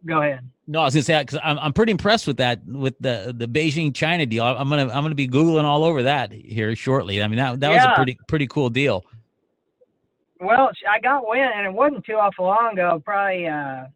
Go 0.06 0.22
ahead. 0.22 0.40
no 0.66 0.80
i 0.80 0.84
was 0.84 0.94
gonna 0.94 1.02
say 1.02 1.18
because 1.20 1.38
I'm, 1.42 1.58
I'm 1.58 1.72
pretty 1.72 1.92
impressed 1.92 2.26
with 2.26 2.36
that 2.38 2.64
with 2.66 2.94
the 3.00 3.34
the 3.36 3.46
beijing 3.46 3.94
china 3.94 4.26
deal 4.26 4.44
i'm 4.44 4.68
gonna 4.68 4.82
i'm 4.84 5.02
gonna 5.02 5.14
be 5.14 5.28
googling 5.28 5.64
all 5.64 5.84
over 5.84 6.02
that 6.04 6.32
here 6.32 6.74
shortly 6.76 7.22
i 7.22 7.26
mean 7.28 7.38
that 7.38 7.60
that 7.60 7.68
was 7.70 7.84
a 7.84 7.94
pretty 7.96 8.18
pretty 8.28 8.46
cool 8.46 8.70
deal 8.70 9.04
Well, 10.40 10.70
I 10.88 11.00
got 11.00 11.26
wind, 11.28 11.50
and 11.54 11.66
it 11.66 11.72
wasn't 11.72 12.04
too 12.04 12.14
awful 12.14 12.44
long 12.46 12.70
ago. 12.74 13.02
Probably 13.04 13.48
uh 13.48 13.86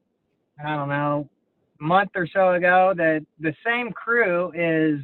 I 0.65 0.77
don't 0.77 0.89
know, 0.89 1.29
a 1.81 1.85
month 1.85 2.11
or 2.15 2.27
so 2.27 2.55
ago. 2.55 2.93
That 2.97 3.25
the 3.41 3.55
same 3.65 3.93
crew 3.93 4.53
is. 4.55 5.01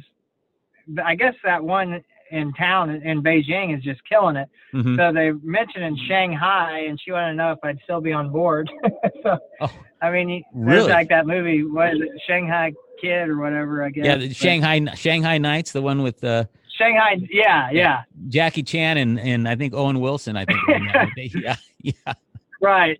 I 1.03 1.15
guess 1.15 1.35
that 1.43 1.63
one 1.63 2.03
in 2.31 2.53
town 2.53 2.89
in 2.91 3.21
Beijing 3.23 3.75
is 3.77 3.83
just 3.83 4.01
killing 4.07 4.35
it. 4.35 4.49
Mhm. 4.73 4.95
So 4.97 5.11
they 5.13 5.31
mentioned 5.47 5.83
in 5.83 5.97
Shanghai, 6.07 6.85
and 6.87 6.99
she 6.99 7.11
wanted 7.11 7.29
to 7.31 7.35
know 7.35 7.51
if 7.51 7.59
I'd 7.63 7.79
still 7.83 8.01
be 8.01 8.11
on 8.11 8.31
board. 8.31 8.69
so, 9.23 9.37
Oh. 9.61 9.71
I 10.01 10.11
mean, 10.11 10.43
Really? 10.53 10.79
it's 10.81 10.89
like 10.89 11.09
that 11.09 11.25
movie, 11.27 11.63
what 11.63 11.93
is 11.95 12.01
it, 12.01 12.09
Shanghai 12.27 12.71
Kid 13.01 13.29
or 13.29 13.37
whatever? 13.37 13.83
I 13.83 13.89
guess. 13.89 14.05
yeah 14.05 14.15
the 14.17 14.27
But 14.27 14.35
shanghai 14.35 14.93
shanghai 14.95 15.37
nights 15.37 15.71
the 15.71 15.81
one 15.81 16.01
with 16.03 16.23
uh 16.23 16.45
Shanghai, 16.77 17.17
yeah, 17.29 17.69
yeah, 17.71 18.01
jackie 18.29 18.63
chan 18.63 18.97
and 18.97 19.19
and 19.19 19.47
i 19.49 19.55
think 19.55 19.73
owen 19.73 19.99
wilson 19.99 20.37
i 20.37 20.45
think 20.45 20.59
were 20.67 20.75
in 20.75 20.85
that. 20.93 21.09
yeah 21.17 21.55
yeah 21.81 22.13
right. 22.61 22.99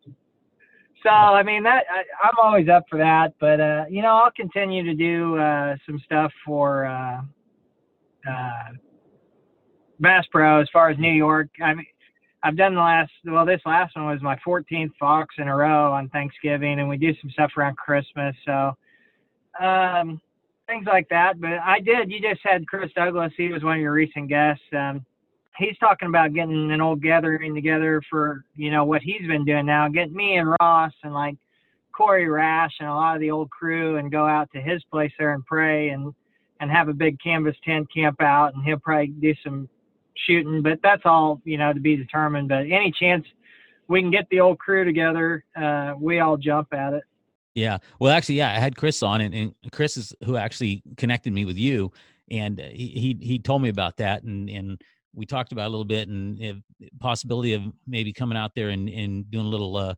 So 1.03 1.09
I 1.09 1.43
mean 1.43 1.63
that 1.63 1.85
I, 1.89 2.27
I'm 2.27 2.35
always 2.41 2.67
up 2.67 2.83
for 2.89 2.97
that, 2.97 3.33
but 3.39 3.59
uh, 3.59 3.85
you 3.89 4.01
know 4.01 4.15
I'll 4.15 4.31
continue 4.31 4.83
to 4.83 4.93
do 4.93 5.37
uh, 5.37 5.75
some 5.85 5.99
stuff 6.03 6.31
for 6.45 6.85
uh, 6.85 7.21
uh, 8.29 8.69
Bass 9.99 10.25
Pro 10.31 10.61
as 10.61 10.67
far 10.73 10.89
as 10.89 10.97
New 10.97 11.11
York. 11.11 11.47
I 11.63 11.73
mean 11.73 11.85
I've 12.43 12.57
done 12.57 12.75
the 12.75 12.81
last 12.81 13.11
well 13.25 13.45
this 13.45 13.61
last 13.65 13.95
one 13.95 14.05
was 14.07 14.21
my 14.21 14.37
14th 14.45 14.91
Fox 14.99 15.35
in 15.37 15.47
a 15.47 15.55
row 15.55 15.91
on 15.93 16.09
Thanksgiving, 16.09 16.79
and 16.79 16.89
we 16.89 16.97
do 16.97 17.13
some 17.21 17.29
stuff 17.31 17.51
around 17.57 17.77
Christmas. 17.77 18.35
So 18.45 18.75
um, 19.59 20.21
things 20.67 20.85
like 20.85 21.09
that. 21.09 21.39
But 21.39 21.59
I 21.65 21.79
did. 21.79 22.11
You 22.11 22.21
just 22.21 22.41
had 22.43 22.67
Chris 22.67 22.91
Douglas. 22.95 23.33
He 23.35 23.49
was 23.49 23.63
one 23.63 23.75
of 23.75 23.81
your 23.81 23.91
recent 23.91 24.29
guests. 24.29 24.63
Um, 24.73 25.05
he's 25.59 25.77
talking 25.77 26.07
about 26.07 26.33
getting 26.33 26.71
an 26.71 26.81
old 26.81 27.01
gathering 27.03 27.53
together 27.53 28.01
for 28.09 28.45
you 28.55 28.71
know 28.71 28.85
what 28.85 29.01
he's 29.01 29.27
been 29.27 29.45
doing 29.45 29.65
now, 29.65 29.87
getting 29.87 30.15
me 30.15 30.37
and 30.37 30.55
Ross 30.59 30.93
and 31.03 31.13
like 31.13 31.35
Corey 31.95 32.29
Rash 32.29 32.71
and 32.79 32.89
a 32.89 32.93
lot 32.93 33.15
of 33.15 33.21
the 33.21 33.31
old 33.31 33.49
crew 33.49 33.97
and 33.97 34.11
go 34.11 34.25
out 34.25 34.49
to 34.53 34.61
his 34.61 34.83
place 34.85 35.11
there 35.19 35.33
and 35.33 35.45
pray 35.45 35.89
and 35.89 36.13
and 36.61 36.71
have 36.71 36.89
a 36.89 36.93
big 36.93 37.19
canvas 37.21 37.55
tent 37.63 37.87
camp 37.93 38.21
out 38.21 38.53
and 38.53 38.63
he'll 38.63 38.79
probably 38.79 39.07
do 39.07 39.33
some 39.43 39.69
shooting, 40.25 40.61
but 40.61 40.79
that's 40.81 41.03
all 41.05 41.41
you 41.43 41.57
know 41.57 41.73
to 41.73 41.79
be 41.79 41.95
determined. 41.95 42.47
But 42.49 42.61
any 42.71 42.91
chance 42.97 43.25
we 43.87 44.01
can 44.01 44.11
get 44.11 44.27
the 44.29 44.39
old 44.39 44.59
crew 44.59 44.85
together, 44.85 45.43
uh, 45.55 45.93
we 45.99 46.19
all 46.19 46.37
jump 46.37 46.73
at 46.73 46.93
it. 46.93 47.03
Yeah. 47.55 47.79
Well, 47.99 48.13
actually, 48.13 48.35
yeah, 48.35 48.51
I 48.51 48.59
had 48.59 48.77
Chris 48.77 49.01
on, 49.03 49.21
and, 49.21 49.33
and 49.33 49.53
Chris 49.71 49.97
is 49.97 50.13
who 50.23 50.37
actually 50.37 50.83
connected 50.97 51.33
me 51.33 51.45
with 51.45 51.57
you, 51.57 51.91
and 52.31 52.59
he 52.59 53.17
he, 53.19 53.25
he 53.25 53.39
told 53.39 53.61
me 53.61 53.69
about 53.69 53.97
that, 53.97 54.23
and 54.23 54.49
and 54.49 54.81
we 55.13 55.25
talked 55.25 55.51
about 55.51 55.67
a 55.67 55.69
little 55.69 55.85
bit 55.85 56.07
and 56.07 56.63
possibility 56.99 57.53
of 57.53 57.63
maybe 57.87 58.13
coming 58.13 58.37
out 58.37 58.51
there 58.55 58.69
and, 58.69 58.89
and 58.89 59.29
doing 59.31 59.45
a 59.45 59.49
little 59.49 59.75
uh, 59.75 59.95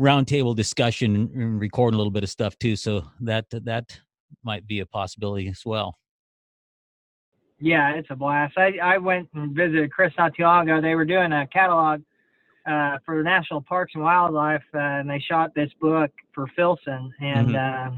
roundtable 0.00 0.54
discussion 0.54 1.14
and 1.14 1.60
recording 1.60 1.96
a 1.96 1.98
little 1.98 2.10
bit 2.10 2.24
of 2.24 2.30
stuff 2.30 2.58
too. 2.58 2.76
So 2.76 3.04
that 3.20 3.46
that 3.50 3.98
might 4.42 4.66
be 4.66 4.80
a 4.80 4.86
possibility 4.86 5.48
as 5.48 5.62
well. 5.64 5.96
Yeah, 7.58 7.94
it's 7.94 8.08
a 8.10 8.16
blast. 8.16 8.58
I, 8.58 8.72
I 8.82 8.98
went 8.98 9.28
and 9.34 9.54
visited 9.54 9.90
Chris 9.90 10.12
not 10.18 10.34
too 10.34 10.42
long 10.42 10.68
ago. 10.68 10.80
They 10.80 10.94
were 10.94 11.06
doing 11.06 11.32
a 11.32 11.46
catalog 11.46 12.02
uh, 12.66 12.98
for 13.04 13.16
the 13.16 13.22
National 13.22 13.62
Parks 13.62 13.92
and 13.94 14.02
Wildlife, 14.02 14.62
uh, 14.74 14.78
and 14.78 15.08
they 15.08 15.20
shot 15.20 15.54
this 15.54 15.70
book 15.80 16.10
for 16.34 16.46
Filson, 16.54 17.12
and 17.20 17.48
mm-hmm. 17.48 17.94
uh, 17.94 17.96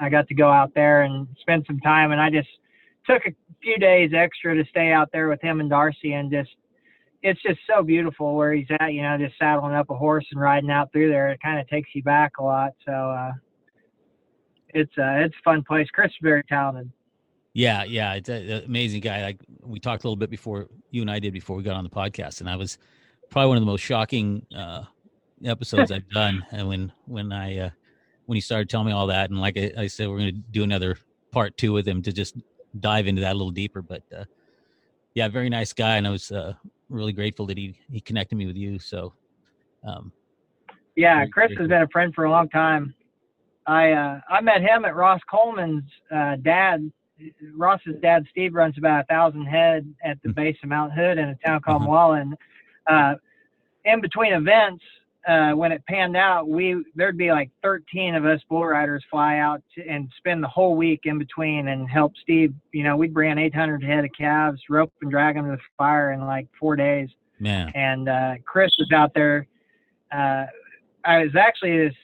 I 0.00 0.08
got 0.08 0.26
to 0.28 0.34
go 0.34 0.50
out 0.50 0.72
there 0.74 1.02
and 1.02 1.26
spend 1.40 1.64
some 1.66 1.80
time. 1.80 2.12
And 2.12 2.20
I 2.20 2.30
just 2.30 2.48
took 3.06 3.26
a 3.26 3.34
few 3.62 3.76
days 3.78 4.12
extra 4.14 4.54
to 4.54 4.64
stay 4.68 4.92
out 4.92 5.08
there 5.12 5.28
with 5.28 5.40
him 5.40 5.60
and 5.60 5.70
Darcy 5.70 6.12
and 6.12 6.30
just 6.30 6.50
it's 7.22 7.40
just 7.42 7.58
so 7.66 7.82
beautiful 7.82 8.36
where 8.36 8.52
he's 8.52 8.66
at, 8.78 8.92
you 8.92 9.02
know, 9.02 9.16
just 9.18 9.36
saddling 9.38 9.74
up 9.74 9.90
a 9.90 9.94
horse 9.94 10.26
and 10.30 10.40
riding 10.40 10.70
out 10.70 10.92
through 10.92 11.08
there. 11.08 11.30
It 11.30 11.40
kind 11.42 11.58
of 11.58 11.66
takes 11.68 11.88
you 11.94 12.02
back 12.02 12.32
a 12.38 12.42
lot. 12.42 12.72
So 12.84 12.92
uh 12.92 13.32
it's 14.74 14.92
uh 14.98 15.24
it's 15.24 15.34
a 15.34 15.42
fun 15.42 15.62
place. 15.62 15.88
Chris 15.92 16.10
is 16.10 16.18
very 16.22 16.42
talented. 16.44 16.90
Yeah, 17.54 17.84
yeah, 17.84 18.12
it's 18.14 18.28
an 18.28 18.64
amazing 18.66 19.00
guy. 19.00 19.22
Like 19.22 19.40
we 19.62 19.80
talked 19.80 20.04
a 20.04 20.06
little 20.06 20.16
bit 20.16 20.28
before 20.28 20.68
you 20.90 21.00
and 21.00 21.10
I 21.10 21.18
did 21.18 21.32
before 21.32 21.56
we 21.56 21.62
got 21.62 21.74
on 21.74 21.84
the 21.84 21.90
podcast, 21.90 22.40
and 22.40 22.50
I 22.50 22.56
was 22.56 22.76
probably 23.30 23.48
one 23.48 23.56
of 23.56 23.62
the 23.62 23.66
most 23.66 23.80
shocking 23.80 24.44
uh, 24.54 24.82
episodes 25.42 25.90
I've 25.90 26.08
done. 26.10 26.44
And 26.50 26.68
when 26.68 26.92
when 27.06 27.32
I 27.32 27.58
uh, 27.58 27.70
when 28.26 28.36
he 28.36 28.42
started 28.42 28.68
telling 28.68 28.88
me 28.88 28.92
all 28.92 29.06
that, 29.06 29.30
and 29.30 29.40
like 29.40 29.56
I, 29.56 29.72
I 29.78 29.86
said, 29.86 30.08
we're 30.08 30.18
going 30.18 30.34
to 30.34 30.40
do 30.50 30.64
another 30.64 30.98
part 31.30 31.56
two 31.56 31.72
with 31.72 31.88
him 31.88 32.02
to 32.02 32.12
just 32.12 32.36
dive 32.80 33.06
into 33.06 33.22
that 33.22 33.32
a 33.32 33.38
little 33.38 33.50
deeper. 33.50 33.82
But 33.82 34.02
uh, 34.16 34.24
yeah, 35.14 35.28
very 35.28 35.48
nice 35.48 35.72
guy, 35.72 35.96
and 35.96 36.06
I 36.06 36.10
was 36.10 36.30
uh, 36.30 36.54
really 36.88 37.12
grateful 37.12 37.46
that 37.46 37.58
he 37.58 37.78
he 37.90 38.00
connected 38.00 38.36
me 38.36 38.46
with 38.46 38.56
you. 38.56 38.78
So 38.78 39.12
um, 39.86 40.12
yeah, 40.96 41.26
Chris 41.26 41.52
has 41.58 41.68
been 41.68 41.82
a 41.82 41.88
friend 41.88 42.14
for 42.14 42.24
a 42.24 42.30
long 42.30 42.48
time. 42.48 42.94
I 43.66 43.92
uh, 43.92 44.20
I 44.28 44.40
met 44.40 44.62
him 44.62 44.84
at 44.84 44.94
Ross 44.94 45.20
Coleman's 45.30 45.90
uh, 46.14 46.36
dad. 46.36 46.90
Ross's 47.54 47.94
dad 48.02 48.26
Steve 48.30 48.54
runs 48.54 48.76
about 48.76 49.04
a 49.04 49.04
thousand 49.04 49.46
head 49.46 49.90
at 50.04 50.18
the 50.22 50.28
mm. 50.28 50.34
base 50.34 50.56
of 50.62 50.68
Mount 50.68 50.92
Hood 50.92 51.18
in 51.18 51.30
a 51.30 51.34
town 51.36 51.60
called 51.62 51.82
uh-huh. 51.82 51.90
Wallen. 51.90 52.36
Uh, 52.86 53.14
in 53.84 54.00
between 54.00 54.32
events, 54.32 54.84
uh, 55.26 55.52
when 55.52 55.72
it 55.72 55.84
panned 55.86 56.16
out, 56.16 56.48
we 56.48 56.84
there'd 56.94 57.18
be 57.18 57.32
like 57.32 57.50
13 57.62 58.14
of 58.14 58.24
us 58.24 58.40
bull 58.48 58.64
riders 58.64 59.04
fly 59.10 59.38
out 59.38 59.62
to, 59.74 59.86
and 59.86 60.08
spend 60.18 60.42
the 60.42 60.48
whole 60.48 60.76
week 60.76 61.00
in 61.04 61.18
between 61.18 61.68
and 61.68 61.90
help 61.90 62.12
Steve. 62.22 62.54
You 62.72 62.84
know, 62.84 62.96
we 62.96 63.08
ran 63.08 63.38
800 63.38 63.82
head 63.82 64.04
of 64.04 64.10
calves, 64.16 64.60
rope 64.70 64.92
and 65.02 65.10
drag 65.10 65.34
them 65.34 65.46
to 65.46 65.52
the 65.52 65.62
fire 65.76 66.12
in 66.12 66.20
like 66.20 66.46
four 66.58 66.76
days. 66.76 67.08
Man. 67.40 67.70
And 67.74 68.08
uh, 68.08 68.34
Chris 68.44 68.70
was 68.78 68.90
out 68.94 69.12
there. 69.14 69.46
Uh, 70.12 70.46
I 71.04 71.24
was 71.24 71.34
actually 71.36 71.76
this 71.86 71.94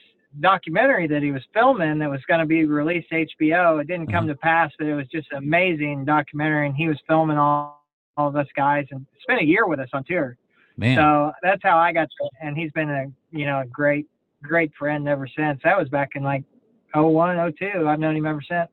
documentary 0.41 1.07
that 1.07 1.23
he 1.23 1.31
was 1.31 1.43
filming 1.53 1.99
that 1.99 2.09
was 2.09 2.21
going 2.27 2.39
to 2.39 2.45
be 2.45 2.65
released 2.65 3.09
HBO. 3.11 3.79
It 3.81 3.87
didn't 3.87 4.11
come 4.11 4.25
mm-hmm. 4.25 4.29
to 4.29 4.35
pass, 4.35 4.71
but 4.77 4.87
it 4.87 4.95
was 4.95 5.07
just 5.07 5.27
an 5.31 5.37
amazing 5.37 6.05
documentary, 6.05 6.67
and 6.67 6.75
he 6.75 6.87
was 6.87 6.97
filming 7.07 7.37
all 7.37 7.83
all 8.15 8.27
of 8.27 8.35
us 8.35 8.47
guys 8.55 8.85
and 8.91 9.07
spent 9.23 9.41
a 9.41 9.43
year 9.43 9.65
with 9.65 9.79
us 9.79 9.89
on 9.93 10.03
tour. 10.03 10.37
Man. 10.77 10.97
So 10.97 11.31
that's 11.43 11.61
how 11.63 11.77
I 11.77 11.93
got 11.93 12.09
to, 12.09 12.29
and 12.41 12.57
he's 12.57 12.71
been 12.71 12.89
a 12.89 13.05
you 13.31 13.45
know 13.45 13.61
a 13.61 13.65
great 13.65 14.07
great 14.41 14.71
friend 14.77 15.07
ever 15.07 15.27
since. 15.27 15.61
That 15.63 15.77
was 15.77 15.87
back 15.89 16.11
in 16.15 16.23
like 16.23 16.43
01, 16.93 17.53
02. 17.57 17.87
I've 17.87 17.99
known 17.99 18.15
him 18.15 18.25
ever 18.25 18.41
since. 18.41 18.69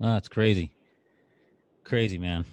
Oh, 0.00 0.12
that's 0.14 0.28
crazy, 0.28 0.70
crazy 1.84 2.18
man. 2.18 2.44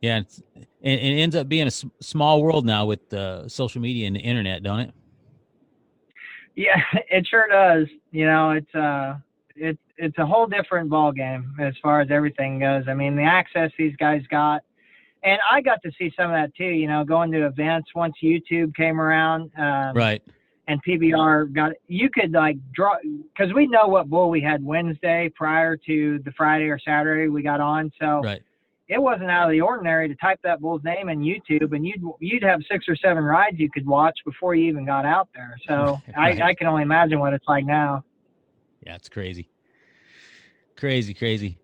Yeah, 0.00 0.18
it's, 0.18 0.40
it, 0.54 0.68
it 0.92 1.20
ends 1.20 1.34
up 1.34 1.48
being 1.48 1.66
a 1.66 1.72
small 2.00 2.42
world 2.42 2.64
now 2.64 2.86
with 2.86 3.12
uh, 3.12 3.48
social 3.48 3.80
media 3.80 4.06
and 4.06 4.14
the 4.14 4.20
internet, 4.20 4.62
don't 4.62 4.80
it? 4.80 4.94
Yeah, 6.54 6.80
it 7.10 7.26
sure 7.26 7.48
does. 7.48 7.88
You 8.12 8.26
know, 8.26 8.50
it's 8.50 8.74
uh, 8.74 9.16
it's 9.56 9.80
it's 9.96 10.18
a 10.18 10.26
whole 10.26 10.46
different 10.46 10.88
ball 10.90 11.12
game 11.12 11.54
as 11.60 11.74
far 11.82 12.00
as 12.00 12.10
everything 12.10 12.60
goes. 12.60 12.84
I 12.86 12.94
mean, 12.94 13.16
the 13.16 13.24
access 13.24 13.70
these 13.76 13.96
guys 13.96 14.22
got 14.30 14.62
and 15.22 15.38
I 15.50 15.60
got 15.60 15.82
to 15.82 15.90
see 15.98 16.12
some 16.16 16.30
of 16.30 16.36
that 16.36 16.54
too. 16.54 16.64
You 16.64 16.88
know, 16.88 17.04
going 17.04 17.32
to 17.32 17.46
events 17.46 17.90
once 17.94 18.14
YouTube 18.22 18.74
came 18.74 19.00
around. 19.00 19.50
Um, 19.58 19.94
right. 19.94 20.22
And 20.66 20.82
PBR 20.84 21.52
got 21.54 21.72
you 21.86 22.10
could 22.10 22.32
like 22.32 22.58
draw 22.74 22.96
because 23.02 23.54
we 23.54 23.66
know 23.66 23.86
what 23.86 24.10
bull 24.10 24.28
we 24.28 24.42
had 24.42 24.62
Wednesday 24.62 25.30
prior 25.34 25.78
to 25.86 26.18
the 26.24 26.32
Friday 26.32 26.66
or 26.66 26.78
Saturday 26.78 27.28
we 27.28 27.42
got 27.42 27.60
on. 27.60 27.90
So 27.98 28.20
right. 28.22 28.42
it 28.86 29.00
wasn't 29.00 29.30
out 29.30 29.46
of 29.46 29.52
the 29.52 29.62
ordinary 29.62 30.08
to 30.08 30.14
type 30.16 30.40
that 30.44 30.60
bull's 30.60 30.84
name 30.84 31.08
in 31.08 31.20
YouTube 31.20 31.74
and 31.74 31.86
you'd 31.86 32.02
you'd 32.20 32.42
have 32.42 32.60
six 32.70 32.84
or 32.86 32.96
seven 32.96 33.24
rides 33.24 33.58
you 33.58 33.70
could 33.70 33.86
watch 33.86 34.18
before 34.26 34.54
you 34.54 34.68
even 34.68 34.84
got 34.84 35.06
out 35.06 35.30
there. 35.34 35.56
So 35.66 36.02
right. 36.16 36.38
I, 36.38 36.48
I 36.48 36.54
can 36.54 36.66
only 36.66 36.82
imagine 36.82 37.18
what 37.18 37.32
it's 37.32 37.48
like 37.48 37.64
now. 37.64 38.04
Yeah, 38.84 38.94
it's 38.94 39.08
crazy. 39.08 39.48
Crazy, 40.76 41.14
crazy. 41.14 41.58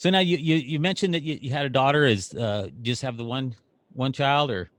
So 0.00 0.08
now 0.08 0.20
you 0.20 0.38
you, 0.38 0.54
you 0.56 0.80
mentioned 0.80 1.12
that 1.12 1.22
you, 1.22 1.38
you 1.42 1.50
had 1.50 1.66
a 1.66 1.68
daughter. 1.68 2.06
Is 2.06 2.32
uh, 2.32 2.68
just 2.80 3.02
have 3.02 3.18
the 3.18 3.24
one 3.24 3.54
one 3.92 4.14
child 4.14 4.50
or? 4.50 4.70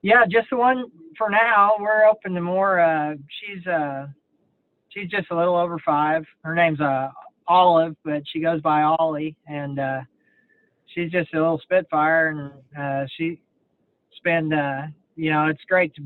Yeah, 0.00 0.24
just 0.30 0.48
the 0.48 0.56
one 0.56 0.86
for 1.18 1.28
now. 1.28 1.72
We're 1.78 2.06
open 2.06 2.32
to 2.32 2.40
more. 2.40 2.80
Uh, 2.80 3.16
she's 3.28 3.66
uh, 3.66 4.06
she's 4.88 5.10
just 5.10 5.26
a 5.30 5.36
little 5.36 5.56
over 5.56 5.78
five. 5.84 6.24
Her 6.42 6.54
name's 6.54 6.80
uh, 6.80 7.10
Olive, 7.48 7.96
but 8.02 8.22
she 8.32 8.40
goes 8.40 8.62
by 8.62 8.80
Ollie, 8.80 9.36
and 9.46 9.78
uh, 9.78 10.00
she's 10.86 11.12
just 11.12 11.34
a 11.34 11.36
little 11.36 11.60
spitfire, 11.62 12.28
and 12.28 12.52
uh, 12.80 13.06
she 13.18 13.38
spend. 14.16 14.54
Uh, 14.54 14.84
you 15.16 15.30
know, 15.30 15.48
it's 15.48 15.64
great 15.68 15.94
to 15.96 16.02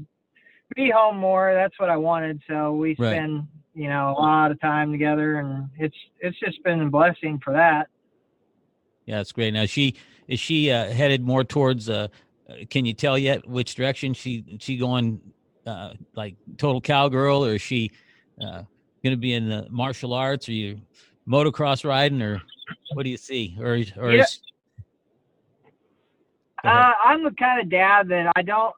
be 0.75 0.91
home 0.91 1.19
more. 1.19 1.55
That's 1.55 1.79
what 1.79 1.89
I 1.89 1.97
wanted. 1.97 2.43
So 2.49 2.73
we 2.73 2.97
spend. 2.97 3.35
Right 3.37 3.47
you 3.75 3.89
know 3.89 4.11
a 4.11 4.21
lot 4.21 4.51
of 4.51 4.61
time 4.61 4.93
together 4.93 5.37
and 5.37 5.67
it's 5.79 5.97
it's 6.21 6.39
just 6.39 6.63
been 6.63 6.83
a 6.83 6.91
blessing 6.91 7.41
for 7.43 7.55
that 7.55 7.89
yeah, 9.07 9.17
that's 9.17 9.33
great. 9.33 9.53
Now 9.53 9.67
she 9.67 9.97
is 10.29 10.41
she 10.41 10.71
uh, 10.71 10.91
headed 10.91 11.23
more 11.23 11.45
towards? 11.45 11.89
Uh, 11.89 12.09
uh, 12.49 12.55
can 12.71 12.85
you 12.85 12.95
tell 12.95 13.19
yet 13.19 13.47
which 13.49 13.75
direction 13.75 14.15
she 14.15 14.45
she 14.59 14.77
going? 14.77 15.21
Uh, 15.65 15.93
like 16.17 16.35
total 16.59 16.81
cowgirl, 16.81 17.45
or 17.45 17.55
is 17.55 17.63
she 17.63 17.91
uh, 18.41 18.63
going 19.05 19.13
to 19.13 19.17
be 19.17 19.33
in 19.33 19.49
the 19.49 19.65
martial 19.71 20.13
arts? 20.13 20.49
or 20.49 20.53
you 20.53 20.81
motocross 21.29 21.85
riding, 21.85 22.21
or 22.21 22.43
what 22.95 23.05
do 23.05 23.11
you 23.11 23.17
see? 23.17 23.57
Or 23.61 23.79
or 23.97 24.11
is, 24.11 24.41
uh, 26.65 26.93
I'm 27.05 27.25
the 27.25 27.31
kind 27.33 27.61
of 27.61 27.71
dad 27.71 28.09
that 28.09 28.33
I 28.35 28.43
don't. 28.43 28.75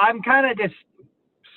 I'm 0.00 0.22
kind 0.22 0.50
of 0.50 0.58
just 0.58 0.74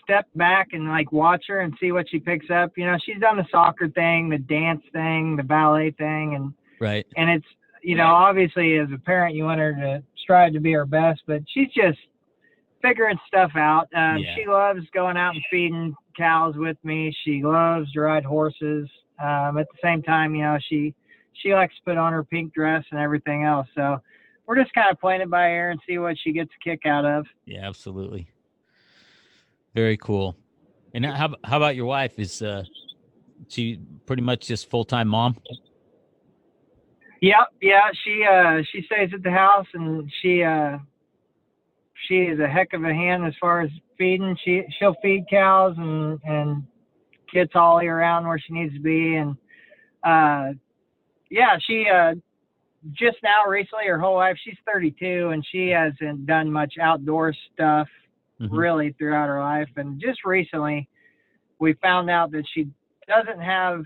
step 0.03 0.27
back 0.35 0.69
and 0.71 0.87
like 0.87 1.11
watch 1.11 1.45
her 1.47 1.59
and 1.59 1.73
see 1.79 1.91
what 1.91 2.09
she 2.09 2.19
picks 2.19 2.49
up. 2.49 2.71
You 2.77 2.85
know, 2.85 2.97
she's 3.05 3.19
done 3.19 3.37
the 3.37 3.45
soccer 3.51 3.89
thing, 3.89 4.29
the 4.29 4.37
dance 4.37 4.83
thing, 4.91 5.35
the 5.35 5.43
ballet 5.43 5.91
thing, 5.91 6.35
and 6.35 6.53
Right. 6.79 7.05
And 7.15 7.29
it's, 7.29 7.45
you 7.83 7.95
know, 7.95 8.07
obviously 8.07 8.77
as 8.77 8.89
a 8.93 8.97
parent, 8.97 9.35
you 9.35 9.45
want 9.45 9.59
her 9.59 9.73
to 9.73 10.03
strive 10.17 10.53
to 10.53 10.59
be 10.59 10.73
her 10.73 10.85
best, 10.85 11.21
but 11.27 11.41
she's 11.47 11.69
just 11.73 11.97
figuring 12.81 13.17
stuff 13.27 13.51
out. 13.55 13.87
Um, 13.95 14.17
yeah. 14.17 14.35
She 14.35 14.45
loves 14.45 14.81
going 14.93 15.17
out 15.17 15.35
and 15.35 15.43
feeding 15.49 15.95
cows 16.17 16.55
with 16.55 16.77
me. 16.83 17.15
She 17.23 17.43
loves 17.43 17.91
to 17.93 18.01
ride 18.01 18.25
horses. 18.25 18.89
Um, 19.21 19.57
at 19.57 19.67
the 19.67 19.77
same 19.83 20.01
time, 20.01 20.33
you 20.35 20.43
know, 20.43 20.57
she 20.69 20.93
she 21.33 21.53
likes 21.53 21.75
to 21.75 21.81
put 21.85 21.97
on 21.97 22.13
her 22.13 22.23
pink 22.23 22.53
dress 22.53 22.83
and 22.91 22.99
everything 22.99 23.43
else. 23.43 23.67
So 23.75 24.01
we're 24.45 24.55
just 24.61 24.73
kind 24.73 24.89
of 24.91 24.99
playing 24.99 25.21
it 25.21 25.29
by 25.29 25.49
ear 25.49 25.71
and 25.71 25.79
see 25.87 25.97
what 25.97 26.17
she 26.17 26.31
gets 26.31 26.49
a 26.49 26.63
kick 26.63 26.85
out 26.85 27.05
of. 27.05 27.25
Yeah, 27.45 27.67
absolutely. 27.67 28.31
Very 29.75 29.97
cool. 29.97 30.35
And 30.93 31.05
how 31.05 31.35
how 31.43 31.57
about 31.57 31.75
your 31.75 31.85
wife? 31.85 32.17
Is 32.17 32.41
uh, 32.41 32.63
she 33.47 33.79
pretty 34.05 34.23
much 34.23 34.47
just 34.47 34.69
full 34.69 34.85
time 34.85 35.07
mom? 35.07 35.37
Yep, 37.21 37.47
yeah. 37.61 37.89
She 38.03 38.23
uh 38.29 38.61
she 38.71 38.81
stays 38.83 39.09
at 39.13 39.23
the 39.23 39.31
house 39.31 39.67
and 39.73 40.11
she 40.21 40.43
uh 40.43 40.77
she 42.07 42.15
is 42.19 42.39
a 42.39 42.47
heck 42.47 42.73
of 42.73 42.83
a 42.83 42.93
hand 42.93 43.25
as 43.25 43.33
far 43.41 43.61
as 43.61 43.69
feeding. 43.97 44.37
She 44.43 44.63
she'll 44.77 44.95
feed 45.01 45.25
cows 45.29 45.75
and 45.77 46.19
and 46.23 46.63
get 47.33 47.55
Ollie 47.55 47.87
around 47.87 48.25
where 48.27 48.39
she 48.39 48.53
needs 48.53 48.73
to 48.73 48.79
be 48.79 49.15
and 49.15 49.35
uh 50.03 50.53
yeah, 51.29 51.57
she 51.67 51.87
uh 51.93 52.13
just 52.93 53.17
now 53.21 53.45
recently 53.45 53.85
her 53.87 53.99
whole 53.99 54.15
life 54.15 54.37
she's 54.41 54.55
32 54.71 55.29
and 55.33 55.45
she 55.51 55.67
hasn't 55.67 56.25
done 56.25 56.49
much 56.51 56.75
outdoor 56.81 57.33
stuff 57.53 57.87
Mhm. 58.39 58.57
really 58.57 58.93
throughout 58.93 59.27
her 59.27 59.41
life 59.41 59.67
and 59.75 59.99
just 59.99 60.23
recently 60.23 60.87
we 61.59 61.73
found 61.73 62.09
out 62.09 62.31
that 62.31 62.45
she 62.53 62.69
doesn't 63.05 63.41
have 63.41 63.83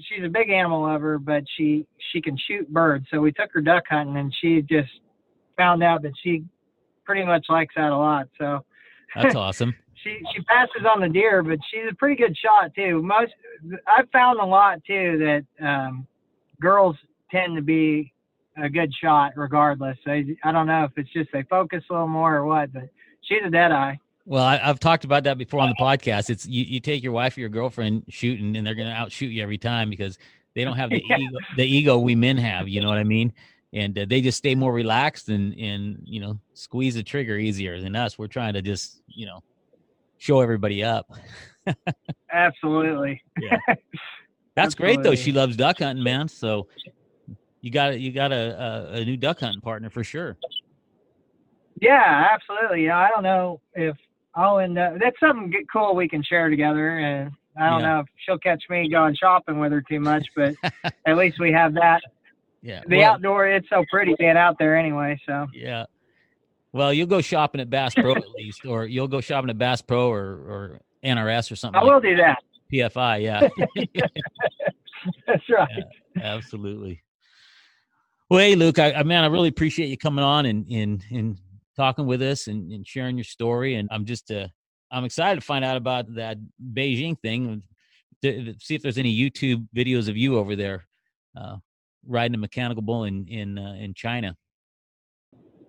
she's 0.00 0.24
a 0.24 0.28
big 0.28 0.50
animal 0.50 0.82
lover 0.82 1.18
but 1.18 1.44
she 1.56 1.86
she 2.12 2.20
can 2.20 2.36
shoot 2.46 2.68
birds. 2.72 3.06
So 3.10 3.20
we 3.20 3.32
took 3.32 3.50
her 3.52 3.60
duck 3.60 3.84
hunting 3.88 4.16
and 4.16 4.34
she 4.40 4.62
just 4.62 4.90
found 5.56 5.82
out 5.82 6.02
that 6.02 6.12
she 6.22 6.44
pretty 7.04 7.24
much 7.24 7.46
likes 7.48 7.74
that 7.76 7.90
a 7.90 7.96
lot. 7.96 8.28
So 8.38 8.64
That's 9.14 9.34
awesome. 9.34 9.74
she 10.02 10.18
she 10.34 10.42
passes 10.42 10.84
on 10.88 11.00
the 11.00 11.08
deer 11.08 11.42
but 11.42 11.58
she's 11.70 11.84
a 11.90 11.94
pretty 11.94 12.16
good 12.16 12.36
shot 12.36 12.74
too. 12.74 13.02
Most 13.02 13.32
i've 13.86 14.10
found 14.10 14.40
a 14.40 14.44
lot 14.44 14.82
too 14.86 15.18
that 15.18 15.66
um 15.66 16.06
girls 16.60 16.96
tend 17.30 17.56
to 17.56 17.62
be 17.62 18.12
a 18.62 18.68
good 18.68 18.92
shot 19.02 19.32
regardless. 19.36 19.98
I 20.06 20.24
i 20.44 20.52
don't 20.52 20.66
know 20.66 20.84
if 20.84 20.92
it's 20.96 21.12
just 21.12 21.30
they 21.32 21.42
focus 21.44 21.82
a 21.90 21.92
little 21.92 22.08
more 22.08 22.36
or 22.36 22.44
what 22.44 22.72
but 22.72 22.88
she's 23.22 23.42
a 23.44 23.50
dead 23.50 23.72
eye 23.72 23.98
Well, 24.28 24.44
I, 24.44 24.60
I've 24.62 24.78
talked 24.78 25.04
about 25.04 25.24
that 25.24 25.38
before 25.38 25.60
on 25.60 25.70
the 25.70 25.74
podcast. 25.82 26.28
It's 26.28 26.44
you, 26.44 26.62
you 26.62 26.80
take 26.80 27.02
your 27.02 27.12
wife 27.12 27.34
or 27.38 27.40
your 27.40 27.48
girlfriend 27.48 28.04
shooting, 28.10 28.58
and 28.58 28.66
they're 28.66 28.74
going 28.74 28.88
to 28.88 28.94
outshoot 28.94 29.30
you 29.30 29.42
every 29.42 29.56
time 29.56 29.88
because 29.88 30.18
they 30.54 30.64
don't 30.64 30.76
have 30.76 30.90
the 30.90 31.02
Yeah. 31.08 31.16
ego, 31.16 31.38
the 31.56 31.64
ego 31.64 31.98
we 31.98 32.14
men 32.14 32.36
have. 32.36 32.68
You 32.68 32.82
know 32.82 32.88
what 32.88 32.98
I 32.98 33.04
mean? 33.04 33.32
And 33.72 33.98
uh, 33.98 34.04
they 34.06 34.20
just 34.20 34.36
stay 34.36 34.54
more 34.54 34.70
relaxed 34.70 35.30
and 35.30 35.54
and 35.58 36.00
you 36.04 36.20
know 36.20 36.38
squeeze 36.52 36.94
the 36.94 37.02
trigger 37.02 37.38
easier 37.38 37.80
than 37.80 37.96
us. 37.96 38.18
We're 38.18 38.26
trying 38.26 38.52
to 38.52 38.60
just 38.60 39.00
you 39.06 39.24
know 39.24 39.40
show 40.18 40.40
everybody 40.40 40.84
up. 40.84 41.10
absolutely 42.30 43.22
Yeah. 43.40 43.58
That's 44.56 44.74
great 44.74 45.02
though. 45.02 45.14
She 45.14 45.32
loves 45.32 45.56
duck 45.56 45.78
hunting, 45.78 46.04
man. 46.04 46.28
So 46.28 46.68
you 47.62 47.70
got 47.70 47.98
you 47.98 48.12
got 48.12 48.32
a, 48.32 48.92
a 48.92 48.92
a 49.00 49.04
new 49.06 49.16
duck 49.16 49.40
hunting 49.40 49.62
partner 49.62 49.88
for 49.88 50.04
sure. 50.04 50.36
Yeah, 51.80 52.28
absolutely. 52.34 52.84
Yeah, 52.84 52.98
I 52.98 53.08
don't 53.08 53.22
know 53.22 53.60
if 53.72 53.96
Oh, 54.36 54.40
I'll 54.42 54.58
end 54.58 54.78
up. 54.78 54.94
Uh, 54.94 54.98
that's 55.00 55.18
something 55.20 55.52
cool 55.72 55.94
we 55.94 56.08
can 56.08 56.22
share 56.22 56.48
together. 56.50 56.98
And 56.98 57.30
I 57.58 57.70
don't 57.70 57.80
Yeah. 57.80 57.86
know 57.86 58.00
if 58.00 58.06
she'll 58.24 58.38
catch 58.38 58.62
me 58.70 58.88
going 58.88 59.14
shopping 59.16 59.58
with 59.58 59.72
her 59.72 59.82
too 59.82 60.00
much, 60.00 60.26
but 60.36 60.54
at 61.06 61.16
least 61.16 61.40
we 61.40 61.50
have 61.52 61.74
that. 61.74 62.02
Yeah. 62.62 62.82
The 62.86 62.98
Well, 62.98 63.12
outdoor, 63.14 63.46
it's 63.48 63.68
so 63.68 63.84
pretty 63.90 64.14
being 64.18 64.36
out 64.36 64.56
there 64.58 64.76
anyway. 64.76 65.18
So 65.26 65.46
Yeah. 65.52 65.86
Well, 66.72 66.92
you'll 66.92 67.06
go 67.06 67.20
shopping 67.20 67.60
at 67.62 67.70
Bass 67.70 67.94
Pro 67.94 68.12
at 68.12 68.28
least, 68.36 68.66
or 68.66 68.84
you'll 68.86 69.08
go 69.08 69.20
shopping 69.20 69.48
at 69.50 69.56
Bass 69.58 69.80
Pro 69.80 70.10
or, 70.10 70.22
or 70.24 70.80
NRS 71.02 71.50
or 71.50 71.56
something 71.56 71.80
I 71.80 71.84
like 71.84 71.92
will 71.94 72.00
do 72.00 72.16
that. 72.16 72.38
PFI. 72.72 73.22
Yeah, 73.22 73.48
That's 75.26 75.42
right. 75.48 75.84
absolutely. 76.22 77.02
Well, 78.28 78.40
hey, 78.40 78.54
Luke, 78.56 78.78
I, 78.78 78.92
I 78.92 79.02
man, 79.04 79.24
I 79.24 79.28
really 79.28 79.48
appreciate 79.48 79.86
you 79.88 79.96
coming 79.96 80.22
on 80.22 80.44
and 80.44 80.66
and, 80.70 81.02
and 81.10 81.38
talking 81.78 82.06
with 82.06 82.20
us 82.20 82.48
and, 82.48 82.70
and 82.72 82.86
sharing 82.86 83.16
your 83.16 83.24
story. 83.24 83.76
And 83.76 83.88
I'm 83.90 84.04
just 84.04 84.30
uh, 84.30 84.48
I'm 84.90 85.04
excited 85.04 85.40
to 85.40 85.46
find 85.46 85.64
out 85.64 85.76
about 85.76 86.14
that 86.16 86.36
Beijing 86.74 87.18
thing. 87.20 87.62
To, 88.22 88.44
to 88.46 88.54
see 88.60 88.74
if 88.74 88.82
there's 88.82 88.98
any 88.98 89.16
YouTube 89.16 89.66
videos 89.74 90.08
of 90.08 90.16
you 90.16 90.38
over 90.38 90.56
there 90.56 90.88
uh, 91.38 91.56
riding 92.06 92.34
a 92.34 92.38
mechanical 92.38 92.82
bull 92.82 93.04
in 93.04 93.26
in 93.28 93.58
uh, 93.58 93.76
in 93.78 93.94
China. 93.94 94.36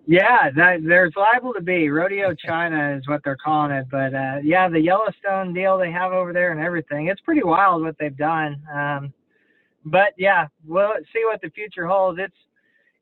Yeah, 0.06 0.50
that, 0.56 0.78
there's 0.82 1.12
liable 1.14 1.54
to 1.54 1.60
be 1.60 1.88
rodeo 1.88 2.34
China 2.46 2.96
is 2.96 3.06
what 3.06 3.20
they're 3.22 3.36
calling 3.36 3.70
it, 3.70 3.86
but 3.90 4.12
uh, 4.12 4.38
yeah, 4.42 4.68
the 4.68 4.80
Yellowstone 4.80 5.54
deal 5.54 5.78
they 5.78 5.92
have 5.92 6.10
over 6.12 6.32
there 6.32 6.50
and 6.50 6.60
everything. 6.60 7.06
It's 7.06 7.20
pretty 7.20 7.44
wild 7.44 7.82
what 7.84 7.94
they've 8.00 8.16
done. 8.16 8.60
Um, 8.74 9.14
but 9.84 10.12
yeah, 10.18 10.48
we'll 10.66 10.94
see 11.12 11.22
what 11.26 11.40
the 11.40 11.50
future 11.50 11.86
holds. 11.86 12.18
It's 12.20 12.34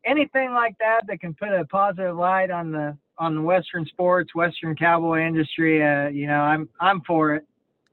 anything 0.05 0.53
like 0.53 0.77
that 0.79 1.03
that 1.07 1.21
can 1.21 1.35
put 1.35 1.49
a 1.49 1.65
positive 1.67 2.17
light 2.17 2.51
on 2.51 2.73
the 2.73 2.97
on 3.19 3.35
the 3.35 3.43
Western 3.43 3.85
sports, 3.87 4.35
Western 4.35 4.77
cowboy 4.77 5.27
industry. 5.27 5.85
Uh, 5.85 6.09
you 6.09 6.27
know, 6.27 6.41
I'm 6.41 6.69
I'm 6.81 7.01
for 7.03 7.35
it. 7.35 7.45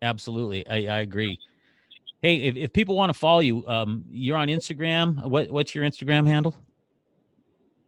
Absolutely, 0.01 0.67
I, 0.67 0.97
I 0.97 0.99
agree. 0.99 1.39
Hey, 2.21 2.37
if, 2.37 2.55
if 2.55 2.73
people 2.73 2.95
want 2.95 3.11
to 3.11 3.17
follow 3.17 3.39
you, 3.39 3.67
um, 3.67 4.03
you're 4.09 4.37
on 4.37 4.47
Instagram. 4.47 5.25
What 5.25 5.51
what's 5.51 5.75
your 5.75 5.83
Instagram 5.83 6.27
handle? 6.27 6.55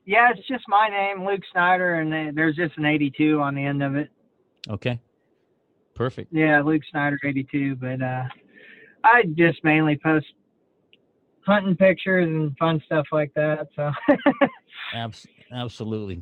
Yeah, 0.05 0.31
it's 0.31 0.47
just 0.47 0.63
my 0.69 0.87
name, 0.87 1.25
Luke 1.25 1.41
Snyder, 1.51 1.95
and 1.95 2.37
there's 2.37 2.55
just 2.55 2.77
an 2.77 2.85
82 2.85 3.41
on 3.41 3.55
the 3.55 3.65
end 3.65 3.83
of 3.83 3.95
it. 3.95 4.09
Okay, 4.69 4.99
perfect. 5.95 6.31
Yeah, 6.31 6.61
Luke 6.61 6.83
Snyder 6.91 7.19
82. 7.23 7.75
But 7.75 8.01
uh, 8.01 8.23
I 9.03 9.23
just 9.35 9.63
mainly 9.63 9.97
post 10.01 10.27
hunting 11.47 11.75
pictures 11.75 12.27
and 12.27 12.55
fun 12.57 12.81
stuff 12.85 13.07
like 13.11 13.33
that. 13.35 13.69
So 13.75 13.91
Abs- 14.93 15.25
absolutely. 15.51 16.21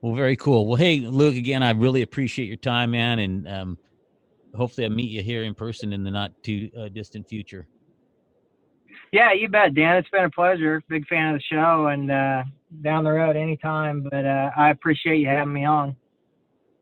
Well, 0.00 0.14
very 0.14 0.36
cool. 0.36 0.66
Well, 0.66 0.76
hey, 0.76 1.00
Luke, 1.00 1.34
again, 1.34 1.62
I 1.62 1.72
really 1.72 2.02
appreciate 2.02 2.46
your 2.46 2.56
time, 2.56 2.92
man, 2.92 3.18
and 3.18 3.48
um, 3.48 3.78
hopefully 4.54 4.84
I 4.84 4.90
meet 4.90 5.10
you 5.10 5.22
here 5.22 5.42
in 5.42 5.54
person 5.54 5.92
in 5.92 6.04
the 6.04 6.10
not 6.12 6.30
too 6.44 6.70
uh, 6.78 6.88
distant 6.88 7.28
future. 7.28 7.66
yeah, 9.12 9.32
you 9.32 9.48
bet, 9.48 9.74
Dan. 9.74 9.96
It's 9.96 10.08
been 10.10 10.24
a 10.24 10.30
pleasure. 10.30 10.82
Big 10.88 11.06
fan 11.08 11.34
of 11.34 11.40
the 11.40 11.42
show, 11.42 11.88
and 11.88 12.10
uh, 12.10 12.44
down 12.82 13.04
the 13.04 13.10
road 13.10 13.36
anytime. 13.36 14.06
But 14.08 14.24
uh, 14.24 14.50
I 14.56 14.70
appreciate 14.70 15.16
you 15.18 15.26
having 15.26 15.52
me 15.52 15.64
on. 15.64 15.96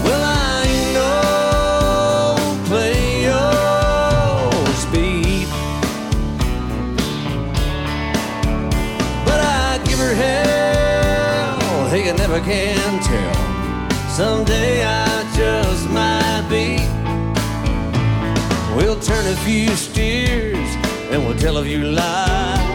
Well, 0.03 0.23
I 0.23 0.65
know 0.95 2.35
play 2.65 3.23
your 3.23 4.65
speed, 4.83 5.47
but 9.25 9.39
I 9.39 9.79
give 9.85 9.99
her 9.99 10.13
hell. 10.13 11.89
He 11.89 12.11
never 12.11 12.39
can 12.41 12.99
tell. 13.03 13.35
Someday 14.09 14.83
I 14.83 15.23
just 15.35 15.89
might 15.89 16.45
be. 16.49 16.79
We'll 18.75 18.99
turn 18.99 19.25
a 19.27 19.35
few 19.45 19.69
steers 19.75 20.69
and 21.11 21.25
we'll 21.25 21.37
tell 21.37 21.57
a 21.57 21.63
few 21.63 21.83
lies. 21.83 22.70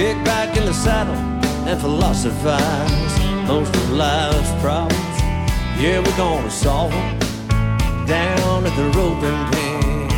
Kick 0.00 0.24
back 0.24 0.56
in 0.56 0.64
the 0.64 0.72
saddle 0.72 1.14
and 1.68 1.78
philosophize. 1.78 3.18
Most 3.46 3.76
of 3.76 3.90
life's 3.90 4.50
problems, 4.62 5.20
yeah, 5.78 5.98
we're 5.98 6.16
gonna 6.16 6.50
solve 6.50 6.90
them 6.90 7.18
down 8.06 8.64
at 8.64 8.74
the 8.76 8.84
roping 8.96 9.44
pen. 9.52 10.08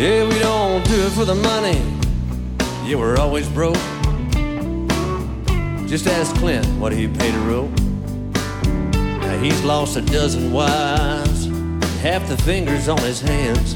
Yeah, 0.00 0.26
we 0.26 0.38
don't 0.38 0.82
do 0.86 0.94
it 0.94 1.12
for 1.12 1.26
the 1.26 1.34
money. 1.34 1.78
Yeah, 2.88 2.96
we're 2.96 3.18
always 3.18 3.50
broke. 3.50 3.76
Just 5.86 6.06
ask 6.06 6.34
Clint 6.36 6.66
what 6.80 6.92
he 6.92 7.06
paid 7.06 7.34
a 7.34 7.40
rope. 7.40 7.87
He's 9.42 9.62
lost 9.62 9.96
a 9.96 10.00
dozen 10.00 10.52
wives, 10.52 11.46
half 12.00 12.28
the 12.28 12.36
fingers 12.38 12.88
on 12.88 12.98
his 12.98 13.20
hands 13.20 13.74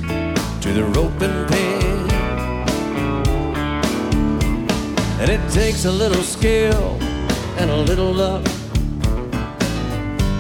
to 0.63 0.73
the 0.73 0.85
rope 0.85 1.21
and 1.21 1.49
pen. 1.49 2.11
And 5.21 5.31
it 5.31 5.53
takes 5.53 5.85
a 5.85 5.93
little 5.93 6.23
skill 6.23 6.99
and 7.59 7.71
a 7.71 7.77
little 7.77 8.13
luck. 8.13 8.45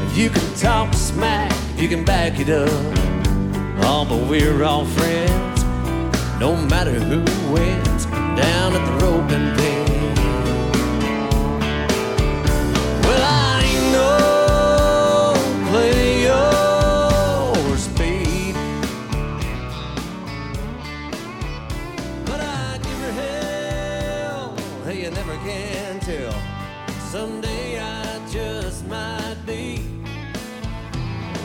If 0.06 0.18
you 0.18 0.28
can 0.28 0.54
talk 0.56 0.92
smack, 0.92 1.52
you 1.76 1.88
can 1.88 2.04
back 2.04 2.40
it 2.40 2.50
up. 2.50 2.68
Oh, 3.84 4.04
but 4.08 4.28
we're 4.28 4.64
all 4.64 4.84
friends 4.84 5.64
no 6.40 6.56
matter 6.66 6.90
who 6.90 7.20
wins 7.52 8.06
down 8.06 8.74
at 8.74 8.84
the 8.84 9.06
roping 9.06 9.54
pen. 9.54 9.61
Never 25.32 25.48
can 25.48 26.00
tell. 26.00 26.42
Someday 27.10 27.78
I 27.80 28.28
just 28.30 28.86
might 28.86 29.36
be. 29.46 29.84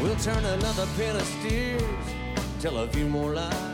We'll 0.02 0.16
turn 0.18 0.44
another 0.44 0.88
pen 0.98 1.16
of 1.16 1.24
steers, 1.40 1.84
tell 2.60 2.78
a 2.78 2.88
few 2.88 3.08
more 3.08 3.34
lies 3.34 3.74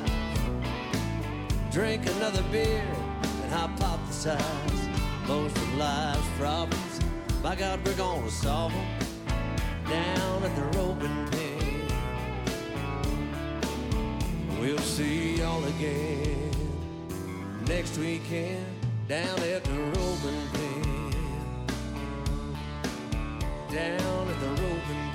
drink 1.71 2.05
another 2.05 2.43
beer 2.51 2.85
and 3.23 3.51
hypothesize 3.51 5.27
most 5.27 5.57
of 5.57 5.75
life's 5.75 6.29
problems. 6.37 6.99
By 7.41 7.55
God, 7.55 7.79
we're 7.83 7.95
gonna 7.95 8.29
solve 8.29 8.71
them 8.71 8.87
down 9.89 10.43
at 10.43 10.55
the 10.55 10.77
roping 10.77 11.27
pen. 11.31 11.87
We'll 14.61 14.77
see 14.77 15.37
y'all 15.37 15.63
again 15.63 16.51
next 17.65 17.97
weekend 17.97 18.82
down 19.13 19.39
at 19.43 19.63
the 19.63 19.79
roping 19.93 20.43
pen. 20.53 21.13
Down 23.71 24.27
at 24.31 24.39
the 24.39 24.49
roping 24.61 25.12